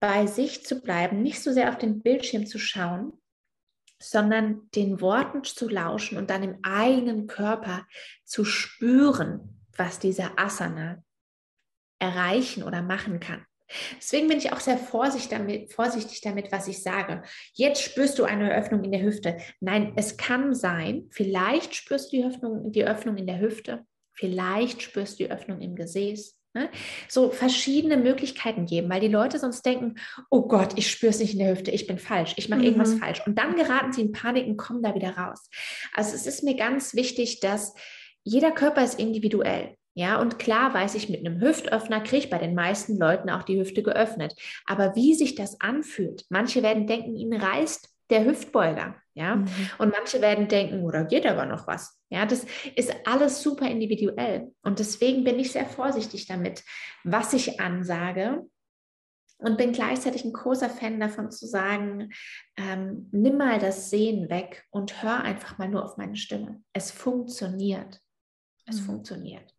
bei 0.00 0.26
sich 0.26 0.64
zu 0.66 0.82
bleiben, 0.82 1.22
nicht 1.22 1.42
so 1.42 1.52
sehr 1.52 1.70
auf 1.70 1.78
den 1.78 2.02
Bildschirm 2.02 2.46
zu 2.46 2.58
schauen, 2.58 3.14
sondern 3.98 4.68
den 4.74 5.00
Worten 5.00 5.44
zu 5.44 5.68
lauschen 5.68 6.18
und 6.18 6.28
dann 6.28 6.42
im 6.42 6.58
eigenen 6.62 7.26
Körper 7.26 7.86
zu 8.24 8.44
spüren, 8.44 9.62
was 9.76 9.98
dieser 9.98 10.38
Asana 10.38 11.02
erreichen 11.98 12.62
oder 12.64 12.82
machen 12.82 13.18
kann. 13.18 13.46
Deswegen 13.98 14.28
bin 14.28 14.38
ich 14.38 14.52
auch 14.52 14.60
sehr 14.60 14.78
vorsichtig 14.78 15.30
damit, 15.30 15.72
vorsichtig 15.72 16.20
damit, 16.20 16.52
was 16.52 16.68
ich 16.68 16.82
sage. 16.82 17.22
Jetzt 17.52 17.82
spürst 17.82 18.18
du 18.18 18.24
eine 18.24 18.54
Öffnung 18.54 18.84
in 18.84 18.92
der 18.92 19.02
Hüfte. 19.02 19.38
Nein, 19.60 19.92
es 19.96 20.16
kann 20.16 20.54
sein, 20.54 21.08
vielleicht 21.10 21.74
spürst 21.74 22.12
du 22.12 22.18
die 22.18 22.24
Öffnung, 22.24 22.72
die 22.72 22.84
Öffnung 22.84 23.16
in 23.16 23.26
der 23.26 23.40
Hüfte, 23.40 23.84
vielleicht 24.12 24.82
spürst 24.82 25.18
du 25.18 25.24
die 25.24 25.30
Öffnung 25.30 25.60
im 25.60 25.74
Gesäß. 25.74 26.38
Ne? 26.56 26.70
So 27.08 27.30
verschiedene 27.30 27.96
Möglichkeiten 27.96 28.64
geben, 28.64 28.88
weil 28.88 29.00
die 29.00 29.08
Leute 29.08 29.40
sonst 29.40 29.66
denken, 29.66 29.96
oh 30.30 30.42
Gott, 30.46 30.78
ich 30.78 30.88
spüre 30.88 31.10
es 31.10 31.18
nicht 31.18 31.32
in 31.32 31.40
der 31.40 31.50
Hüfte, 31.50 31.72
ich 31.72 31.88
bin 31.88 31.98
falsch, 31.98 32.34
ich 32.36 32.48
mache 32.48 32.60
mhm. 32.60 32.66
irgendwas 32.66 32.94
falsch. 32.94 33.22
Und 33.26 33.36
dann 33.38 33.56
geraten 33.56 33.92
sie 33.92 34.02
in 34.02 34.12
Panik 34.12 34.46
und 34.46 34.56
kommen 34.56 34.82
da 34.82 34.94
wieder 34.94 35.16
raus. 35.16 35.50
Also 35.92 36.14
es 36.14 36.26
ist 36.26 36.44
mir 36.44 36.54
ganz 36.54 36.94
wichtig, 36.94 37.40
dass 37.40 37.74
jeder 38.22 38.52
Körper 38.52 38.84
ist 38.84 39.00
individuell. 39.00 39.76
Ja, 39.94 40.20
und 40.20 40.40
klar 40.40 40.74
weiß 40.74 40.96
ich, 40.96 41.08
mit 41.08 41.20
einem 41.20 41.40
Hüftöffner 41.40 42.00
kriege 42.00 42.24
ich 42.24 42.30
bei 42.30 42.38
den 42.38 42.54
meisten 42.54 42.98
Leuten 42.98 43.30
auch 43.30 43.44
die 43.44 43.60
Hüfte 43.60 43.82
geöffnet. 43.82 44.34
Aber 44.66 44.96
wie 44.96 45.14
sich 45.14 45.36
das 45.36 45.60
anfühlt, 45.60 46.26
manche 46.30 46.62
werden 46.64 46.88
denken, 46.88 47.16
ihnen 47.16 47.40
reißt 47.40 47.88
der 48.10 48.24
Hüftbeuger. 48.24 48.96
Ja, 49.16 49.36
mhm. 49.36 49.46
und 49.78 49.92
manche 49.92 50.20
werden 50.20 50.48
denken, 50.48 50.82
oder 50.82 51.04
geht 51.04 51.24
aber 51.24 51.46
noch 51.46 51.68
was. 51.68 52.00
Ja, 52.10 52.26
das 52.26 52.44
ist 52.74 52.92
alles 53.06 53.40
super 53.42 53.70
individuell. 53.70 54.52
Und 54.62 54.80
deswegen 54.80 55.22
bin 55.22 55.38
ich 55.38 55.52
sehr 55.52 55.66
vorsichtig 55.66 56.26
damit, 56.26 56.64
was 57.04 57.32
ich 57.32 57.60
ansage. 57.60 58.42
Und 59.38 59.58
bin 59.58 59.72
gleichzeitig 59.72 60.24
ein 60.24 60.32
großer 60.32 60.70
Fan 60.70 60.98
davon 60.98 61.30
zu 61.30 61.46
sagen, 61.46 62.12
ähm, 62.56 63.08
nimm 63.12 63.36
mal 63.36 63.58
das 63.58 63.90
Sehen 63.90 64.30
weg 64.30 64.64
und 64.70 65.02
hör 65.02 65.20
einfach 65.20 65.58
mal 65.58 65.68
nur 65.68 65.84
auf 65.84 65.96
meine 65.96 66.16
Stimme. 66.16 66.62
Es 66.72 66.90
funktioniert. 66.90 68.00
Es 68.64 68.80
mhm. 68.80 68.84
funktioniert 68.84 69.53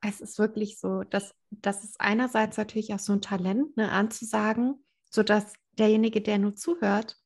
es 0.00 0.20
ist 0.20 0.38
wirklich 0.38 0.78
so, 0.78 1.02
dass 1.04 1.34
das 1.50 1.84
ist 1.84 2.00
einerseits 2.00 2.56
natürlich 2.56 2.94
auch 2.94 2.98
so 2.98 3.12
ein 3.12 3.20
Talent, 3.20 3.76
ne, 3.76 3.90
anzusagen, 3.90 4.84
sodass 5.10 5.52
derjenige, 5.78 6.20
der 6.20 6.38
nur 6.38 6.54
zuhört, 6.54 7.16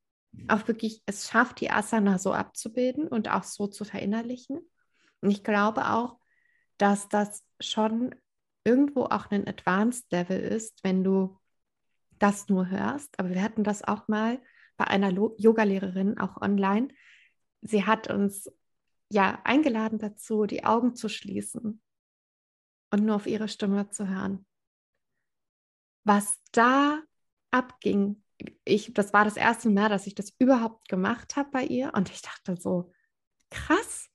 auch 0.49 0.67
wirklich 0.67 1.03
es 1.07 1.29
schafft, 1.29 1.61
die 1.61 1.71
Asana 1.71 2.19
so 2.19 2.33
abzubilden 2.33 3.07
und 3.07 3.31
auch 3.31 3.45
so 3.45 3.69
zu 3.69 3.85
verinnerlichen. 3.85 4.59
Und 5.21 5.31
ich 5.31 5.45
glaube 5.45 5.91
auch, 5.91 6.19
dass 6.77 7.09
das 7.09 7.45
schon 7.61 8.15
irgendwo 8.65 9.05
auch 9.05 9.31
ein 9.31 9.47
Advanced 9.47 10.11
Level 10.11 10.41
ist, 10.41 10.83
wenn 10.83 11.05
du 11.05 11.39
das 12.19 12.49
nur 12.49 12.69
hörst. 12.69 13.19
Aber 13.21 13.31
wir 13.31 13.43
hatten 13.43 13.63
das 13.63 13.85
auch 13.85 14.09
mal 14.09 14.41
bei 14.77 14.87
einer 14.87 15.13
Yogalehrerin, 15.13 16.19
auch 16.19 16.41
online. 16.41 16.89
Sie 17.63 17.87
hat 17.87 18.11
uns 18.11 18.51
ja 19.09 19.41
eingeladen 19.45 19.99
dazu, 19.99 20.47
die 20.47 20.65
Augen 20.65 20.97
zu 20.97 21.09
schließen 21.09 21.84
und 22.95 23.05
nur 23.05 23.17
auf 23.17 23.27
ihre 23.27 23.49
Stimme 23.49 23.91
zu 23.91 24.09
hören. 24.09 24.47
Was 26.05 26.39
da 26.53 27.03
abging, 27.51 28.23
ich, 28.65 28.95
das 28.95 29.13
war 29.13 29.25
das 29.25 29.37
erste 29.37 29.69
Mal, 29.69 29.89
dass 29.89 30.07
ich 30.07 30.15
das 30.15 30.33
überhaupt 30.39 30.89
gemacht 30.89 31.37
habe 31.37 31.51
bei 31.51 31.65
ihr 31.65 31.93
und 31.95 32.11
ich 32.11 32.23
dachte 32.23 32.57
so, 32.57 32.93
krass, 33.51 34.09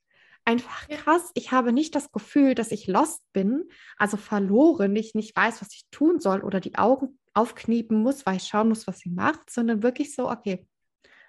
einfach 0.45 0.87
krass. 0.87 1.31
Ich 1.33 1.51
habe 1.51 1.73
nicht 1.73 1.93
das 1.93 2.11
Gefühl, 2.11 2.55
dass 2.55 2.71
ich 2.71 2.87
lost 2.87 3.21
bin, 3.33 3.69
also 3.97 4.17
verloren, 4.17 4.95
ich 4.95 5.13
nicht 5.13 5.35
weiß, 5.35 5.61
was 5.61 5.73
ich 5.73 5.85
tun 5.91 6.19
soll 6.19 6.41
oder 6.41 6.61
die 6.61 6.77
Augen 6.77 7.19
aufkniepen 7.33 8.01
muss, 8.01 8.25
weil 8.25 8.37
ich 8.37 8.43
schauen 8.43 8.69
muss, 8.69 8.87
was 8.87 8.99
sie 8.99 9.09
macht, 9.09 9.49
sondern 9.49 9.83
wirklich 9.83 10.15
so, 10.15 10.29
okay, 10.29 10.67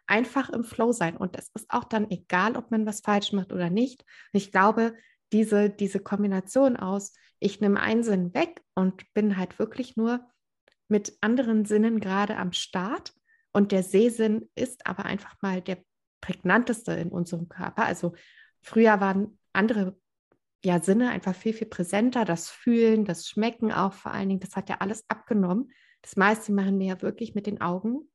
einfach 0.06 0.50
im 0.50 0.62
Flow 0.62 0.92
sein. 0.92 1.16
Und 1.16 1.36
es 1.36 1.50
ist 1.54 1.70
auch 1.70 1.84
dann 1.84 2.10
egal, 2.10 2.56
ob 2.56 2.70
man 2.70 2.86
was 2.86 3.00
falsch 3.00 3.32
macht 3.32 3.52
oder 3.52 3.70
nicht. 3.70 4.04
ich 4.32 4.52
glaube, 4.52 4.94
diese, 5.32 5.70
diese 5.70 6.00
Kombination 6.00 6.76
aus, 6.76 7.12
ich 7.40 7.60
nehme 7.60 7.80
einen 7.80 8.02
Sinn 8.02 8.34
weg 8.34 8.62
und 8.74 9.12
bin 9.14 9.36
halt 9.36 9.58
wirklich 9.58 9.96
nur 9.96 10.20
mit 10.88 11.16
anderen 11.20 11.64
Sinnen 11.64 11.98
gerade 12.00 12.36
am 12.36 12.52
Start. 12.52 13.14
Und 13.52 13.72
der 13.72 13.82
Sehsinn 13.82 14.48
ist 14.54 14.86
aber 14.86 15.06
einfach 15.06 15.34
mal 15.40 15.60
der 15.60 15.78
prägnanteste 16.20 16.92
in 16.92 17.08
unserem 17.08 17.48
Körper. 17.48 17.84
Also 17.84 18.14
früher 18.60 19.00
waren 19.00 19.38
andere 19.52 19.98
ja, 20.62 20.82
Sinne 20.82 21.10
einfach 21.10 21.34
viel, 21.34 21.54
viel 21.54 21.66
präsenter. 21.66 22.24
Das 22.24 22.50
Fühlen, 22.50 23.04
das 23.04 23.26
Schmecken 23.28 23.72
auch 23.72 23.94
vor 23.94 24.12
allen 24.12 24.28
Dingen, 24.28 24.40
das 24.40 24.56
hat 24.56 24.68
ja 24.68 24.76
alles 24.80 25.08
abgenommen. 25.08 25.72
Das 26.02 26.16
meiste 26.16 26.52
machen 26.52 26.78
wir 26.78 26.86
ja 26.86 27.02
wirklich 27.02 27.34
mit 27.34 27.46
den 27.46 27.60
Augen. 27.60 28.10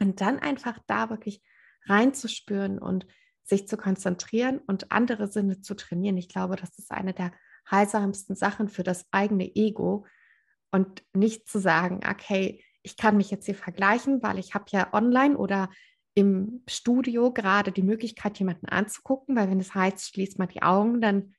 Und 0.00 0.20
dann 0.20 0.40
einfach 0.40 0.80
da 0.86 1.10
wirklich 1.10 1.40
reinzuspüren 1.86 2.78
und 2.78 3.06
sich 3.44 3.68
zu 3.68 3.76
konzentrieren 3.76 4.58
und 4.66 4.90
andere 4.90 5.30
Sinne 5.30 5.60
zu 5.60 5.74
trainieren. 5.74 6.16
Ich 6.16 6.28
glaube, 6.28 6.56
das 6.56 6.76
ist 6.78 6.90
eine 6.90 7.12
der 7.12 7.30
heilsamsten 7.70 8.36
Sachen 8.36 8.68
für 8.68 8.82
das 8.82 9.06
eigene 9.10 9.54
Ego 9.54 10.06
und 10.70 11.04
nicht 11.12 11.48
zu 11.48 11.60
sagen, 11.60 12.00
okay, 12.08 12.62
ich 12.82 12.96
kann 12.96 13.16
mich 13.16 13.30
jetzt 13.30 13.46
hier 13.46 13.54
vergleichen, 13.54 14.22
weil 14.22 14.38
ich 14.38 14.54
habe 14.54 14.66
ja 14.68 14.92
online 14.92 15.36
oder 15.36 15.70
im 16.14 16.62
Studio 16.68 17.32
gerade 17.32 17.72
die 17.72 17.82
Möglichkeit, 17.82 18.38
jemanden 18.38 18.66
anzugucken, 18.66 19.36
weil 19.36 19.50
wenn 19.50 19.60
es 19.60 19.74
heißt, 19.74 20.08
schließ 20.08 20.38
mal 20.38 20.46
die 20.46 20.62
Augen, 20.62 21.00
dann 21.00 21.34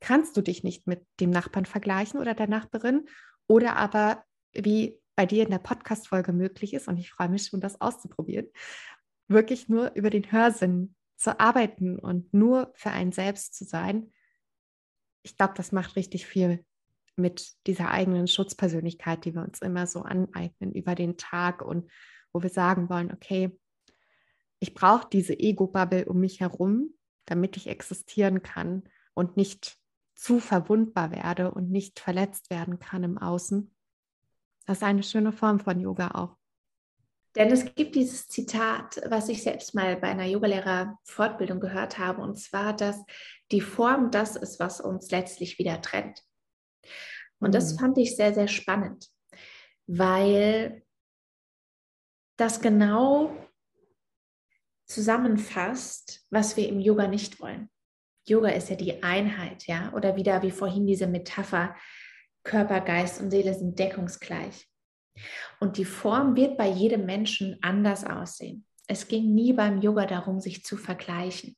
kannst 0.00 0.36
du 0.36 0.42
dich 0.42 0.62
nicht 0.62 0.86
mit 0.86 1.04
dem 1.20 1.30
Nachbarn 1.30 1.64
vergleichen 1.64 2.20
oder 2.20 2.34
der 2.34 2.48
Nachbarin. 2.48 3.06
Oder 3.46 3.76
aber 3.76 4.22
wie 4.52 5.00
bei 5.16 5.26
dir 5.26 5.44
in 5.44 5.50
der 5.50 5.58
Podcast-Folge 5.58 6.32
möglich 6.32 6.74
ist, 6.74 6.88
und 6.88 6.98
ich 6.98 7.10
freue 7.10 7.28
mich 7.28 7.46
schon, 7.46 7.60
das 7.60 7.80
auszuprobieren, 7.80 8.48
wirklich 9.28 9.68
nur 9.68 9.92
über 9.94 10.10
den 10.10 10.30
Hörsinn 10.30 10.94
zu 11.16 11.40
arbeiten 11.40 11.98
und 11.98 12.32
nur 12.34 12.72
für 12.74 12.90
einen 12.90 13.12
selbst 13.12 13.54
zu 13.54 13.64
sein, 13.64 14.12
ich 15.24 15.36
glaube, 15.36 15.54
das 15.56 15.72
macht 15.72 15.96
richtig 15.96 16.26
viel 16.26 16.64
mit 17.16 17.54
dieser 17.66 17.90
eigenen 17.90 18.28
Schutzpersönlichkeit, 18.28 19.24
die 19.24 19.34
wir 19.34 19.42
uns 19.42 19.60
immer 19.62 19.86
so 19.86 20.02
aneignen 20.02 20.72
über 20.72 20.94
den 20.94 21.16
Tag 21.16 21.62
und 21.62 21.90
wo 22.32 22.42
wir 22.42 22.50
sagen 22.50 22.88
wollen, 22.88 23.12
okay, 23.12 23.58
ich 24.58 24.74
brauche 24.74 25.08
diese 25.10 25.38
Ego-Bubble 25.38 26.06
um 26.06 26.20
mich 26.20 26.40
herum, 26.40 26.94
damit 27.24 27.56
ich 27.56 27.68
existieren 27.68 28.42
kann 28.42 28.84
und 29.14 29.36
nicht 29.36 29.78
zu 30.14 30.40
verwundbar 30.40 31.10
werde 31.10 31.50
und 31.50 31.70
nicht 31.70 32.00
verletzt 32.00 32.50
werden 32.50 32.78
kann 32.78 33.02
im 33.02 33.18
Außen. 33.18 33.74
das 34.66 34.78
ist 34.78 34.82
eine 34.82 35.02
schöne 35.02 35.32
Form 35.32 35.60
von 35.60 35.80
Yoga 35.80 36.08
auch. 36.12 36.36
Denn 37.36 37.50
es 37.50 37.74
gibt 37.74 37.96
dieses 37.96 38.28
Zitat, 38.28 39.00
was 39.06 39.28
ich 39.28 39.42
selbst 39.42 39.74
mal 39.74 39.96
bei 39.96 40.08
einer 40.08 40.26
Yogalehrer-Fortbildung 40.26 41.58
gehört 41.58 41.98
habe, 41.98 42.22
und 42.22 42.36
zwar, 42.36 42.74
dass 42.74 43.02
die 43.50 43.60
Form 43.60 44.10
das 44.10 44.36
ist, 44.36 44.60
was 44.60 44.80
uns 44.80 45.10
letztlich 45.10 45.58
wieder 45.58 45.80
trennt. 45.82 46.22
Und 47.40 47.54
das 47.54 47.74
mhm. 47.74 47.78
fand 47.78 47.98
ich 47.98 48.16
sehr, 48.16 48.34
sehr 48.34 48.48
spannend, 48.48 49.08
weil 49.86 50.84
das 52.36 52.60
genau 52.60 53.36
zusammenfasst, 54.86 56.26
was 56.30 56.56
wir 56.56 56.68
im 56.68 56.80
Yoga 56.80 57.08
nicht 57.08 57.40
wollen. 57.40 57.70
Yoga 58.26 58.50
ist 58.50 58.70
ja 58.70 58.76
die 58.76 59.02
Einheit, 59.02 59.66
ja, 59.66 59.92
oder 59.92 60.16
wieder 60.16 60.42
wie 60.42 60.50
vorhin 60.50 60.86
diese 60.86 61.06
Metapher, 61.06 61.74
Körper, 62.44 62.80
Geist 62.80 63.20
und 63.20 63.30
Seele 63.30 63.54
sind 63.54 63.78
deckungsgleich. 63.78 64.68
Und 65.60 65.76
die 65.76 65.84
Form 65.84 66.36
wird 66.36 66.56
bei 66.56 66.68
jedem 66.68 67.06
Menschen 67.06 67.58
anders 67.62 68.04
aussehen. 68.04 68.66
Es 68.86 69.08
ging 69.08 69.34
nie 69.34 69.52
beim 69.52 69.80
Yoga 69.80 70.06
darum, 70.06 70.40
sich 70.40 70.64
zu 70.64 70.76
vergleichen. 70.76 71.56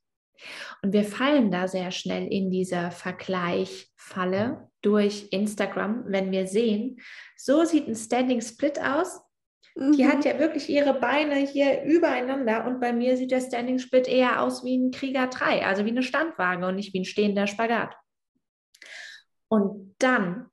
Und 0.82 0.92
wir 0.92 1.04
fallen 1.04 1.50
da 1.50 1.66
sehr 1.66 1.90
schnell 1.90 2.26
in 2.26 2.50
dieser 2.50 2.90
Vergleichfalle 2.90 4.70
durch 4.82 5.28
Instagram, 5.30 6.04
wenn 6.06 6.30
wir 6.30 6.46
sehen, 6.46 7.00
so 7.36 7.64
sieht 7.64 7.88
ein 7.88 7.96
Standing 7.96 8.40
Split 8.40 8.80
aus. 8.80 9.20
Die 9.76 10.04
mhm. 10.04 10.08
hat 10.08 10.24
ja 10.24 10.38
wirklich 10.38 10.68
ihre 10.68 10.94
Beine 10.94 11.36
hier 11.36 11.82
übereinander 11.82 12.66
und 12.66 12.80
bei 12.80 12.92
mir 12.92 13.16
sieht 13.16 13.30
der 13.30 13.40
Standing 13.40 13.78
Split 13.78 14.08
eher 14.08 14.42
aus 14.42 14.64
wie 14.64 14.76
ein 14.76 14.90
Krieger 14.90 15.26
3, 15.26 15.66
also 15.66 15.84
wie 15.84 15.90
eine 15.90 16.02
Standwaage 16.02 16.66
und 16.66 16.76
nicht 16.76 16.94
wie 16.94 17.00
ein 17.00 17.04
stehender 17.04 17.46
Spagat. 17.46 17.94
Und 19.48 19.94
dann 19.98 20.50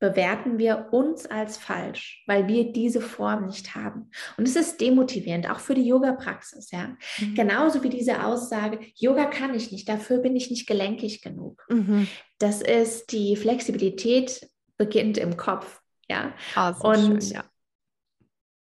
bewerten 0.00 0.58
wir 0.58 0.88
uns 0.92 1.26
als 1.26 1.58
falsch, 1.58 2.24
weil 2.26 2.48
wir 2.48 2.72
diese 2.72 3.02
Form 3.02 3.46
nicht 3.46 3.74
haben. 3.74 4.10
Und 4.38 4.48
es 4.48 4.56
ist 4.56 4.80
demotivierend, 4.80 5.48
auch 5.48 5.60
für 5.60 5.74
die 5.74 5.86
Yoga-Praxis, 5.86 6.70
ja. 6.70 6.96
Mhm. 7.18 7.34
Genauso 7.34 7.82
wie 7.82 7.90
diese 7.90 8.24
Aussage, 8.24 8.80
Yoga 8.96 9.26
kann 9.26 9.54
ich 9.54 9.70
nicht, 9.70 9.88
dafür 9.88 10.18
bin 10.18 10.34
ich 10.34 10.50
nicht 10.50 10.66
gelenkig 10.66 11.20
genug. 11.20 11.64
Mhm. 11.68 12.08
Das 12.38 12.62
ist 12.62 13.12
die 13.12 13.36
Flexibilität 13.36 14.48
beginnt 14.78 15.18
im 15.18 15.36
Kopf, 15.36 15.80
ja. 16.08 16.32
Oh, 16.56 16.88
Und 16.88 17.22
schön, 17.22 17.34
ja. 17.34 17.44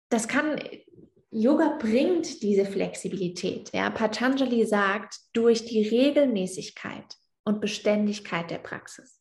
das 0.10 0.28
kann 0.28 0.60
Yoga 1.30 1.78
bringt 1.78 2.42
diese 2.42 2.66
Flexibilität. 2.66 3.70
Ja. 3.74 3.92
Patanjali 3.92 4.66
sagt, 4.66 5.20
durch 5.34 5.66
die 5.66 5.88
Regelmäßigkeit 5.88 7.16
und 7.44 7.62
Beständigkeit 7.62 8.50
der 8.50 8.58
Praxis 8.58 9.16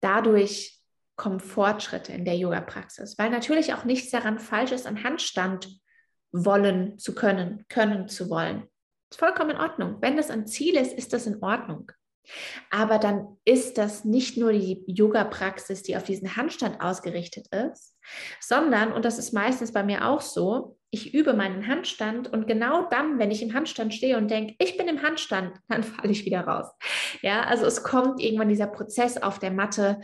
dadurch 0.00 0.78
kommen 1.16 1.40
Fortschritte 1.40 2.12
in 2.12 2.24
der 2.24 2.36
Yoga-Praxis, 2.36 3.18
weil 3.18 3.30
natürlich 3.30 3.74
auch 3.74 3.84
nichts 3.84 4.10
daran 4.10 4.38
falsch 4.38 4.72
ist, 4.72 4.86
an 4.86 5.02
Handstand 5.02 5.68
wollen 6.30 6.98
zu 6.98 7.14
können, 7.14 7.64
können 7.68 8.08
zu 8.08 8.30
wollen. 8.30 8.68
Ist 9.10 9.18
vollkommen 9.18 9.50
in 9.50 9.56
Ordnung. 9.56 9.96
Wenn 10.00 10.16
das 10.16 10.30
ein 10.30 10.46
Ziel 10.46 10.76
ist, 10.76 10.92
ist 10.92 11.12
das 11.12 11.26
in 11.26 11.42
Ordnung. 11.42 11.90
Aber 12.70 12.98
dann 12.98 13.38
ist 13.44 13.78
das 13.78 14.04
nicht 14.04 14.36
nur 14.36 14.52
die 14.52 14.84
Yoga-Praxis, 14.86 15.82
die 15.82 15.96
auf 15.96 16.04
diesen 16.04 16.36
Handstand 16.36 16.80
ausgerichtet 16.80 17.48
ist, 17.48 17.96
sondern, 18.40 18.92
und 18.92 19.04
das 19.04 19.18
ist 19.18 19.32
meistens 19.32 19.72
bei 19.72 19.82
mir 19.82 20.06
auch 20.06 20.20
so, 20.20 20.77
ich 20.90 21.14
übe 21.14 21.34
meinen 21.34 21.66
Handstand 21.66 22.32
und 22.32 22.46
genau 22.46 22.88
dann, 22.88 23.18
wenn 23.18 23.30
ich 23.30 23.42
im 23.42 23.52
Handstand 23.52 23.92
stehe 23.92 24.16
und 24.16 24.30
denke, 24.30 24.54
ich 24.58 24.76
bin 24.76 24.88
im 24.88 25.02
Handstand, 25.02 25.58
dann 25.68 25.82
falle 25.82 26.12
ich 26.12 26.24
wieder 26.24 26.40
raus. 26.40 26.66
Ja, 27.22 27.42
also 27.42 27.66
es 27.66 27.82
kommt 27.82 28.20
irgendwann 28.20 28.48
dieser 28.48 28.68
Prozess 28.68 29.18
auf 29.18 29.38
der 29.38 29.50
Matte, 29.50 30.00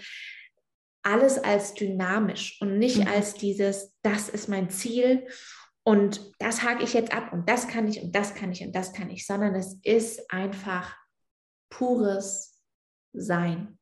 alles 1.02 1.38
als 1.38 1.74
dynamisch 1.74 2.60
und 2.60 2.78
nicht 2.78 2.98
mhm. 2.98 3.08
als 3.08 3.34
dieses, 3.34 3.94
das 4.02 4.28
ist 4.28 4.48
mein 4.48 4.70
Ziel 4.70 5.26
und 5.82 6.32
das 6.38 6.62
hake 6.62 6.82
ich 6.82 6.94
jetzt 6.94 7.14
ab 7.14 7.32
und 7.32 7.48
das 7.48 7.68
kann 7.68 7.86
ich 7.86 8.00
und 8.02 8.14
das 8.14 8.34
kann 8.34 8.50
ich 8.50 8.62
und 8.62 8.74
das 8.74 8.94
kann 8.94 9.10
ich, 9.10 9.26
sondern 9.26 9.54
es 9.54 9.78
ist 9.82 10.30
einfach 10.30 10.96
pures 11.68 12.58
Sein 13.12 13.78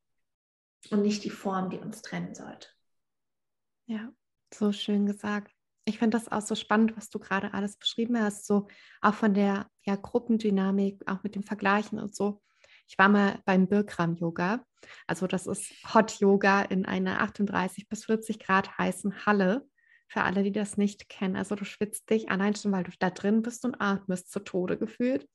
und 0.90 1.02
nicht 1.02 1.22
die 1.22 1.30
Form, 1.30 1.70
die 1.70 1.78
uns 1.78 2.02
trennen 2.02 2.34
sollte. 2.34 2.68
Ja, 3.86 4.12
so 4.52 4.72
schön 4.72 5.06
gesagt. 5.06 5.52
Ich 5.84 5.98
finde 5.98 6.16
das 6.16 6.30
auch 6.30 6.42
so 6.42 6.54
spannend, 6.54 6.96
was 6.96 7.10
du 7.10 7.18
gerade 7.18 7.54
alles 7.54 7.76
beschrieben 7.76 8.20
hast, 8.20 8.46
so 8.46 8.68
auch 9.00 9.14
von 9.14 9.34
der 9.34 9.66
ja, 9.84 9.96
Gruppendynamik, 9.96 11.02
auch 11.06 11.22
mit 11.24 11.34
dem 11.34 11.42
Vergleichen 11.42 11.98
und 11.98 12.14
so. 12.14 12.40
Ich 12.88 12.98
war 12.98 13.08
mal 13.08 13.40
beim 13.44 13.66
Birkram 13.66 14.14
Yoga. 14.14 14.64
Also 15.06 15.26
das 15.26 15.46
ist 15.46 15.72
Hot 15.94 16.20
Yoga 16.20 16.62
in 16.62 16.86
einer 16.86 17.20
38 17.20 17.88
bis 17.88 18.04
40 18.04 18.38
Grad 18.38 18.76
heißen 18.78 19.26
Halle. 19.26 19.66
Für 20.08 20.22
alle, 20.22 20.42
die 20.42 20.52
das 20.52 20.76
nicht 20.76 21.08
kennen. 21.08 21.36
Also 21.36 21.54
du 21.54 21.64
schwitzt 21.64 22.10
dich 22.10 22.30
allein 22.30 22.54
schon, 22.54 22.70
weil 22.70 22.84
du 22.84 22.92
da 22.98 23.08
drin 23.08 23.40
bist 23.40 23.64
und 23.64 23.80
atmest 23.80 24.30
zu 24.30 24.40
Tode 24.40 24.76
gefühlt. 24.76 25.26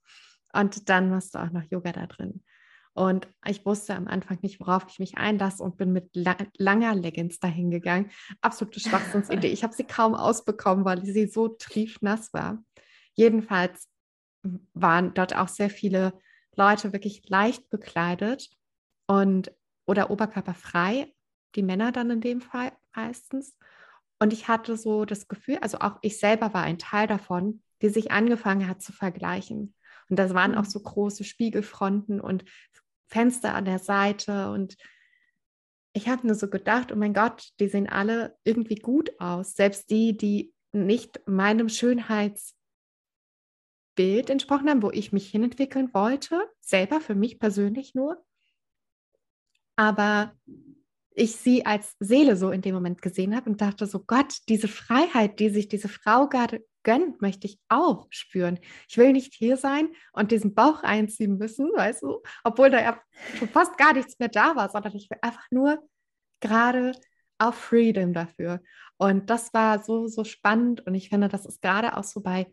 Und 0.53 0.87
dann 0.89 1.09
machst 1.09 1.33
du 1.33 1.39
auch 1.39 1.49
noch 1.49 1.63
Yoga 1.63 1.91
da 1.91 2.05
drin. 2.05 2.43
Und 2.97 3.27
ich 3.45 3.63
wusste 3.63 3.93
am 3.93 4.07
Anfang 4.07 4.39
nicht, 4.41 4.59
worauf 4.59 4.87
ich 4.89 4.97
mich 4.97 5.19
einlasse 5.19 5.61
und 5.61 5.77
bin 5.77 5.93
mit 5.93 6.15
la 6.15 6.35
langer 6.57 6.95
Leggings 6.95 7.39
dahin 7.39 7.69
gegangen. 7.69 8.09
Absolute 8.41 8.79
Schwachsinnsidee. 8.79 9.49
Ich 9.49 9.63
habe 9.63 9.75
sie 9.75 9.83
kaum 9.83 10.15
ausbekommen, 10.15 10.83
weil 10.83 11.05
sie 11.05 11.27
so 11.27 11.47
triefnass 11.47 12.33
war. 12.33 12.57
Jedenfalls 13.13 13.87
waren 14.73 15.13
dort 15.13 15.35
auch 15.35 15.47
sehr 15.47 15.69
viele 15.69 16.19
Leute 16.55 16.91
wirklich 16.91 17.21
leicht 17.29 17.69
bekleidet 17.69 18.49
und 19.05 19.51
oder 19.85 20.09
oberkörperfrei, 20.09 21.13
die 21.53 21.61
Männer 21.61 21.91
dann 21.91 22.09
in 22.09 22.21
dem 22.21 22.41
Fall 22.41 22.71
meistens. 22.95 23.55
Und 24.17 24.33
ich 24.33 24.47
hatte 24.47 24.75
so 24.75 25.05
das 25.05 25.27
Gefühl, 25.27 25.59
also 25.61 25.77
auch 25.81 25.99
ich 26.01 26.19
selber 26.19 26.51
war 26.55 26.63
ein 26.63 26.79
Teil 26.79 27.05
davon, 27.05 27.61
die 27.83 27.89
sich 27.89 28.09
angefangen 28.09 28.67
hat 28.67 28.81
zu 28.81 28.91
vergleichen. 28.91 29.75
Und 30.09 30.17
das 30.17 30.33
waren 30.33 30.55
auch 30.55 30.63
mhm. 30.63 30.69
so 30.69 30.79
große 30.79 31.23
Spiegelfronten 31.25 32.19
und 32.19 32.43
Fenster 33.07 33.53
an 33.53 33.65
der 33.65 33.79
Seite. 33.79 34.51
Und 34.51 34.77
ich 35.93 36.07
habe 36.07 36.27
nur 36.27 36.35
so 36.35 36.49
gedacht, 36.49 36.91
oh 36.91 36.95
mein 36.95 37.13
Gott, 37.13 37.49
die 37.59 37.67
sehen 37.67 37.89
alle 37.89 38.37
irgendwie 38.43 38.75
gut 38.75 39.19
aus. 39.19 39.53
Selbst 39.53 39.89
die, 39.89 40.15
die 40.15 40.53
nicht 40.71 41.21
meinem 41.27 41.69
Schönheitsbild 41.69 42.55
entsprochen 44.29 44.69
haben, 44.69 44.83
wo 44.83 44.91
ich 44.91 45.11
mich 45.11 45.29
hinentwickeln 45.29 45.93
wollte, 45.93 46.41
selber 46.59 47.01
für 47.01 47.15
mich 47.15 47.39
persönlich 47.39 47.95
nur. 47.95 48.23
Aber 49.75 50.35
ich 51.17 51.35
sie 51.35 51.65
als 51.65 51.95
Seele 51.99 52.35
so 52.37 52.51
in 52.51 52.61
dem 52.61 52.75
Moment 52.75 53.01
gesehen 53.01 53.35
habe 53.35 53.49
und 53.49 53.59
dachte 53.59 53.87
so, 53.87 54.03
Gott, 54.05 54.37
diese 54.49 54.67
Freiheit, 54.67 55.39
die 55.39 55.49
sich 55.49 55.67
diese 55.67 55.89
Frau 55.89 56.29
gerade 56.29 56.63
gönnt, 56.83 57.21
möchte 57.21 57.47
ich 57.47 57.59
auch 57.69 58.05
spüren. 58.11 58.59
Ich 58.87 58.97
will 58.97 59.13
nicht 59.13 59.33
hier 59.33 59.57
sein 59.57 59.89
und 60.13 60.31
diesen 60.31 60.53
Bauch 60.53 60.83
einziehen 60.83 61.37
müssen, 61.37 61.71
weißt 61.75 62.03
du, 62.03 62.21
obwohl 62.43 62.69
da 62.69 62.81
ja 62.81 63.01
schon 63.35 63.49
fast 63.49 63.77
gar 63.77 63.93
nichts 63.93 64.19
mehr 64.19 64.29
da 64.29 64.55
war, 64.55 64.69
sondern 64.69 64.95
ich 64.95 65.09
will 65.09 65.17
einfach 65.21 65.45
nur 65.49 65.83
gerade 66.39 66.91
auf 67.39 67.55
Freedom 67.55 68.13
dafür. 68.13 68.61
Und 68.97 69.31
das 69.31 69.53
war 69.55 69.83
so, 69.83 70.07
so 70.07 70.23
spannend 70.23 70.85
und 70.85 70.93
ich 70.93 71.09
finde, 71.09 71.29
das 71.29 71.47
ist 71.47 71.63
gerade 71.63 71.97
auch 71.97 72.03
so 72.03 72.21
bei, 72.21 72.45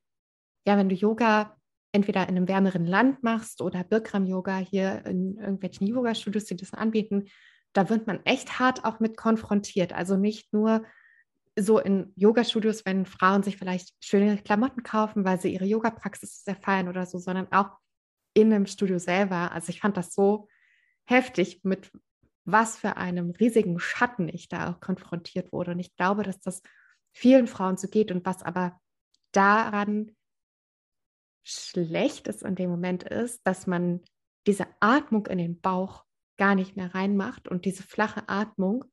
ja, 0.67 0.79
wenn 0.79 0.89
du 0.89 0.95
Yoga 0.95 1.55
entweder 1.93 2.23
in 2.23 2.37
einem 2.37 2.49
wärmeren 2.49 2.87
Land 2.87 3.23
machst 3.23 3.61
oder 3.61 3.85
Bikram-Yoga 3.85 4.57
hier 4.57 5.05
in 5.05 5.37
irgendwelchen 5.37 5.87
Yoga-Studios, 5.87 6.47
die 6.47 6.57
das 6.57 6.73
anbieten, 6.73 7.27
da 7.75 7.91
wird 7.91 8.07
man 8.07 8.25
echt 8.25 8.59
hart 8.59 8.85
auch 8.85 9.01
mit 9.01 9.17
konfrontiert. 9.17 9.93
Also 9.93 10.17
nicht 10.17 10.53
nur 10.53 10.85
so 11.57 11.79
in 11.79 12.13
Yoga-Studios, 12.17 12.85
wenn 12.85 13.05
Frauen 13.05 13.43
sich 13.43 13.57
vielleicht 13.57 13.95
schöne 14.03 14.39
Klamotten 14.39 14.83
kaufen, 14.83 15.25
weil 15.25 15.41
sie 15.41 15.53
ihre 15.53 15.67
Yoga-Praxis 15.67 16.45
sehr 16.45 16.57
feiern 16.57 16.89
oder 16.89 17.05
so, 17.07 17.19
sondern 17.19 17.53
auch 17.53 17.71
in 18.33 18.53
einem 18.53 18.67
Studio 18.67 18.99
selber. 18.99 19.53
Also 19.53 19.71
ich 19.71 19.81
fand 19.81 19.97
das 19.97 20.15
so 20.15 20.49
heftig, 21.05 21.61
mit 21.63 21.93
was 22.45 22.77
für 22.77 22.97
einem 22.97 23.31
riesigen 23.31 23.79
Schatten 23.79 24.29
ich 24.29 24.49
da 24.49 24.71
auch 24.71 24.81
konfrontiert 24.81 25.53
wurde. 25.53 25.73
Und 25.73 25.81
ich 25.81 25.95
glaube, 25.97 26.23
dass 26.23 26.41
das 26.41 26.63
vielen 27.13 27.47
Frauen 27.47 27.77
so 27.77 27.89
geht 27.89 28.11
und 28.11 28.25
was 28.27 28.43
aber 28.43 28.81
daran 29.33 30.15
schlecht 31.45 32.29
ist 32.29 32.43
in 32.43 32.55
dem 32.55 32.71
Moment 32.71 33.03
ist, 33.05 33.47
dass 33.47 33.67
man 33.67 34.01
diese 34.47 34.67
Atmung 34.81 35.27
in 35.27 35.39
den 35.39 35.61
Bauch 35.61 36.05
gar 36.37 36.55
nicht 36.55 36.77
mehr 36.77 36.95
reinmacht 36.95 37.49
und 37.49 37.65
diese 37.65 37.83
flache 37.83 38.29
Atmung 38.29 38.85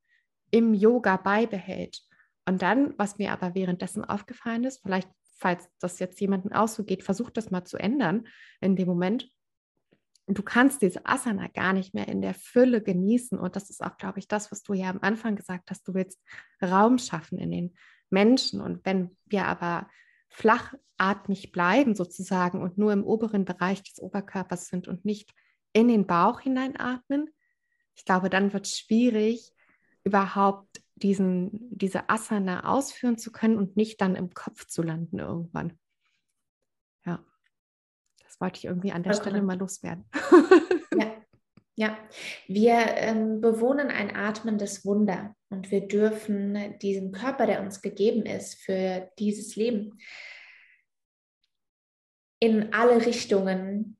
im 0.51 0.73
Yoga 0.73 1.17
beibehält. 1.17 2.01
Und 2.45 2.61
dann, 2.61 2.93
was 2.97 3.17
mir 3.17 3.31
aber 3.31 3.55
währenddessen 3.55 4.03
aufgefallen 4.03 4.63
ist, 4.63 4.81
vielleicht, 4.81 5.09
falls 5.37 5.67
das 5.79 5.99
jetzt 5.99 6.19
jemandem 6.19 6.51
auch 6.51 6.67
so 6.67 6.83
geht, 6.83 7.03
versucht 7.03 7.37
das 7.37 7.51
mal 7.51 7.63
zu 7.65 7.77
ändern 7.77 8.27
in 8.59 8.75
dem 8.75 8.87
Moment. 8.87 9.29
Du 10.27 10.43
kannst 10.43 10.81
diese 10.81 11.05
Asana 11.05 11.47
gar 11.47 11.73
nicht 11.73 11.93
mehr 11.93 12.07
in 12.07 12.21
der 12.21 12.33
Fülle 12.33 12.81
genießen. 12.81 13.39
Und 13.39 13.55
das 13.55 13.69
ist 13.69 13.83
auch, 13.83 13.97
glaube 13.97 14.19
ich, 14.19 14.27
das, 14.27 14.51
was 14.51 14.63
du 14.63 14.73
ja 14.73 14.89
am 14.89 14.99
Anfang 15.01 15.35
gesagt 15.35 15.71
hast. 15.71 15.87
Du 15.87 15.93
willst 15.93 16.21
Raum 16.61 16.97
schaffen 16.97 17.37
in 17.37 17.51
den 17.51 17.75
Menschen. 18.09 18.61
Und 18.61 18.85
wenn 18.85 19.17
wir 19.25 19.45
aber 19.45 19.89
flachatmig 20.29 21.51
bleiben 21.51 21.95
sozusagen 21.95 22.61
und 22.61 22.77
nur 22.77 22.93
im 22.93 23.03
oberen 23.03 23.45
Bereich 23.45 23.83
des 23.83 23.99
Oberkörpers 23.99 24.67
sind 24.67 24.87
und 24.87 25.05
nicht 25.05 25.33
in 25.73 25.87
den 25.87 26.07
Bauch 26.07 26.41
hineinatmen. 26.41 27.29
Ich 27.95 28.05
glaube, 28.05 28.29
dann 28.29 28.53
wird 28.53 28.65
es 28.65 28.77
schwierig, 28.77 29.53
überhaupt 30.03 30.81
diesen, 30.95 31.49
diese 31.69 32.09
Asana 32.09 32.65
ausführen 32.65 33.17
zu 33.17 33.31
können 33.31 33.57
und 33.57 33.75
nicht 33.75 34.01
dann 34.01 34.15
im 34.15 34.33
Kopf 34.33 34.67
zu 34.67 34.81
landen 34.83 35.19
irgendwann. 35.19 35.77
Ja, 37.05 37.23
das 38.23 38.39
wollte 38.39 38.59
ich 38.59 38.65
irgendwie 38.65 38.91
an 38.91 39.03
der 39.03 39.13
okay. 39.13 39.21
Stelle 39.21 39.41
mal 39.41 39.57
loswerden. 39.57 40.05
Ja, 40.93 41.15
ja. 41.75 41.97
wir 42.47 42.73
ähm, 42.97 43.39
bewohnen 43.39 43.87
ein 43.87 44.13
atmendes 44.13 44.85
Wunder 44.85 45.37
und 45.49 45.71
wir 45.71 45.87
dürfen 45.87 46.77
diesen 46.79 47.13
Körper, 47.13 47.45
der 47.45 47.61
uns 47.61 47.81
gegeben 47.81 48.25
ist 48.25 48.55
für 48.55 49.09
dieses 49.17 49.55
Leben, 49.55 49.97
in 52.39 52.73
alle 52.73 53.05
Richtungen 53.05 53.97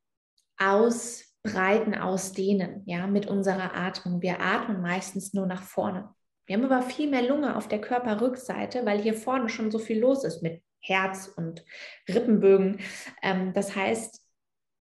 ausbreiten, 1.43 1.95
ausdehnen, 1.95 2.83
ja, 2.85 3.07
mit 3.07 3.27
unserer 3.27 3.75
Atmung. 3.75 4.21
Wir 4.21 4.41
atmen 4.41 4.81
meistens 4.81 5.33
nur 5.33 5.45
nach 5.45 5.63
vorne. 5.63 6.13
Wir 6.45 6.57
haben 6.57 6.65
aber 6.65 6.81
viel 6.81 7.09
mehr 7.09 7.23
Lunge 7.23 7.55
auf 7.55 7.67
der 7.67 7.81
Körperrückseite, 7.81 8.85
weil 8.85 9.01
hier 9.01 9.13
vorne 9.13 9.49
schon 9.49 9.71
so 9.71 9.79
viel 9.79 9.99
los 9.99 10.23
ist 10.23 10.41
mit 10.41 10.61
Herz 10.79 11.31
und 11.35 11.63
Rippenbögen. 12.09 12.79
Ähm, 13.21 13.53
das 13.53 13.75
heißt, 13.75 14.21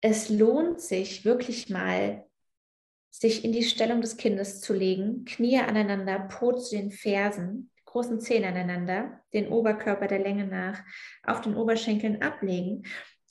es 0.01 0.29
lohnt 0.29 0.81
sich 0.81 1.25
wirklich 1.25 1.69
mal, 1.69 2.25
sich 3.09 3.43
in 3.43 3.51
die 3.51 3.63
Stellung 3.63 4.01
des 4.01 4.17
Kindes 4.17 4.61
zu 4.61 4.73
legen, 4.73 5.25
Knie 5.25 5.59
aneinander, 5.59 6.19
Po 6.19 6.51
zu 6.53 6.75
den 6.75 6.91
Fersen, 6.91 7.71
großen 7.85 8.19
Zehen 8.19 8.45
aneinander, 8.45 9.21
den 9.33 9.47
Oberkörper 9.47 10.07
der 10.07 10.19
Länge 10.19 10.45
nach 10.45 10.83
auf 11.23 11.41
den 11.41 11.55
Oberschenkeln 11.55 12.21
ablegen 12.21 12.83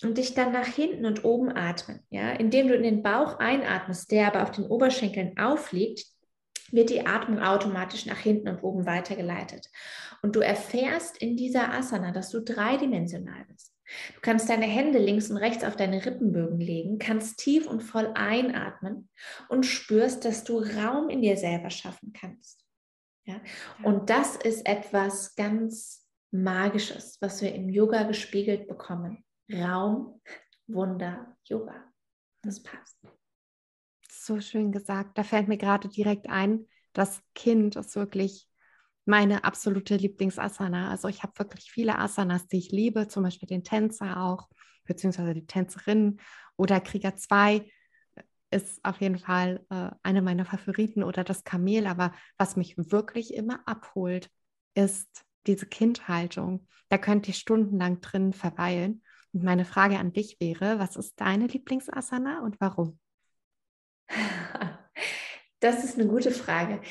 und 0.02 0.18
dich 0.18 0.34
dann 0.34 0.52
nach 0.52 0.66
hinten 0.66 1.06
und 1.06 1.24
oben 1.24 1.50
atmen. 1.50 2.00
Ja? 2.10 2.32
Indem 2.32 2.68
du 2.68 2.74
in 2.74 2.82
den 2.82 3.02
Bauch 3.02 3.38
einatmest, 3.38 4.10
der 4.10 4.26
aber 4.28 4.42
auf 4.42 4.50
den 4.50 4.64
Oberschenkeln 4.64 5.38
aufliegt, 5.38 6.04
wird 6.70 6.90
die 6.90 7.06
Atmung 7.06 7.40
automatisch 7.40 8.06
nach 8.06 8.18
hinten 8.18 8.48
und 8.48 8.62
oben 8.62 8.86
weitergeleitet. 8.86 9.68
Und 10.22 10.34
du 10.36 10.40
erfährst 10.40 11.16
in 11.18 11.36
dieser 11.36 11.72
Asana, 11.72 12.10
dass 12.12 12.30
du 12.30 12.40
dreidimensional 12.40 13.44
bist. 13.48 13.72
Du 14.14 14.20
kannst 14.20 14.48
deine 14.48 14.66
Hände 14.66 14.98
links 14.98 15.30
und 15.30 15.36
rechts 15.36 15.62
auf 15.62 15.76
deine 15.76 16.04
Rippenbögen 16.04 16.58
legen, 16.58 16.98
kannst 16.98 17.38
tief 17.38 17.68
und 17.68 17.82
voll 17.82 18.10
einatmen 18.14 19.08
und 19.48 19.64
spürst, 19.64 20.24
dass 20.24 20.42
du 20.42 20.58
Raum 20.58 21.08
in 21.08 21.22
dir 21.22 21.36
selber 21.36 21.70
schaffen 21.70 22.12
kannst. 22.12 22.64
Ja? 23.24 23.40
Und 23.84 24.10
das 24.10 24.36
ist 24.36 24.66
etwas 24.66 25.36
ganz 25.36 26.02
Magisches, 26.32 27.18
was 27.20 27.40
wir 27.40 27.54
im 27.54 27.68
Yoga 27.68 28.02
gespiegelt 28.02 28.66
bekommen. 28.66 29.24
Raum, 29.52 30.20
Wunder, 30.66 31.36
Yoga. 31.44 31.92
Das 32.42 32.62
passt. 32.62 32.98
So 34.08 34.40
schön 34.40 34.72
gesagt. 34.72 35.16
Da 35.18 35.22
fällt 35.22 35.48
mir 35.48 35.58
gerade 35.58 35.88
direkt 35.88 36.28
ein, 36.28 36.66
das 36.92 37.22
Kind 37.34 37.76
ist 37.76 37.94
wirklich 37.94 38.48
meine 39.04 39.44
absolute 39.44 39.96
Lieblingsasana. 39.96 40.90
Also 40.90 41.08
ich 41.08 41.22
habe 41.22 41.38
wirklich 41.38 41.70
viele 41.70 41.98
Asanas, 41.98 42.48
die 42.48 42.58
ich 42.58 42.72
liebe, 42.72 43.06
zum 43.06 43.22
Beispiel 43.22 43.48
den 43.48 43.62
Tänzer 43.62 44.20
auch, 44.20 44.48
beziehungsweise 44.84 45.34
die 45.34 45.46
Tänzerin 45.46 46.18
oder 46.56 46.80
Krieger 46.80 47.14
2 47.16 47.70
ist 48.50 48.84
auf 48.84 49.00
jeden 49.00 49.18
Fall 49.18 49.64
äh, 49.70 49.90
eine 50.02 50.22
meiner 50.22 50.44
Favoriten 50.44 51.02
oder 51.02 51.24
das 51.24 51.44
Kamel. 51.44 51.86
Aber 51.86 52.12
was 52.38 52.56
mich 52.56 52.76
wirklich 52.76 53.34
immer 53.34 53.60
abholt, 53.66 54.30
ist 54.74 55.24
diese 55.46 55.66
Kindhaltung. 55.66 56.66
Da 56.88 56.98
könnte 56.98 57.30
ich 57.30 57.38
stundenlang 57.38 58.00
drin 58.00 58.32
verweilen. 58.32 59.02
Und 59.36 59.44
meine 59.44 59.66
Frage 59.66 59.98
an 59.98 60.14
dich 60.14 60.40
wäre, 60.40 60.78
was 60.78 60.96
ist 60.96 61.20
deine 61.20 61.46
Lieblingsasana 61.46 62.40
und 62.40 62.58
warum? 62.58 62.98
Das 65.60 65.82
ist 65.84 65.98
eine 65.98 66.06
gute 66.06 66.30
Frage. 66.32 66.82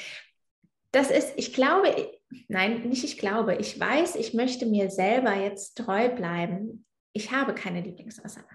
Das 0.92 1.12
ist, 1.12 1.34
ich 1.38 1.54
glaube, 1.54 2.12
nein, 2.48 2.82
nicht 2.90 3.04
ich 3.04 3.20
glaube, 3.20 3.56
ich 3.56 3.80
weiß, 3.80 4.16
ich 4.16 4.34
möchte 4.34 4.66
mir 4.66 4.90
selber 4.90 5.36
jetzt 5.36 5.78
treu 5.78 6.10
bleiben. 6.10 6.84
Ich 7.14 7.32
habe 7.32 7.54
keine 7.54 7.82
Lieblingsasana. 7.82 8.50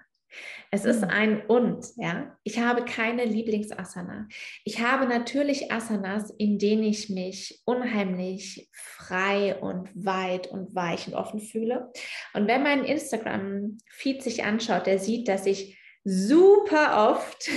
Es 0.71 0.85
ist 0.85 1.01
hm. 1.01 1.09
ein 1.09 1.45
und, 1.47 1.85
ja. 1.97 2.37
Ich 2.43 2.59
habe 2.59 2.85
keine 2.85 3.25
Lieblingsasana. 3.25 4.27
Ich 4.63 4.81
habe 4.81 5.07
natürlich 5.07 5.71
Asanas, 5.71 6.31
in 6.37 6.57
denen 6.57 6.83
ich 6.83 7.09
mich 7.09 7.61
unheimlich 7.65 8.69
frei 8.73 9.55
und 9.59 9.89
weit 9.93 10.47
und 10.47 10.73
weich 10.75 11.07
und 11.07 11.13
offen 11.13 11.39
fühle. 11.39 11.91
Und 12.33 12.47
wenn 12.47 12.63
mein 12.63 12.83
Instagram-Feed 12.83 14.23
sich 14.23 14.43
anschaut, 14.43 14.87
der 14.87 14.99
sieht, 14.99 15.27
dass 15.27 15.45
ich 15.45 15.77
super 16.03 17.11
oft 17.11 17.49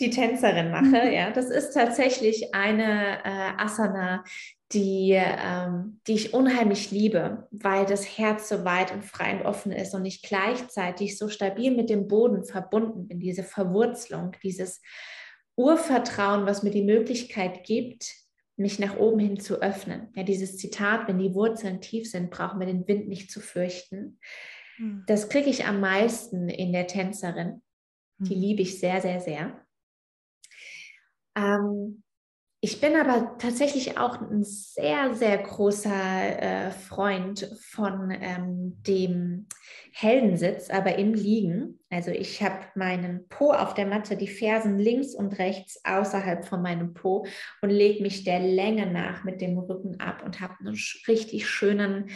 die 0.00 0.10
Tänzerin 0.10 0.70
mache. 0.70 1.12
Ja, 1.12 1.30
das 1.30 1.50
ist 1.50 1.72
tatsächlich 1.72 2.54
eine 2.54 3.18
äh, 3.24 3.52
Asana, 3.58 4.24
die, 4.72 5.12
ähm, 5.12 6.00
die 6.06 6.14
ich 6.14 6.34
unheimlich 6.34 6.90
liebe, 6.90 7.46
weil 7.52 7.86
das 7.86 8.18
Herz 8.18 8.48
so 8.48 8.64
weit 8.64 8.92
und 8.92 9.04
frei 9.04 9.36
und 9.36 9.46
offen 9.46 9.70
ist 9.70 9.94
und 9.94 10.04
ich 10.04 10.22
gleichzeitig 10.22 11.16
so 11.16 11.28
stabil 11.28 11.70
mit 11.70 11.90
dem 11.90 12.08
Boden 12.08 12.44
verbunden 12.44 13.06
bin. 13.06 13.20
Diese 13.20 13.44
Verwurzelung, 13.44 14.32
dieses 14.42 14.82
Urvertrauen, 15.56 16.46
was 16.46 16.64
mir 16.64 16.70
die 16.70 16.82
Möglichkeit 16.82 17.62
gibt, 17.62 18.12
mich 18.56 18.78
nach 18.78 18.96
oben 18.96 19.18
hin 19.18 19.40
zu 19.40 19.62
öffnen. 19.62 20.08
Ja, 20.14 20.22
dieses 20.22 20.56
Zitat, 20.56 21.08
wenn 21.08 21.18
die 21.18 21.34
Wurzeln 21.34 21.80
tief 21.80 22.10
sind, 22.10 22.30
brauchen 22.30 22.58
wir 22.58 22.66
den 22.66 22.86
Wind 22.86 23.08
nicht 23.08 23.30
zu 23.30 23.40
fürchten. 23.40 24.18
Hm. 24.76 25.04
Das 25.06 25.28
kriege 25.28 25.50
ich 25.50 25.66
am 25.66 25.80
meisten 25.80 26.48
in 26.48 26.72
der 26.72 26.86
Tänzerin. 26.86 27.62
Die 28.18 28.34
hm. 28.34 28.40
liebe 28.40 28.62
ich 28.62 28.78
sehr, 28.78 29.00
sehr, 29.00 29.20
sehr. 29.20 29.63
Ähm, 31.36 32.02
ich 32.64 32.80
bin 32.80 32.96
aber 32.96 33.36
tatsächlich 33.36 33.98
auch 33.98 34.22
ein 34.22 34.42
sehr, 34.42 35.12
sehr 35.12 35.36
großer 35.36 35.90
äh, 35.90 36.70
Freund 36.70 37.46
von 37.60 38.10
ähm, 38.10 38.82
dem 38.86 39.48
Heldensitz, 39.92 40.70
aber 40.70 40.96
im 40.96 41.12
Liegen. 41.12 41.78
Also 41.90 42.10
ich 42.10 42.42
habe 42.42 42.64
meinen 42.74 43.28
Po 43.28 43.52
auf 43.52 43.74
der 43.74 43.84
Matte, 43.84 44.16
die 44.16 44.28
Fersen 44.28 44.78
links 44.78 45.14
und 45.14 45.38
rechts 45.38 45.78
außerhalb 45.84 46.46
von 46.46 46.62
meinem 46.62 46.94
Po 46.94 47.26
und 47.60 47.68
lege 47.68 48.02
mich 48.02 48.24
der 48.24 48.40
Länge 48.40 48.90
nach 48.90 49.24
mit 49.24 49.42
dem 49.42 49.58
Rücken 49.58 50.00
ab 50.00 50.22
und 50.24 50.40
habe 50.40 50.54
einen 50.60 50.74
richtig 51.06 51.46
schönen 51.46 52.08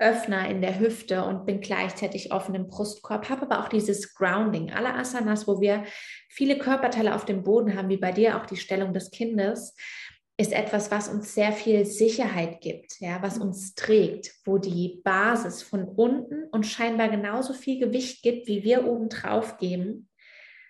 Öffner 0.00 0.48
in 0.48 0.62
der 0.62 0.80
Hüfte 0.80 1.24
und 1.24 1.44
bin 1.44 1.60
gleichzeitig 1.60 2.32
offen 2.32 2.54
im 2.54 2.68
Brustkorb, 2.68 3.28
habe 3.28 3.42
aber 3.42 3.60
auch 3.60 3.68
dieses 3.68 4.14
Grounding. 4.14 4.72
Alle 4.72 4.94
Asanas, 4.94 5.46
wo 5.46 5.60
wir 5.60 5.84
viele 6.28 6.58
Körperteile 6.58 7.14
auf 7.14 7.26
dem 7.26 7.44
Boden 7.44 7.76
haben, 7.76 7.90
wie 7.90 7.98
bei 7.98 8.10
dir 8.10 8.40
auch 8.40 8.46
die 8.46 8.56
Stellung 8.56 8.94
des 8.94 9.10
Kindes, 9.10 9.76
ist 10.38 10.52
etwas, 10.52 10.90
was 10.90 11.08
uns 11.08 11.34
sehr 11.34 11.52
viel 11.52 11.84
Sicherheit 11.84 12.62
gibt, 12.62 12.98
ja, 13.00 13.20
was 13.20 13.36
uns 13.36 13.74
trägt, 13.74 14.34
wo 14.46 14.56
die 14.56 15.02
Basis 15.04 15.62
von 15.62 15.84
unten 15.84 16.44
und 16.44 16.64
scheinbar 16.64 17.10
genauso 17.10 17.52
viel 17.52 17.78
Gewicht 17.78 18.22
gibt, 18.22 18.46
wie 18.46 18.64
wir 18.64 18.86
oben 18.86 19.10
drauf 19.10 19.58
geben, 19.58 20.08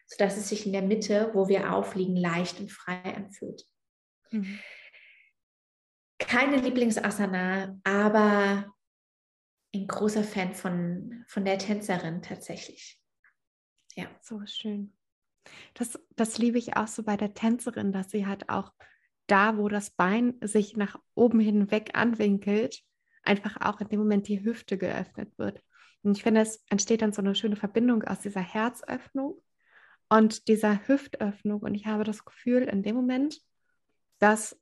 sodass 0.07 0.37
es 0.37 0.49
sich 0.49 0.67
in 0.67 0.73
der 0.73 0.83
Mitte, 0.83 1.31
wo 1.35 1.47
wir 1.47 1.73
aufliegen, 1.73 2.17
leicht 2.17 2.59
und 2.59 2.73
frei 2.73 3.01
anfühlt. 3.15 3.65
Mhm. 4.33 4.59
Keine 6.19 6.57
Lieblingsasana, 6.57 7.79
aber 7.85 8.75
ein 9.75 9.87
großer 9.87 10.25
Fan 10.25 10.55
von, 10.55 11.25
von 11.27 11.45
der 11.45 11.59
Tänzerin 11.59 12.23
tatsächlich. 12.23 13.01
Ja. 13.95 14.07
So 14.23 14.45
schön. 14.47 14.93
Das, 15.75 15.99
das 16.17 16.39
liebe 16.39 16.59
ich 16.59 16.77
auch 16.77 16.89
so 16.89 17.03
bei 17.03 17.17
der 17.17 17.35
Tänzerin, 17.35 17.93
dass 17.93 18.11
sie 18.11 18.27
halt 18.27 18.49
auch 18.49 18.73
da, 19.27 19.57
wo 19.57 19.69
das 19.69 19.91
Bein 19.91 20.35
sich 20.43 20.77
nach 20.77 20.99
oben 21.15 21.41
hinweg 21.41 21.91
anwinkelt, 21.95 22.83
einfach 23.23 23.61
auch 23.61 23.81
in 23.81 23.89
dem 23.89 24.01
Moment 24.01 24.29
die 24.29 24.43
Hüfte 24.43 24.77
geöffnet 24.77 25.33
wird. 25.39 25.63
Und 26.03 26.17
ich 26.17 26.23
finde, 26.23 26.41
es 26.41 26.65
entsteht 26.69 27.03
dann 27.03 27.13
so 27.13 27.23
eine 27.23 27.35
schöne 27.35 27.57
Verbindung 27.57 28.03
aus 28.05 28.21
dieser 28.21 28.41
Herzöffnung 28.41 29.41
und 30.09 30.49
dieser 30.49 30.87
Hüftöffnung. 30.89 31.61
Und 31.61 31.75
ich 31.75 31.87
habe 31.87 32.05
das 32.05 32.25
Gefühl 32.25 32.63
in 32.63 32.83
dem 32.83 32.97
Moment, 32.97 33.41
dass 34.19 34.60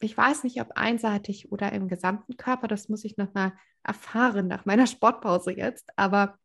ich 0.00 0.16
weiß 0.16 0.44
nicht, 0.44 0.60
ob 0.60 0.72
einseitig 0.74 1.50
oder 1.50 1.72
im 1.72 1.88
gesamten 1.88 2.36
Körper, 2.36 2.68
das 2.68 2.88
muss 2.88 3.04
ich 3.04 3.16
nochmal 3.16 3.52
erfahren 3.82 4.46
nach 4.46 4.64
meiner 4.64 4.86
Sportpause 4.86 5.52
jetzt, 5.52 5.90
aber 5.96 6.38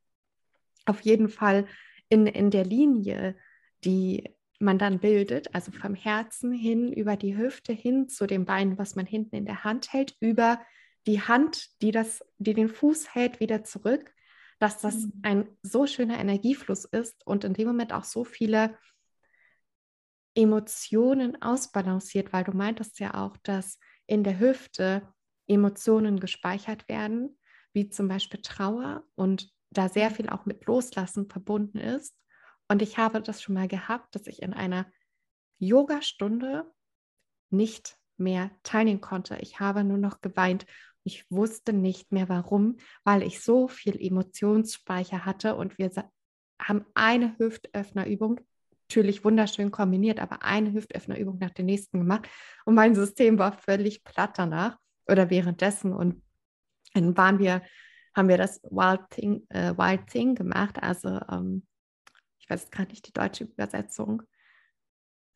auf 0.85 1.01
jeden 1.01 1.29
Fall 1.29 1.67
in, 2.09 2.27
in 2.27 2.51
der 2.51 2.65
Linie, 2.65 3.35
die 3.83 4.35
man 4.59 4.77
dann 4.77 4.99
bildet, 4.99 5.53
also 5.55 5.71
vom 5.71 5.95
Herzen 5.95 6.51
hin 6.51 6.93
über 6.93 7.17
die 7.17 7.35
Hüfte 7.35 7.73
hin 7.73 8.07
zu 8.07 8.27
dem 8.27 8.45
Bein, 8.45 8.77
was 8.77 8.95
man 8.95 9.05
hinten 9.05 9.35
in 9.35 9.45
der 9.45 9.63
Hand 9.63 9.91
hält, 9.91 10.15
über 10.19 10.61
die 11.07 11.21
Hand, 11.21 11.81
die, 11.81 11.91
das, 11.91 12.23
die 12.37 12.53
den 12.53 12.69
Fuß 12.69 13.15
hält, 13.15 13.39
wieder 13.39 13.63
zurück, 13.63 14.13
dass 14.59 14.79
das 14.79 14.95
mhm. 14.95 15.13
ein 15.23 15.49
so 15.63 15.87
schöner 15.87 16.19
Energiefluss 16.19 16.85
ist 16.85 17.25
und 17.25 17.43
in 17.43 17.53
dem 17.53 17.67
Moment 17.67 17.91
auch 17.91 18.03
so 18.03 18.23
viele 18.23 18.77
Emotionen 20.35 21.41
ausbalanciert, 21.41 22.31
weil 22.31 22.43
du 22.43 22.51
meintest 22.51 22.99
ja 22.99 23.13
auch, 23.15 23.37
dass 23.43 23.79
in 24.07 24.23
der 24.23 24.39
Hüfte 24.39 25.07
Emotionen 25.47 26.19
gespeichert 26.19 26.87
werden, 26.87 27.37
wie 27.73 27.89
zum 27.89 28.07
Beispiel 28.07 28.41
Trauer 28.41 29.03
und 29.15 29.51
da 29.71 29.89
sehr 29.89 30.09
mhm. 30.09 30.15
viel 30.15 30.29
auch 30.29 30.45
mit 30.45 30.65
Loslassen 30.65 31.29
verbunden 31.29 31.77
ist. 31.77 32.17
Und 32.67 32.81
ich 32.81 32.97
habe 32.97 33.21
das 33.21 33.41
schon 33.41 33.55
mal 33.55 33.67
gehabt, 33.67 34.15
dass 34.15 34.27
ich 34.27 34.41
in 34.41 34.53
einer 34.53 34.85
Yoga-Stunde 35.59 36.71
nicht 37.49 37.97
mehr 38.17 38.51
teilnehmen 38.63 39.01
konnte. 39.01 39.37
Ich 39.41 39.59
habe 39.59 39.83
nur 39.83 39.97
noch 39.97 40.21
geweint. 40.21 40.65
Ich 41.03 41.29
wusste 41.29 41.73
nicht 41.73 42.11
mehr 42.11 42.29
warum, 42.29 42.77
weil 43.03 43.23
ich 43.23 43.41
so 43.41 43.67
viel 43.67 43.99
Emotionsspeicher 43.99 45.25
hatte 45.25 45.55
und 45.55 45.77
wir 45.77 45.91
haben 46.61 46.85
eine 46.93 47.37
Hüftöffnerübung, 47.37 48.39
natürlich 48.91 49.23
wunderschön 49.23 49.71
kombiniert, 49.71 50.19
aber 50.19 50.43
eine 50.43 50.73
Hüftöffnerübung 50.73 51.37
nach 51.39 51.51
der 51.51 51.63
nächsten 51.63 51.99
gemacht 51.99 52.27
und 52.65 52.75
mein 52.75 52.93
System 52.93 53.39
war 53.39 53.53
völlig 53.53 54.03
platt 54.03 54.37
danach 54.37 54.77
oder 55.07 55.29
währenddessen 55.29 55.93
und 55.93 56.21
dann 56.93 57.15
waren 57.15 57.39
wir, 57.39 57.61
haben 58.13 58.27
wir 58.27 58.37
das 58.37 58.61
Wild 58.63 59.09
Thing, 59.09 59.45
äh, 59.49 59.77
Wild 59.77 60.07
Thing 60.07 60.35
gemacht, 60.35 60.83
also 60.83 61.21
ähm, 61.31 61.65
ich 62.39 62.49
weiß 62.49 62.69
gerade 62.69 62.89
nicht 62.89 63.07
die 63.07 63.13
deutsche 63.13 63.45
Übersetzung. 63.45 64.23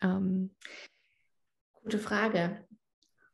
Ähm, 0.01 0.53
Gute 1.82 1.99
Frage. 1.99 2.68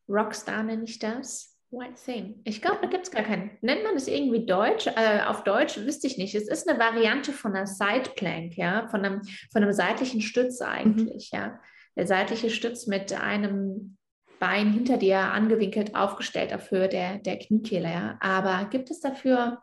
Rockstar 0.07 0.61
nenne 0.61 0.83
ich 0.83 0.99
das. 0.99 1.50
White 1.71 1.95
Thing. 2.03 2.41
Ich 2.43 2.61
glaube, 2.61 2.79
da 2.81 2.87
gibt 2.87 3.05
es 3.05 3.11
gar 3.11 3.23
keinen. 3.23 3.57
Nennt 3.61 3.83
man 3.83 3.93
das 3.93 4.07
irgendwie 4.07 4.45
Deutsch? 4.45 4.87
Äh, 4.87 5.21
auf 5.25 5.43
Deutsch 5.43 5.77
wüsste 5.77 6.07
ich 6.07 6.17
nicht. 6.17 6.35
Es 6.35 6.47
ist 6.47 6.67
eine 6.67 6.77
Variante 6.77 7.31
von 7.31 7.55
einer 7.55 7.65
Side 7.65 8.11
Plank, 8.15 8.57
ja, 8.57 8.87
von 8.89 9.05
einem, 9.05 9.21
von 9.51 9.63
einem 9.63 9.71
seitlichen 9.71 10.21
Stütz 10.21 10.61
eigentlich, 10.61 11.31
mhm. 11.31 11.39
ja. 11.39 11.59
Der 11.95 12.07
seitliche 12.07 12.49
Stütz 12.49 12.87
mit 12.87 13.13
einem 13.13 13.97
Bein 14.39 14.71
hinter 14.71 14.97
dir 14.97 15.19
angewinkelt 15.19 15.95
aufgestellt 15.95 16.53
auf 16.53 16.71
Höhe 16.71 16.89
der, 16.89 17.19
der 17.19 17.39
Kniekehle, 17.39 17.89
ja. 17.89 18.17
Aber 18.19 18.69
gibt 18.69 18.91
es 18.91 18.99
dafür 18.99 19.61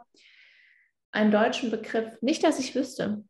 einen 1.13 1.31
deutschen 1.31 1.71
Begriff? 1.71 2.17
Nicht, 2.23 2.43
dass 2.43 2.59
ich 2.59 2.75
wüsste. 2.75 3.25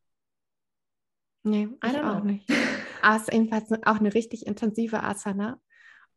Nee, 1.43 1.69
ich 1.83 1.97
auch 1.97 2.23
nicht. 2.23 2.49
Aber 3.01 3.15
es 3.15 3.23
ist 3.23 3.33
jedenfalls 3.33 3.71
auch 3.83 3.99
eine 3.99 4.13
richtig 4.13 4.45
intensive 4.45 5.03
Asana, 5.03 5.59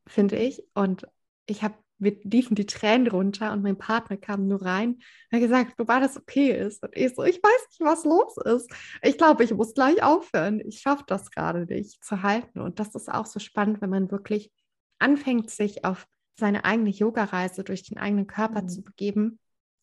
finde 0.06 0.36
ich. 0.36 0.62
Und 0.74 1.06
ich 1.46 1.62
habe 1.62 1.74
wir 2.02 2.16
liefen 2.24 2.54
die 2.54 2.66
Tränen 2.66 3.06
runter 3.06 3.52
und 3.52 3.62
mein 3.62 3.78
Partner 3.78 4.16
kam 4.16 4.48
nur 4.48 4.62
rein 4.62 4.94
und 4.94 5.32
hat 5.32 5.40
gesagt, 5.40 5.78
wobei 5.78 6.00
das 6.00 6.16
okay 6.16 6.50
ist. 6.50 6.82
Und 6.82 6.96
ich 6.96 7.14
so, 7.14 7.22
ich 7.22 7.42
weiß 7.42 7.68
nicht, 7.70 7.80
was 7.80 8.04
los 8.04 8.36
ist. 8.38 8.70
Ich 9.02 9.16
glaube, 9.16 9.44
ich 9.44 9.54
muss 9.54 9.74
gleich 9.74 10.02
aufhören. 10.02 10.60
Ich 10.60 10.80
schaffe 10.80 11.04
das 11.06 11.30
gerade 11.30 11.64
nicht 11.64 12.02
zu 12.04 12.22
halten. 12.22 12.60
Und 12.60 12.80
das 12.80 12.94
ist 12.94 13.10
auch 13.10 13.26
so 13.26 13.38
spannend, 13.38 13.80
wenn 13.80 13.90
man 13.90 14.10
wirklich 14.10 14.50
anfängt, 14.98 15.50
sich 15.50 15.84
auf 15.84 16.06
seine 16.34 16.64
eigene 16.64 16.90
Yoga-Reise 16.90 17.62
durch 17.62 17.84
den 17.84 17.98
eigenen 17.98 18.26
Körper 18.26 18.62
mhm. 18.62 18.68
zu 18.68 18.82
begeben, 18.82 19.38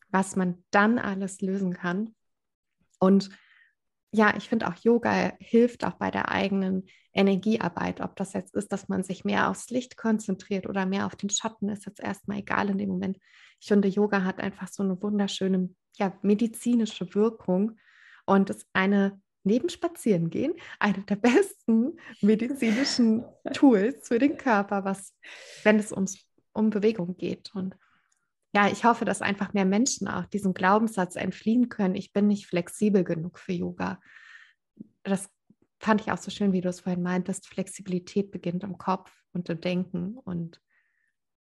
was 0.09 0.35
man 0.35 0.63
dann 0.71 0.99
alles 0.99 1.41
lösen 1.41 1.73
kann. 1.73 2.13
Und 2.99 3.29
ja, 4.11 4.35
ich 4.35 4.49
finde 4.49 4.67
auch 4.67 4.75
Yoga 4.75 5.33
hilft 5.39 5.85
auch 5.85 5.93
bei 5.93 6.09
der 6.09 6.29
eigenen 6.29 6.87
Energiearbeit. 7.13 8.01
Ob 8.01 8.15
das 8.15 8.33
jetzt 8.33 8.55
ist, 8.55 8.71
dass 8.71 8.87
man 8.87 9.03
sich 9.03 9.23
mehr 9.23 9.49
aufs 9.49 9.69
Licht 9.69 9.97
konzentriert 9.97 10.67
oder 10.67 10.85
mehr 10.85 11.05
auf 11.05 11.15
den 11.15 11.29
Schatten, 11.29 11.69
ist 11.69 11.85
jetzt 11.85 11.99
erstmal 11.99 12.39
egal 12.39 12.69
in 12.69 12.77
dem 12.77 12.89
Moment. 12.89 13.17
Ich 13.59 13.67
finde, 13.67 13.87
Yoga 13.87 14.23
hat 14.23 14.39
einfach 14.39 14.67
so 14.67 14.83
eine 14.83 15.01
wunderschöne 15.01 15.69
ja, 15.97 16.17
medizinische 16.21 17.13
Wirkung 17.13 17.77
und 18.25 18.49
ist 18.49 18.65
eine 18.73 19.21
neben 19.43 19.69
Spazierengehen 19.69 20.53
eine 20.79 21.03
der 21.03 21.15
besten 21.15 21.97
medizinischen 22.21 23.25
Tools 23.53 24.07
für 24.07 24.19
den 24.19 24.37
Körper, 24.37 24.85
was, 24.85 25.13
wenn 25.63 25.77
es 25.77 25.91
ums, 25.91 26.25
um 26.53 26.69
Bewegung 26.69 27.15
geht. 27.15 27.51
Und 27.53 27.75
ja, 28.53 28.67
ich 28.67 28.83
hoffe, 28.83 29.05
dass 29.05 29.21
einfach 29.21 29.53
mehr 29.53 29.65
Menschen 29.65 30.07
auch 30.07 30.25
diesem 30.25 30.53
Glaubenssatz 30.53 31.15
entfliehen 31.15 31.69
können. 31.69 31.95
Ich 31.95 32.13
bin 32.13 32.27
nicht 32.27 32.47
flexibel 32.47 33.03
genug 33.03 33.39
für 33.39 33.53
Yoga. 33.53 33.99
Das 35.03 35.29
fand 35.79 36.01
ich 36.01 36.11
auch 36.11 36.17
so 36.17 36.31
schön, 36.31 36.51
wie 36.51 36.61
du 36.61 36.69
es 36.69 36.79
vorhin 36.79 37.03
meintest. 37.03 37.47
Flexibilität 37.47 38.31
beginnt 38.31 38.63
im 38.63 38.77
Kopf 38.77 39.11
und 39.33 39.49
im 39.49 39.61
Denken. 39.61 40.17
Und 40.17 40.61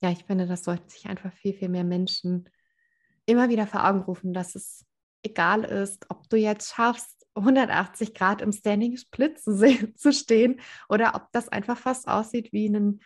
ja, 0.02 0.12
ich 0.12 0.26
finde, 0.26 0.48
das 0.48 0.64
sollten 0.64 0.90
sich 0.90 1.06
einfach 1.06 1.32
viel, 1.34 1.54
viel 1.54 1.70
mehr 1.70 1.84
Menschen 1.84 2.50
immer 3.26 3.50
wieder 3.50 3.68
vor 3.68 3.88
Augen 3.88 4.02
rufen, 4.02 4.34
dass 4.34 4.56
es 4.56 4.86
egal 5.24 5.64
ist, 5.66 6.06
ob 6.10 6.30
du 6.30 6.38
jetzt 6.38 6.74
schaffst, 6.74 7.28
180 7.36 8.14
Grad 8.14 8.42
im 8.42 8.52
Standing 8.52 8.98
Split 8.98 9.40
zu, 9.40 10.14
stehen 10.14 10.60
oder 10.90 11.14
ob 11.16 11.32
das 11.32 11.50
einfach 11.50 11.78
fast 11.78 12.08
aussieht 12.08 12.52
wie 12.52 12.68
ein 12.68 13.02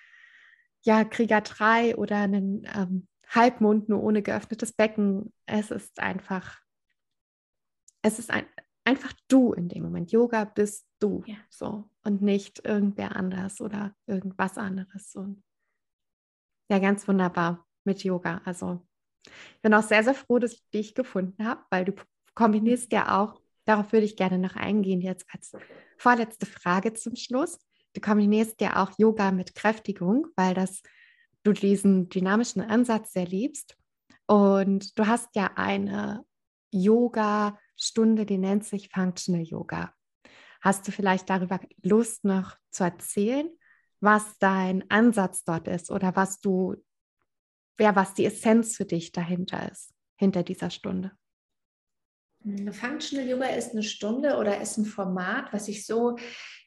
ja, 0.84 1.04
Krieger 1.04 1.42
3 1.42 1.98
oder 1.98 2.18
einen 2.18 2.66
ähm, 2.74 3.08
Halbmond 3.34 3.90
nur 3.90 4.04
ohne 4.04 4.22
geöffnetes 4.22 4.74
Becken. 4.74 5.34
Es 5.46 5.72
ist 5.72 6.00
einfach, 6.00 6.60
es 8.02 8.20
ist 8.20 8.30
ein, 8.30 8.46
einfach 8.84 9.14
du 9.28 9.54
in 9.54 9.70
dem 9.70 9.84
Moment. 9.84 10.12
Yoga 10.12 10.46
bist 10.46 10.88
du 11.00 11.24
ja. 11.26 11.38
so 11.50 11.90
und 12.04 12.22
nicht 12.22 12.66
irgendwer 12.66 13.16
anders 13.16 13.62
oder 13.62 13.96
irgendwas 14.06 14.58
anderes. 14.58 15.16
Und 15.16 15.44
ja, 16.70 16.80
ganz 16.80 17.08
wunderbar 17.08 17.66
mit 17.86 18.04
Yoga. 18.04 18.42
Also 18.46 18.86
ich 19.26 19.62
bin 19.62 19.74
auch 19.74 19.84
sehr, 19.84 20.04
sehr 20.04 20.16
froh, 20.16 20.40
dass 20.40 20.54
ich 20.54 20.70
dich 20.74 20.96
gefunden 20.96 21.46
habe, 21.46 21.64
weil 21.70 21.86
du 21.86 21.94
kombinierst 22.34 22.92
ja 22.92 23.22
auch, 23.22 23.42
darauf 23.66 23.92
würde 23.92 24.06
ich 24.06 24.18
gerne 24.18 24.40
noch 24.40 24.56
eingehen, 24.56 25.02
jetzt 25.02 25.26
als 25.32 25.56
vorletzte 25.98 26.46
Frage 26.46 26.94
zum 26.94 27.16
Schluss. 27.16 27.60
Du 27.94 28.02
kombinierst 28.02 28.60
ja 28.62 28.82
auch 28.82 28.92
Yoga 28.98 29.32
mit 29.32 29.54
Kräftigung, 29.54 30.28
weil 30.36 30.54
das 30.54 30.82
du 31.44 31.54
diesen 31.54 32.10
dynamischen 32.10 32.62
Ansatz 32.62 33.14
sehr 33.14 33.26
liebst. 33.26 33.78
Und 34.28 34.98
du 34.98 35.08
hast 35.08 35.36
ja 35.36 35.52
eine 35.56 36.26
Yoga-Stunde, 36.72 38.26
die 38.26 38.38
nennt 38.38 38.66
sich 38.66 38.90
Functional 38.90 39.44
Yoga. 39.44 39.94
Hast 40.62 40.88
du 40.88 40.92
vielleicht 40.92 41.30
darüber 41.30 41.60
Lust 41.82 42.24
noch 42.24 42.56
zu 42.70 42.84
erzählen, 42.84 43.50
was 44.00 44.38
dein 44.40 44.90
Ansatz 44.90 45.44
dort 45.44 45.68
ist 45.68 45.92
oder 45.92 46.16
was 46.16 46.40
du, 46.40 46.76
ja, 47.80 47.96
was 47.96 48.14
die 48.14 48.26
Essenz 48.26 48.78
für 48.78 48.86
dich 48.86 49.12
dahinter 49.12 49.72
ist, 49.72 49.94
hinter 50.16 50.44
dieser 50.44 50.70
Stunde? 50.70 51.12
Functional 52.72 53.28
Yoga 53.28 53.48
ist 53.48 53.72
eine 53.72 53.84
Stunde 53.84 54.38
oder 54.38 54.62
ist 54.62 54.78
ein 54.78 54.86
Format, 54.86 55.54
was 55.54 55.68
ich 55.68 55.86
so 55.86 56.18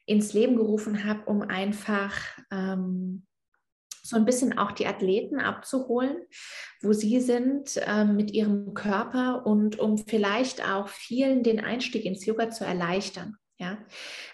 ins 0.07 0.33
Leben 0.33 0.57
gerufen 0.57 1.05
habe, 1.05 1.25
um 1.25 1.43
einfach 1.43 2.14
ähm, 2.51 3.27
so 4.05 4.17
ein 4.17 4.27
bisschen 4.27 4.59
auch 4.59 4.73
die 4.73 4.87
Athleten 4.87 5.41
abzuholen, 5.41 6.19
wo 6.83 6.93
sie 6.93 7.21
sind 7.21 7.79
äh, 7.79 8.05
mit 8.05 8.33
ihrem 8.33 8.75
Körper 8.75 9.47
und 9.47 9.79
um 9.79 9.97
vielleicht 9.97 10.63
auch 10.69 10.89
vielen 10.89 11.43
den 11.43 11.59
Einstieg 11.59 12.05
ins 12.05 12.27
Yoga 12.27 12.51
zu 12.51 12.65
erleichtern. 12.65 13.37
Ja, 13.57 13.79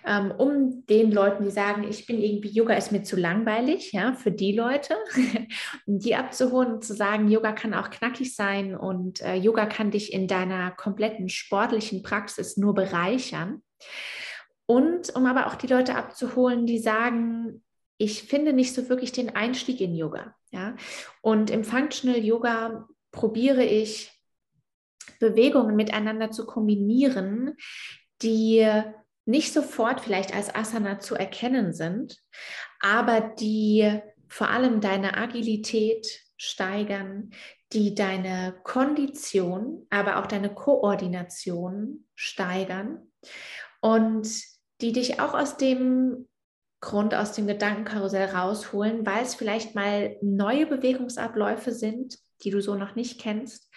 ähm, 0.06 0.32
um 0.38 0.86
den 0.86 1.12
Leuten, 1.12 1.44
die 1.44 1.50
sagen, 1.50 1.84
ich 1.88 2.06
bin 2.06 2.22
irgendwie, 2.22 2.48
Yoga 2.48 2.74
ist 2.74 2.90
mir 2.90 3.02
zu 3.02 3.16
langweilig, 3.16 3.92
ja, 3.92 4.14
für 4.14 4.32
die 4.32 4.52
Leute, 4.56 4.96
die 5.86 6.16
abzuholen 6.16 6.72
und 6.72 6.84
zu 6.84 6.94
sagen, 6.94 7.28
Yoga 7.28 7.52
kann 7.52 7.74
auch 7.74 7.90
knackig 7.90 8.34
sein 8.34 8.74
und 8.74 9.20
äh, 9.20 9.34
Yoga 9.34 9.66
kann 9.66 9.90
dich 9.90 10.14
in 10.14 10.26
deiner 10.26 10.70
kompletten 10.70 11.28
sportlichen 11.28 12.02
Praxis 12.02 12.56
nur 12.56 12.74
bereichern. 12.74 13.62
Und 14.64 15.14
um 15.14 15.26
aber 15.26 15.48
auch 15.48 15.54
die 15.54 15.66
Leute 15.66 15.96
abzuholen, 15.96 16.64
die 16.64 16.78
sagen, 16.78 17.62
ich 18.00 18.22
finde 18.22 18.54
nicht 18.54 18.74
so 18.74 18.88
wirklich 18.88 19.12
den 19.12 19.36
Einstieg 19.36 19.80
in 19.82 19.94
Yoga. 19.94 20.34
Ja? 20.50 20.74
Und 21.20 21.50
im 21.50 21.64
Functional 21.64 22.24
Yoga 22.24 22.88
probiere 23.12 23.62
ich 23.62 24.10
Bewegungen 25.18 25.76
miteinander 25.76 26.30
zu 26.30 26.46
kombinieren, 26.46 27.56
die 28.22 28.66
nicht 29.26 29.52
sofort 29.52 30.00
vielleicht 30.00 30.34
als 30.34 30.54
Asana 30.54 30.98
zu 30.98 31.14
erkennen 31.14 31.74
sind, 31.74 32.16
aber 32.80 33.20
die 33.20 34.00
vor 34.28 34.48
allem 34.48 34.80
deine 34.80 35.18
Agilität 35.18 36.06
steigern, 36.38 37.30
die 37.74 37.94
deine 37.94 38.58
Kondition, 38.64 39.86
aber 39.90 40.18
auch 40.18 40.26
deine 40.26 40.54
Koordination 40.54 42.06
steigern 42.14 43.12
und 43.82 44.26
die 44.80 44.92
dich 44.92 45.20
auch 45.20 45.34
aus 45.34 45.58
dem 45.58 46.29
Grund 46.80 47.14
aus 47.14 47.32
dem 47.32 47.46
Gedankenkarussell 47.46 48.30
rausholen, 48.30 49.04
weil 49.04 49.22
es 49.22 49.34
vielleicht 49.34 49.74
mal 49.74 50.16
neue 50.22 50.66
Bewegungsabläufe 50.66 51.72
sind, 51.72 52.18
die 52.42 52.50
du 52.50 52.62
so 52.62 52.74
noch 52.74 52.94
nicht 52.94 53.20
kennst. 53.20 53.70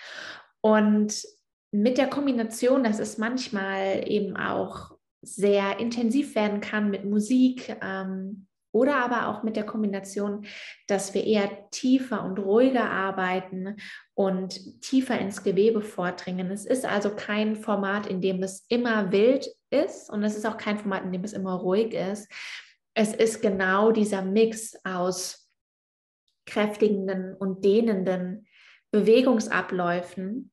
Und 0.62 1.24
mit 1.72 1.98
der 1.98 2.08
Kombination, 2.08 2.84
dass 2.84 3.00
es 3.00 3.18
manchmal 3.18 4.10
eben 4.10 4.38
auch 4.38 4.92
sehr 5.22 5.80
intensiv 5.80 6.36
werden 6.36 6.62
kann 6.62 6.90
mit 6.90 7.04
Musik 7.06 7.76
ähm, 7.82 8.48
oder 8.72 8.98
aber 8.98 9.28
auch 9.28 9.44
mit 9.44 9.56
der 9.56 9.66
Kombination, 9.66 10.46
dass 10.88 11.14
wir 11.14 11.24
eher 11.24 11.70
tiefer 11.70 12.24
und 12.24 12.40
ruhiger 12.40 12.90
arbeiten 12.90 13.78
und 14.16 14.82
tiefer 14.82 15.20
ins 15.20 15.44
Gewebe 15.44 15.82
vordringen. 15.82 16.52
Es 16.52 16.66
ist 16.66 16.86
also 16.86 17.16
kein 17.16 17.56
Format, 17.56 18.08
in 18.08 18.22
dem 18.22 18.42
es 18.44 18.66
immer 18.70 19.12
wild 19.12 19.48
ist 19.70 20.10
und 20.10 20.24
es 20.24 20.36
ist 20.36 20.46
auch 20.46 20.58
kein 20.58 20.80
Format, 20.80 21.04
in 21.04 21.12
dem 21.12 21.24
es 21.24 21.34
immer 21.34 21.54
ruhig 21.54 21.94
ist, 21.94 22.32
es 22.94 23.14
ist 23.14 23.42
genau 23.42 23.92
dieser 23.92 24.22
Mix 24.22 24.76
aus 24.84 25.50
kräftigenden 26.46 27.36
und 27.36 27.64
dehnenden 27.64 28.48
Bewegungsabläufen, 28.92 30.52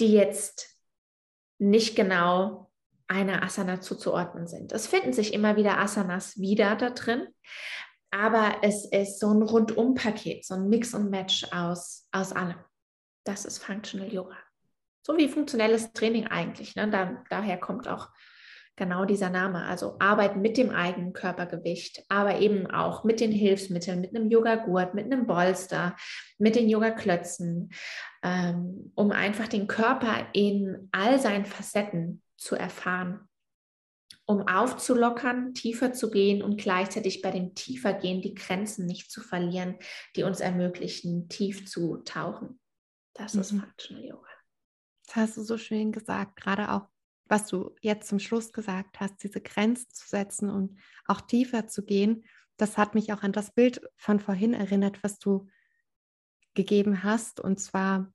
die 0.00 0.12
jetzt 0.12 0.78
nicht 1.58 1.96
genau 1.96 2.70
einer 3.06 3.42
Asana 3.42 3.80
zuzuordnen 3.80 4.46
sind. 4.46 4.72
Es 4.72 4.86
finden 4.86 5.12
sich 5.12 5.34
immer 5.34 5.56
wieder 5.56 5.78
Asanas 5.78 6.38
wieder 6.38 6.76
da 6.76 6.90
drin, 6.90 7.26
aber 8.10 8.58
es 8.62 8.86
ist 8.90 9.18
so 9.18 9.32
ein 9.32 9.42
Rundum-Paket, 9.42 10.44
so 10.44 10.54
ein 10.54 10.68
Mix 10.68 10.94
und 10.94 11.10
Match 11.10 11.46
aus, 11.52 12.08
aus 12.12 12.32
allem. 12.32 12.58
Das 13.24 13.44
ist 13.44 13.58
Functional 13.58 14.12
Yoga. 14.12 14.36
So 15.02 15.16
wie 15.16 15.28
funktionelles 15.28 15.92
Training 15.92 16.28
eigentlich. 16.28 16.76
Ne? 16.76 16.88
Da, 16.90 17.24
daher 17.28 17.58
kommt 17.58 17.88
auch 17.88 18.08
genau 18.76 19.04
dieser 19.04 19.30
Name. 19.30 19.64
Also 19.64 19.96
Arbeit 19.98 20.36
mit 20.36 20.56
dem 20.56 20.70
eigenen 20.70 21.12
Körpergewicht, 21.12 22.04
aber 22.08 22.38
eben 22.40 22.66
auch 22.70 23.04
mit 23.04 23.20
den 23.20 23.32
Hilfsmitteln, 23.32 24.00
mit 24.00 24.14
einem 24.14 24.30
Yoga-Gurt, 24.30 24.94
mit 24.94 25.06
einem 25.06 25.26
Bolster, 25.26 25.96
mit 26.38 26.56
den 26.56 26.68
Yoga-Klötzen, 26.68 27.70
ähm, 28.22 28.92
um 28.94 29.12
einfach 29.12 29.48
den 29.48 29.66
Körper 29.66 30.26
in 30.32 30.88
all 30.92 31.20
seinen 31.20 31.44
Facetten 31.44 32.22
zu 32.36 32.56
erfahren, 32.56 33.28
um 34.26 34.48
aufzulockern, 34.48 35.54
tiefer 35.54 35.92
zu 35.92 36.10
gehen 36.10 36.42
und 36.42 36.58
gleichzeitig 36.58 37.22
bei 37.22 37.30
dem 37.30 37.54
Tiefergehen 37.54 38.22
die 38.22 38.34
Grenzen 38.34 38.86
nicht 38.86 39.10
zu 39.10 39.20
verlieren, 39.20 39.76
die 40.16 40.22
uns 40.22 40.40
ermöglichen, 40.40 41.28
tief 41.28 41.68
zu 41.68 41.98
tauchen. 41.98 42.58
Das 43.14 43.34
mhm. 43.34 43.40
ist 43.40 43.50
Functional 43.50 44.04
Yoga. 44.04 44.28
Das 45.06 45.16
hast 45.16 45.36
du 45.36 45.42
so 45.42 45.58
schön 45.58 45.92
gesagt, 45.92 46.36
gerade 46.36 46.72
auch 46.72 46.88
was 47.26 47.46
du 47.46 47.74
jetzt 47.80 48.08
zum 48.08 48.18
Schluss 48.18 48.52
gesagt 48.52 49.00
hast, 49.00 49.22
diese 49.22 49.40
Grenzen 49.40 49.88
zu 49.90 50.08
setzen 50.08 50.50
und 50.50 50.78
auch 51.06 51.20
tiefer 51.20 51.66
zu 51.66 51.84
gehen, 51.84 52.24
das 52.56 52.78
hat 52.78 52.94
mich 52.94 53.12
auch 53.12 53.22
an 53.22 53.32
das 53.32 53.52
Bild 53.52 53.80
von 53.96 54.20
vorhin 54.20 54.54
erinnert, 54.54 55.02
was 55.02 55.18
du 55.18 55.48
gegeben 56.54 57.02
hast. 57.02 57.40
Und 57.40 57.58
zwar, 57.58 58.12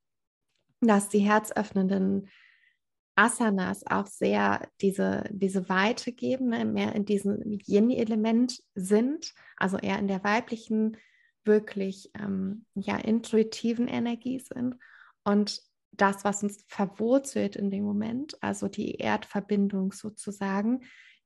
dass 0.79 1.09
die 1.09 1.19
herzöffnenden 1.19 2.29
Asanas 3.15 3.85
auch 3.85 4.07
sehr 4.07 4.69
diese, 4.79 5.25
diese 5.29 5.67
Weite 5.67 6.13
geben, 6.13 6.49
ne, 6.49 6.63
mehr 6.63 6.95
in 6.95 7.03
diesem 7.03 7.59
Yin-Element 7.65 8.63
sind, 8.75 9.33
also 9.57 9.77
eher 9.77 9.99
in 9.99 10.07
der 10.07 10.23
weiblichen, 10.23 10.97
wirklich 11.43 12.11
ähm, 12.15 12.65
ja, 12.75 12.97
intuitiven 12.97 13.87
Energie 13.87 14.39
sind. 14.39 14.75
Und 15.23 15.61
das, 16.01 16.23
was 16.23 16.43
uns 16.43 16.63
verwurzelt 16.67 17.55
in 17.55 17.69
dem 17.69 17.83
Moment, 17.83 18.41
also 18.41 18.67
die 18.67 18.95
Erdverbindung 18.95 19.91
sozusagen, 19.91 20.81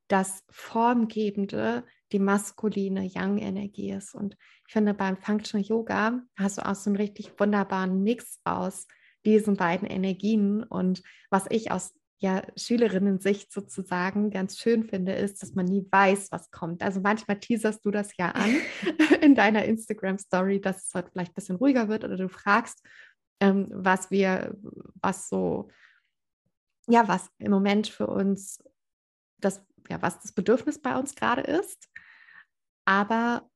das 0.07 0.43
Formgebende, 0.49 1.83
die 2.11 2.19
maskuline 2.19 3.05
Yang-Energie 3.05 3.91
ist. 3.91 4.13
Und 4.13 4.37
ich 4.67 4.73
finde, 4.73 4.93
beim 4.93 5.17
Functional 5.17 5.65
Yoga 5.65 6.21
hast 6.37 6.57
du 6.57 6.65
auch 6.65 6.75
so 6.75 6.89
einen 6.89 6.97
richtig 6.97 7.39
wunderbaren 7.39 8.03
Mix 8.03 8.39
aus 8.43 8.87
diesen 9.25 9.55
beiden 9.55 9.87
Energien. 9.87 10.63
Und 10.63 11.01
was 11.29 11.45
ich 11.49 11.71
aus 11.71 11.93
ja, 12.19 12.41
Schülerinnen-Sicht 12.55 13.51
sozusagen 13.51 14.29
ganz 14.29 14.57
schön 14.57 14.85
finde, 14.85 15.11
ist, 15.13 15.41
dass 15.41 15.55
man 15.55 15.65
nie 15.65 15.85
weiß, 15.91 16.31
was 16.31 16.51
kommt. 16.51 16.81
Also 16.81 17.01
manchmal 17.01 17.39
teaserst 17.39 17.83
du 17.83 17.91
das 17.91 18.15
ja 18.17 18.29
an 18.29 18.55
in 19.21 19.35
deiner 19.35 19.65
Instagram-Story, 19.65 20.61
dass 20.61 20.85
es 20.87 20.93
heute 20.93 21.09
vielleicht 21.11 21.31
ein 21.31 21.35
bisschen 21.35 21.57
ruhiger 21.57 21.89
wird 21.89 22.05
oder 22.05 22.15
du 22.15 22.29
fragst 22.29 22.81
ähm, 23.39 23.67
was 23.71 24.11
wir, 24.11 24.55
was 25.01 25.29
so, 25.29 25.69
ja, 26.87 27.07
was 27.07 27.29
im 27.37 27.51
Moment 27.51 27.87
für 27.87 28.07
uns 28.07 28.63
das, 29.37 29.65
ja, 29.89 30.01
was 30.01 30.19
das 30.19 30.31
Bedürfnis 30.31 30.81
bei 30.81 30.97
uns 30.97 31.15
gerade 31.15 31.41
ist. 31.41 31.89
Aber 32.85 33.49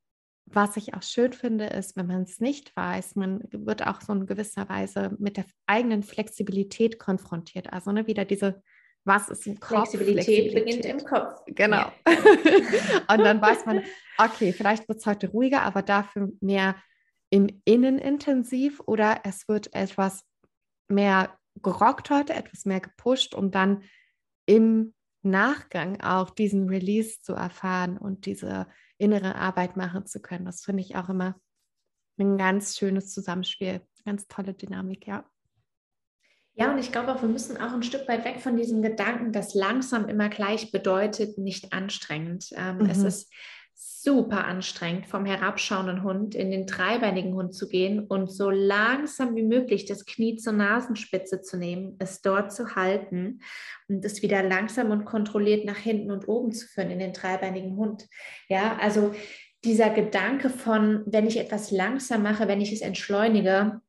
was 0.46 0.78
ich 0.78 0.94
auch 0.94 1.04
schön 1.04 1.34
finde, 1.34 1.66
ist, 1.66 1.98
wenn 1.98 2.08
man 2.08 2.24
es 2.24 2.40
nicht 2.40 2.76
weiß, 2.76 3.16
man 3.16 3.44
wird 3.52 3.86
auch 3.86 4.02
so 4.02 4.14
in 4.14 4.26
gewisser 4.26 4.70
Weise 4.70 5.16
mit 5.20 5.38
der 5.38 5.46
eigenen 5.66 6.04
Flexibilität 6.04 7.00
konfrontiert. 7.00 7.74
Also 7.74 7.92
ne, 7.92 8.08
wieder 8.08 8.24
diese, 8.24 8.62
was 9.04 9.30
ist 9.30 9.46
im 9.46 9.60
Kopf? 9.60 9.90
Flexibilität, 9.90 10.52
Flexibilität. 10.52 10.66
beginnt 10.66 10.86
im 10.86 11.06
Kopf. 11.06 11.42
Genau. 11.48 11.78
Ja. 11.78 11.94
und 13.14 13.20
dann 13.20 13.42
weiß 13.42 13.66
man, 13.66 13.84
okay, 14.18 14.54
vielleicht 14.54 14.88
wird 14.88 15.00
es 15.00 15.06
heute 15.06 15.30
ruhiger, 15.30 15.64
aber 15.64 15.82
dafür 15.82 16.32
mehr 16.40 16.76
im 17.30 17.62
Innen 17.66 18.00
intensiv 18.00 18.80
oder 18.86 19.22
es 19.24 19.48
wird 19.48 19.74
etwas 19.74 20.24
mehr 20.88 21.38
gerockt 21.62 22.10
heute, 22.10 22.34
etwas 22.34 22.66
mehr 22.66 22.80
gepusht, 22.80 23.34
um 23.34 23.52
dann 23.52 23.84
im 24.46 24.94
Nachgang 25.24 26.00
auch 26.02 26.30
diesen 26.30 26.70
Release 26.70 27.20
zu 27.22 27.34
erfahren 27.34 27.98
und 27.98 28.26
diese 28.26 28.68
innere 28.98 29.36
Arbeit 29.36 29.76
machen 29.76 30.06
zu 30.06 30.22
können. 30.22 30.46
Das 30.46 30.64
finde 30.64 30.84
ich 30.84 30.96
auch 30.96 31.10
immer 31.10 31.40
ein 32.18 32.38
ganz 32.38 32.78
schönes 32.78 33.14
Zusammenspiel, 33.14 33.82
ganz 34.06 34.28
tolle 34.28 34.54
Dynamik, 34.54 35.06
ja. 35.08 35.26
Ja, 36.60 36.72
und 36.72 36.80
ich 36.80 36.92
glaube 36.92 37.14
auch, 37.14 37.22
wir 37.22 37.30
müssen 37.30 37.58
auch 37.58 37.72
ein 37.72 37.84
Stück 37.84 38.08
weit 38.08 38.26
weg 38.26 38.42
von 38.42 38.58
diesem 38.58 38.82
Gedanken, 38.82 39.32
dass 39.32 39.54
langsam 39.54 40.10
immer 40.10 40.28
gleich 40.28 40.72
bedeutet, 40.72 41.38
nicht 41.38 41.72
anstrengend. 41.72 42.50
Ähm, 42.56 42.80
mhm. 42.80 42.90
Es 42.90 43.04
ist 43.04 43.32
super 43.80 44.46
anstrengend, 44.46 45.06
vom 45.06 45.26
herabschauenden 45.26 46.02
Hund 46.02 46.34
in 46.34 46.50
den 46.50 46.66
dreibeinigen 46.66 47.36
Hund 47.36 47.54
zu 47.54 47.68
gehen 47.68 48.00
und 48.00 48.32
so 48.32 48.50
langsam 48.50 49.36
wie 49.36 49.44
möglich 49.44 49.86
das 49.86 50.06
Knie 50.06 50.36
zur 50.36 50.54
Nasenspitze 50.54 51.42
zu 51.42 51.58
nehmen, 51.58 51.96
es 52.00 52.24
dort 52.24 52.52
zu 52.52 52.76
halten 52.76 53.42
und 53.88 54.04
es 54.04 54.24
wieder 54.24 54.42
langsam 54.42 54.90
und 54.90 55.06
kontrolliert 55.06 55.64
nach 55.66 55.78
hinten 55.78 56.10
und 56.10 56.28
oben 56.28 56.52
zu 56.52 56.66
führen 56.66 56.90
in 56.90 56.98
den 56.98 57.14
dreibeinigen 57.14 57.78
Hund. 57.78 58.08
Ja, 58.50 58.78
also 58.82 59.14
dieser 59.64 59.92
Gedanke 59.92 60.50
von, 60.50 61.04
wenn 61.06 61.28
ich 61.28 61.38
etwas 61.38 61.70
langsam 61.70 62.24
mache, 62.24 62.48
wenn 62.48 62.62
ich 62.62 62.74
es 62.74 62.82
entschleunige, 62.82 63.82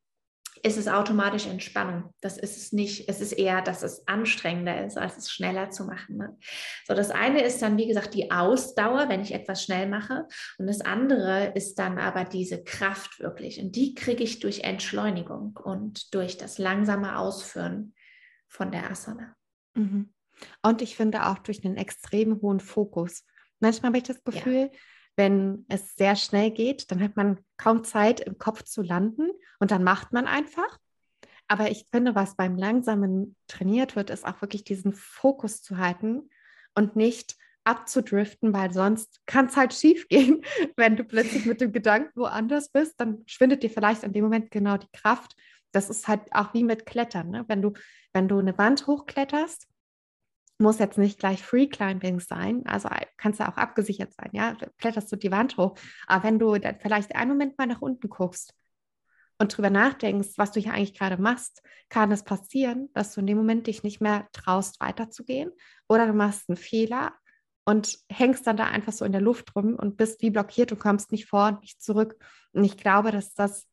ist 0.62 0.76
es 0.76 0.88
automatisch 0.88 1.46
Entspannung. 1.46 2.14
Das 2.20 2.38
ist 2.38 2.56
es 2.56 2.72
nicht. 2.72 3.08
Es 3.08 3.20
ist 3.20 3.32
eher, 3.32 3.62
dass 3.62 3.82
es 3.82 4.06
anstrengender 4.06 4.84
ist, 4.84 4.96
als 4.96 5.16
es 5.16 5.30
schneller 5.30 5.70
zu 5.70 5.84
machen. 5.84 6.16
Ne? 6.16 6.38
So, 6.86 6.94
das 6.94 7.10
eine 7.10 7.42
ist 7.42 7.60
dann, 7.60 7.76
wie 7.76 7.86
gesagt, 7.86 8.14
die 8.14 8.30
Ausdauer, 8.30 9.08
wenn 9.08 9.20
ich 9.20 9.32
etwas 9.32 9.62
schnell 9.62 9.88
mache. 9.88 10.26
Und 10.58 10.66
das 10.66 10.80
andere 10.80 11.52
ist 11.54 11.78
dann 11.78 11.98
aber 11.98 12.24
diese 12.24 12.62
Kraft 12.62 13.20
wirklich. 13.20 13.60
Und 13.60 13.76
die 13.76 13.94
kriege 13.94 14.22
ich 14.22 14.40
durch 14.40 14.60
Entschleunigung 14.60 15.58
und 15.62 16.14
durch 16.14 16.36
das 16.36 16.58
langsame 16.58 17.18
Ausführen 17.18 17.94
von 18.48 18.70
der 18.70 18.90
Asana. 18.90 19.34
Mhm. 19.74 20.12
Und 20.62 20.82
ich 20.82 20.96
finde 20.96 21.26
auch 21.26 21.38
durch 21.38 21.64
einen 21.64 21.76
extrem 21.76 22.40
hohen 22.40 22.60
Fokus. 22.60 23.24
Manchmal 23.60 23.88
habe 23.88 23.98
ich 23.98 24.04
das 24.04 24.22
Gefühl, 24.22 24.70
ja 24.72 24.78
wenn 25.18 25.66
es 25.68 25.96
sehr 25.96 26.16
schnell 26.16 26.52
geht, 26.52 26.90
dann 26.90 27.02
hat 27.02 27.16
man 27.16 27.40
kaum 27.58 27.84
Zeit 27.84 28.20
im 28.20 28.38
Kopf 28.38 28.62
zu 28.62 28.82
landen 28.82 29.30
und 29.58 29.70
dann 29.70 29.84
macht 29.84 30.12
man 30.12 30.26
einfach. 30.26 30.78
Aber 31.48 31.70
ich 31.70 31.86
finde, 31.90 32.14
was 32.14 32.36
beim 32.36 32.56
Langsamen 32.56 33.36
trainiert 33.46 33.96
wird, 33.96 34.10
ist 34.10 34.26
auch 34.26 34.40
wirklich 34.40 34.64
diesen 34.64 34.92
Fokus 34.92 35.62
zu 35.62 35.78
halten 35.78 36.30
und 36.74 36.96
nicht 36.96 37.36
abzudriften, 37.64 38.54
weil 38.54 38.72
sonst 38.72 39.20
kann 39.26 39.46
es 39.46 39.56
halt 39.56 39.74
schief 39.74 40.08
gehen. 40.08 40.42
Wenn 40.76 40.96
du 40.96 41.04
plötzlich 41.04 41.44
mit 41.44 41.60
dem 41.60 41.72
Gedanken 41.72 42.18
woanders 42.18 42.70
bist, 42.70 43.00
dann 43.00 43.24
schwindet 43.26 43.62
dir 43.62 43.70
vielleicht 43.70 44.04
in 44.04 44.12
dem 44.12 44.24
Moment 44.24 44.50
genau 44.50 44.76
die 44.76 44.90
Kraft. 44.92 45.34
Das 45.72 45.90
ist 45.90 46.08
halt 46.08 46.22
auch 46.32 46.54
wie 46.54 46.64
mit 46.64 46.86
Klettern. 46.86 47.30
Ne? 47.30 47.44
Wenn, 47.46 47.60
du, 47.60 47.72
wenn 48.14 48.28
du 48.28 48.38
eine 48.38 48.56
Wand 48.56 48.86
hochkletterst, 48.86 49.68
muss 50.58 50.78
jetzt 50.78 50.98
nicht 50.98 51.18
gleich 51.18 51.42
Free 51.42 51.68
Climbing 51.68 52.20
sein, 52.20 52.66
also 52.66 52.88
äh, 52.88 53.06
kannst 53.16 53.40
du 53.40 53.48
auch 53.48 53.56
abgesichert 53.56 54.12
sein, 54.12 54.30
ja, 54.32 54.56
kletterst 54.78 55.10
du 55.10 55.16
die 55.16 55.30
Wand 55.30 55.56
hoch. 55.56 55.76
Aber 56.06 56.24
wenn 56.24 56.38
du 56.38 56.56
dann 56.58 56.78
vielleicht 56.80 57.14
einen 57.14 57.30
Moment 57.30 57.56
mal 57.58 57.66
nach 57.66 57.80
unten 57.80 58.08
guckst 58.08 58.54
und 59.38 59.56
drüber 59.56 59.70
nachdenkst, 59.70 60.30
was 60.36 60.52
du 60.52 60.60
hier 60.60 60.72
eigentlich 60.72 60.94
gerade 60.98 61.20
machst, 61.20 61.62
kann 61.88 62.10
es 62.10 62.24
passieren, 62.24 62.90
dass 62.92 63.14
du 63.14 63.20
in 63.20 63.26
dem 63.26 63.38
Moment 63.38 63.68
dich 63.68 63.84
nicht 63.84 64.00
mehr 64.00 64.28
traust, 64.32 64.80
weiterzugehen 64.80 65.52
oder 65.88 66.06
du 66.06 66.12
machst 66.12 66.48
einen 66.48 66.56
Fehler 66.56 67.12
und 67.64 67.98
hängst 68.08 68.46
dann 68.46 68.56
da 68.56 68.64
einfach 68.64 68.92
so 68.92 69.04
in 69.04 69.12
der 69.12 69.20
Luft 69.20 69.54
rum 69.54 69.76
und 69.76 69.96
bist 69.96 70.22
wie 70.22 70.30
blockiert 70.30 70.72
und 70.72 70.80
kommst 70.80 71.12
nicht 71.12 71.26
vor 71.26 71.48
und 71.48 71.60
nicht 71.60 71.80
zurück. 71.80 72.16
Und 72.52 72.64
ich 72.64 72.76
glaube, 72.76 73.12
dass 73.12 73.34
das 73.34 73.68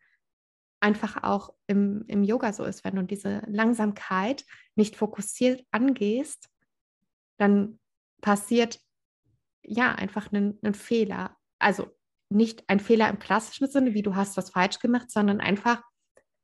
einfach 0.82 1.24
auch 1.24 1.54
im, 1.66 2.04
im 2.08 2.24
Yoga 2.24 2.54
so 2.54 2.64
ist, 2.66 2.84
wenn 2.84 2.96
du 2.96 3.04
diese 3.04 3.42
Langsamkeit 3.48 4.46
nicht 4.76 4.96
fokussiert 4.96 5.66
angehst, 5.72 6.50
dann 7.38 7.80
passiert 8.22 8.80
ja 9.64 9.94
einfach 9.94 10.32
ein, 10.32 10.58
ein 10.64 10.74
Fehler. 10.74 11.36
Also 11.60 11.90
nicht 12.30 12.64
ein 12.68 12.80
Fehler 12.80 13.10
im 13.10 13.20
klassischen 13.20 13.68
Sinne, 13.68 13.94
wie 13.94 14.02
du 14.02 14.16
hast 14.16 14.38
was 14.38 14.50
falsch 14.50 14.80
gemacht, 14.80 15.12
sondern 15.12 15.40
einfach 15.40 15.82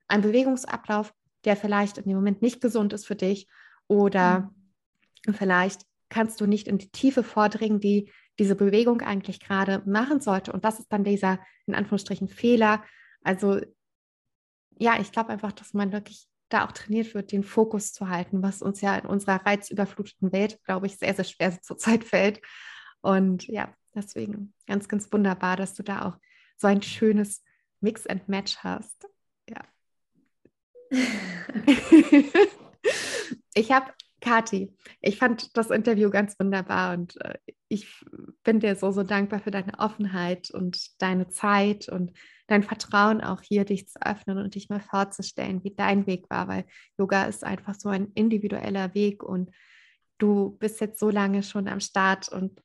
ein 0.08 0.22
Bewegungsablauf, 0.22 1.14
der 1.46 1.56
vielleicht 1.56 1.98
in 1.98 2.04
dem 2.06 2.16
Moment 2.16 2.42
nicht 2.42 2.62
gesund 2.62 2.94
ist 2.94 3.08
für 3.08 3.16
dich 3.16 3.48
oder 3.88 4.52
mhm. 5.26 5.34
vielleicht 5.34 5.86
kannst 6.10 6.42
du 6.42 6.46
nicht 6.46 6.68
in 6.68 6.78
die 6.78 6.92
Tiefe 6.92 7.24
vordringen, 7.24 7.80
die 7.80 8.12
diese 8.38 8.56
Bewegung 8.56 9.02
eigentlich 9.02 9.39
gerade 9.39 9.82
machen 9.86 10.20
sollte. 10.20 10.52
Und 10.52 10.66
das 10.66 10.80
ist 10.80 10.92
dann 10.92 11.04
dieser, 11.04 11.39
in 11.66 11.76
Anführungsstrichen, 11.76 12.28
Fehler. 12.28 12.84
Also 13.24 13.62
ja, 14.78 15.00
ich 15.00 15.12
glaube 15.12 15.30
einfach, 15.30 15.52
dass 15.52 15.74
man 15.74 15.92
wirklich 15.92 16.28
da 16.54 16.66
auch 16.66 16.72
trainiert 16.72 17.14
wird, 17.14 17.32
den 17.32 17.43
Fokus 17.43 17.93
zu 17.93 18.10
halten, 18.10 18.41
was 18.43 18.62
uns 18.62 18.82
ja 18.82 18.95
in 18.97 19.06
unserer 19.06 19.45
reizüberfluteten 19.45 20.32
Welt, 20.32 20.60
glaube 20.64 20.88
ich, 20.88 20.97
sehr, 20.97 21.14
sehr 21.14 21.26
schwer 21.26 21.62
zurzeit 21.62 22.04
fällt. 22.04 22.41
Und 23.02 23.47
ja, 23.47 23.74
deswegen 23.95 24.54
ganz, 24.68 24.88
ganz 24.88 25.12
wunderbar, 25.12 25.58
dass 25.58 25.74
du 25.74 25.84
da 25.84 26.06
auch 26.06 26.18
so 26.58 26.68
ein 26.68 26.82
schönes 26.82 27.43
Mix 27.80 28.06
and 28.06 28.28
Match 28.30 28.58
hast. 28.58 29.08
Ja. 29.49 29.62
ich 33.54 33.72
habe 33.72 33.91
Kathi, 34.22 34.72
ich 35.02 35.18
fand 35.18 35.58
das 35.58 35.72
Interview 35.72 36.10
ganz 36.10 36.39
wunderbar 36.39 36.93
und 36.93 37.20
äh, 37.22 37.39
ich 37.68 37.88
bin 38.43 38.60
dir 38.60 38.76
so, 38.76 38.91
so 38.91 39.04
dankbar 39.04 39.39
für 39.39 39.52
deine 39.52 39.80
Offenheit 39.80 40.52
und 40.52 41.02
deine 41.02 41.30
Zeit 41.30 41.89
und 41.89 42.12
dein 42.52 42.64
Vertrauen 42.64 43.22
auch 43.22 43.41
hier, 43.41 43.64
dich 43.64 43.88
zu 43.88 44.06
öffnen 44.06 44.38
und 44.38 44.56
dich 44.56 44.70
mal 44.70 44.82
vorzustellen, 44.82 45.64
wie 45.64 45.74
dein 45.74 46.06
Weg 46.06 46.30
war, 46.30 46.47
weil 46.47 46.66
Yoga 46.97 47.24
ist 47.24 47.43
einfach 47.43 47.76
so 47.76 47.89
ein 47.89 48.12
individueller 48.14 48.93
Weg 48.93 49.24
und 49.24 49.52
du 50.18 50.58
bist 50.60 50.82
jetzt 50.82 50.99
so 50.99 51.10
lange 51.10 51.43
schon 51.43 51.68
am 51.70 51.80
Start 51.80 52.30
und 52.30 52.62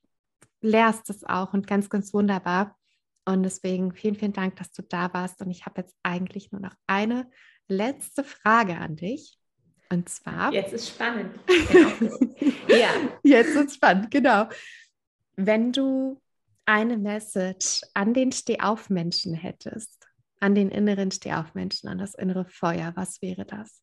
lehrst 0.61 1.09
es 1.09 1.23
auch 1.23 1.53
und 1.53 1.67
ganz, 1.67 1.89
ganz 1.89 2.13
wunderbar. 2.13 2.77
Und 3.25 3.43
deswegen 3.43 3.93
vielen, 3.93 4.15
vielen 4.15 4.33
Dank, 4.33 4.57
dass 4.57 4.71
du 4.71 4.83
da 4.83 5.13
warst. 5.13 5.41
Und 5.41 5.51
ich 5.51 5.65
habe 5.65 5.81
jetzt 5.81 5.95
eigentlich 6.03 6.51
nur 6.51 6.61
noch 6.61 6.73
eine 6.85 7.29
letzte 7.67 8.23
Frage 8.23 8.77
an 8.77 8.95
dich. 8.95 9.37
Und 9.89 10.09
zwar. 10.09 10.53
Jetzt 10.53 10.73
ist 10.73 10.89
spannend. 10.89 11.33
Genau. 11.69 11.91
ja. 12.67 12.89
Jetzt 13.23 13.55
ist 13.55 13.75
spannend, 13.75 14.11
genau. 14.11 14.47
Wenn 15.35 15.71
du 15.71 16.21
eine 16.67 16.97
Message 16.97 17.81
an 17.93 18.13
den 18.13 18.31
Stehaufmenschen 18.31 19.33
hättest, 19.33 20.05
an 20.39 20.53
den 20.53 20.69
inneren 20.69 21.11
Stehaufmenschen, 21.11 21.89
an 21.89 21.97
das 21.97 22.13
innere 22.13 22.45
Feuer, 22.45 22.91
was 22.95 23.21
wäre 23.21 23.45
das? 23.45 23.81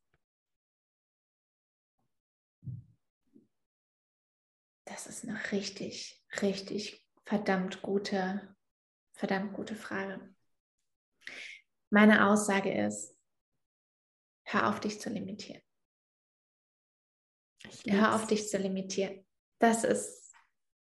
Das 4.84 5.06
ist 5.06 5.26
eine 5.26 5.40
richtig, 5.50 6.22
richtig 6.42 7.04
verdammt 7.24 7.80
gute, 7.80 8.54
verdammt 9.14 9.54
gute 9.54 9.76
Frage. 9.76 10.34
Meine 11.90 12.28
Aussage 12.28 12.72
ist, 12.86 13.16
hör 14.44 14.68
auf 14.68 14.80
dich 14.80 15.00
zu 15.00 15.08
limitieren. 15.08 15.62
Hör 17.86 18.14
auf 18.14 18.26
dich 18.26 18.48
zu 18.48 18.58
limitieren. 18.58 19.26
Das 19.58 19.84
ist, 19.84 20.23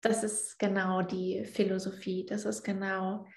das 0.01 0.23
ist 0.23 0.59
genau 0.59 1.01
die 1.01 1.45
Philosophie. 1.45 2.25
Das 2.25 2.45
ist 2.45 2.63
genau 2.63 3.27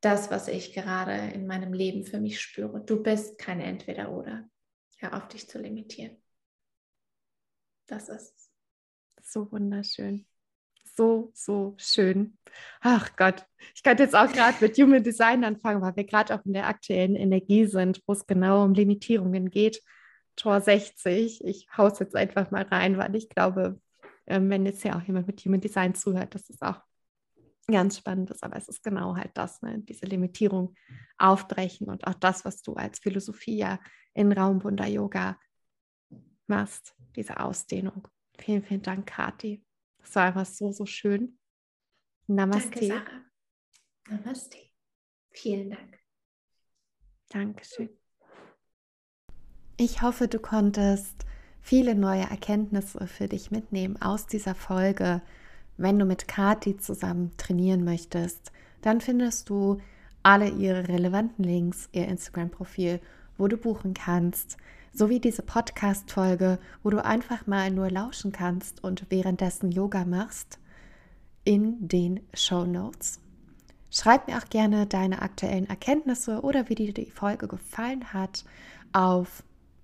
das, 0.00 0.30
was 0.30 0.48
ich 0.48 0.72
gerade 0.72 1.32
in 1.32 1.46
meinem 1.46 1.72
Leben 1.72 2.04
für 2.04 2.20
mich 2.20 2.40
spüre. 2.40 2.80
Du 2.84 3.02
bist 3.02 3.38
kein 3.38 3.60
Entweder-Oder. 3.60 4.48
Hör 4.98 5.16
auf 5.16 5.28
dich 5.28 5.48
zu 5.48 5.58
limitieren. 5.58 6.16
Das 7.86 8.08
ist 8.08 8.50
so 9.20 9.50
wunderschön. 9.50 10.26
So, 10.94 11.30
so 11.34 11.74
schön. 11.78 12.36
Ach 12.80 13.16
Gott, 13.16 13.46
ich 13.74 13.82
könnte 13.82 14.02
jetzt 14.02 14.14
auch 14.14 14.30
gerade 14.30 14.56
mit 14.60 14.76
Human 14.76 15.02
Design 15.02 15.44
anfangen, 15.44 15.80
weil 15.80 15.96
wir 15.96 16.04
gerade 16.04 16.34
auch 16.34 16.44
in 16.44 16.52
der 16.52 16.66
aktuellen 16.66 17.16
Energie 17.16 17.66
sind, 17.66 18.02
wo 18.06 18.12
es 18.12 18.26
genau 18.26 18.64
um 18.64 18.74
Limitierungen 18.74 19.50
geht. 19.50 19.82
Tor 20.36 20.60
60. 20.60 21.44
Ich 21.44 21.68
haue 21.76 21.90
es 21.90 21.98
jetzt 21.98 22.16
einfach 22.16 22.50
mal 22.50 22.64
rein, 22.64 22.98
weil 22.98 23.14
ich 23.14 23.28
glaube, 23.28 23.80
ähm, 24.26 24.50
wenn 24.50 24.66
jetzt 24.66 24.84
ja 24.84 24.98
auch 24.98 25.02
jemand 25.02 25.26
mit 25.26 25.40
Human 25.44 25.60
Design 25.60 25.94
zuhört, 25.94 26.34
dass 26.34 26.48
es 26.50 26.60
auch 26.62 26.80
ganz 27.66 27.98
spannend 27.98 28.30
ist. 28.30 28.42
Aber 28.42 28.56
es 28.56 28.68
ist 28.68 28.82
genau 28.82 29.16
halt 29.16 29.30
das, 29.34 29.62
ne? 29.62 29.80
diese 29.80 30.06
Limitierung 30.06 30.74
aufbrechen 31.18 31.88
und 31.88 32.06
auch 32.06 32.14
das, 32.14 32.44
was 32.44 32.62
du 32.62 32.74
als 32.74 32.98
Philosophie 32.98 33.56
ja 33.56 33.80
in 34.14 34.32
Raumwunder 34.32 34.86
Yoga 34.86 35.38
machst, 36.46 36.94
diese 37.16 37.40
Ausdehnung. 37.40 38.08
Vielen, 38.38 38.62
vielen 38.62 38.82
Dank, 38.82 39.06
Kati. 39.06 39.64
Das 39.98 40.14
war 40.16 40.24
einfach 40.24 40.46
so, 40.46 40.72
so 40.72 40.86
schön. 40.86 41.38
Namaste. 42.26 42.70
Danke, 42.70 42.86
Sarah. 42.86 43.24
Namaste. 44.08 44.58
Vielen 45.30 45.70
Dank. 45.70 45.98
Dankeschön. 47.28 47.88
Ich 49.78 50.02
hoffe, 50.02 50.28
du 50.28 50.38
konntest 50.38 51.24
viele 51.62 51.94
neue 51.94 52.28
Erkenntnisse 52.28 53.06
für 53.06 53.28
dich 53.28 53.50
mitnehmen 53.50 54.00
aus 54.02 54.26
dieser 54.26 54.54
Folge. 54.54 55.22
Wenn 55.78 55.98
du 55.98 56.04
mit 56.04 56.28
Kati 56.28 56.76
zusammen 56.76 57.32
trainieren 57.38 57.84
möchtest, 57.84 58.52
dann 58.82 59.00
findest 59.00 59.48
du 59.48 59.78
alle 60.22 60.48
ihre 60.48 60.88
relevanten 60.88 61.44
Links, 61.44 61.88
ihr 61.92 62.06
Instagram-Profil, 62.08 63.00
wo 63.38 63.48
du 63.48 63.56
buchen 63.56 63.94
kannst, 63.94 64.56
sowie 64.92 65.20
diese 65.20 65.42
Podcast-Folge, 65.42 66.58
wo 66.82 66.90
du 66.90 67.02
einfach 67.02 67.46
mal 67.46 67.70
nur 67.70 67.90
lauschen 67.90 68.32
kannst 68.32 68.84
und 68.84 69.06
währenddessen 69.08 69.72
Yoga 69.72 70.04
machst, 70.04 70.58
in 71.44 71.88
den 71.88 72.20
Show 72.34 72.64
Notes. 72.64 73.20
Schreib 73.90 74.28
mir 74.28 74.38
auch 74.38 74.48
gerne 74.48 74.86
deine 74.86 75.22
aktuellen 75.22 75.68
Erkenntnisse 75.68 76.40
oder 76.42 76.68
wie 76.68 76.74
dir 76.74 76.94
die 76.94 77.10
Folge 77.10 77.48
gefallen 77.48 78.12
hat 78.12 78.44
auf 78.92 79.42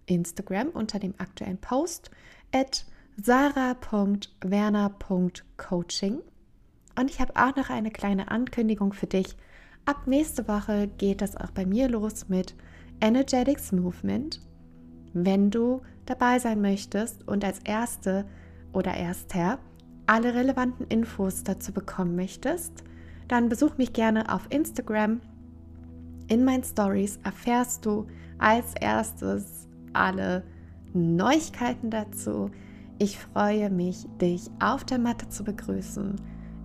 Instagram 0.09 0.69
unter 0.69 0.99
dem 0.99 1.15
aktuellen 1.19 1.59
Post 1.59 2.11
at 2.53 2.87
sarah.werner.coaching. 3.23 6.21
Und 6.99 7.11
ich 7.11 7.21
habe 7.21 7.37
auch 7.37 7.55
noch 7.57 7.71
eine 7.71 7.91
kleine 7.91 8.31
Ankündigung 8.31 8.93
für 8.93 9.07
dich. 9.07 9.37
Ab 9.85 10.07
nächste 10.07 10.49
Woche 10.49 10.89
geht 10.99 11.23
es 11.23 11.37
auch 11.37 11.51
bei 11.51 11.65
mir 11.65 11.89
los 11.89 12.29
mit 12.29 12.55
Energetics 13.01 13.73
Movement. 13.73 14.41
Wenn 15.15 15.51
du 15.51 15.81
dabei 16.07 16.39
sein 16.39 16.61
möchtest 16.61 17.27
und 17.27 17.45
als 17.45 17.61
Erste 17.61 18.27
oder 18.73 18.95
Erster 18.95 19.59
alle 20.07 20.35
relevanten 20.35 20.87
Infos 20.89 21.45
dazu 21.45 21.73
bekommen 21.73 22.17
möchtest, 22.17 22.85
dann 23.29 23.49
besuch 23.49 23.77
mich 23.77 23.93
gerne 23.93 24.33
auf 24.33 24.47
Instagram. 24.51 25.21
In 26.29 26.45
meinen 26.45 26.65
Stories 26.65 27.19
erfährst 27.25 27.87
du 27.87 28.07
als 28.39 28.75
erstes 28.81 29.68
alle 29.93 30.45
Neuigkeiten 30.93 31.91
dazu. 31.91 32.51
Ich 32.99 33.19
freue 33.19 33.71
mich, 33.71 34.07
dich 34.21 34.51
auf 34.61 34.85
der 34.85 34.99
Matte 34.99 35.29
zu 35.29 35.45
begrüßen. 35.45 36.17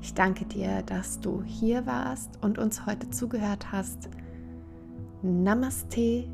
Ich 0.02 0.14
danke 0.14 0.46
dir, 0.46 0.82
dass 0.84 1.20
du 1.20 1.44
hier 1.44 1.86
warst 1.86 2.40
und 2.42 2.58
uns 2.58 2.86
heute 2.86 3.10
zugehört 3.10 3.72
hast. 3.72 4.10
Namaste 5.22 6.28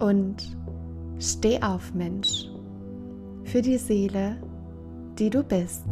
und 0.00 0.56
steh 1.18 1.62
auf, 1.62 1.94
Mensch, 1.94 2.48
für 3.44 3.62
die 3.62 3.78
Seele, 3.78 4.36
die 5.18 5.30
du 5.30 5.44
bist. 5.44 5.86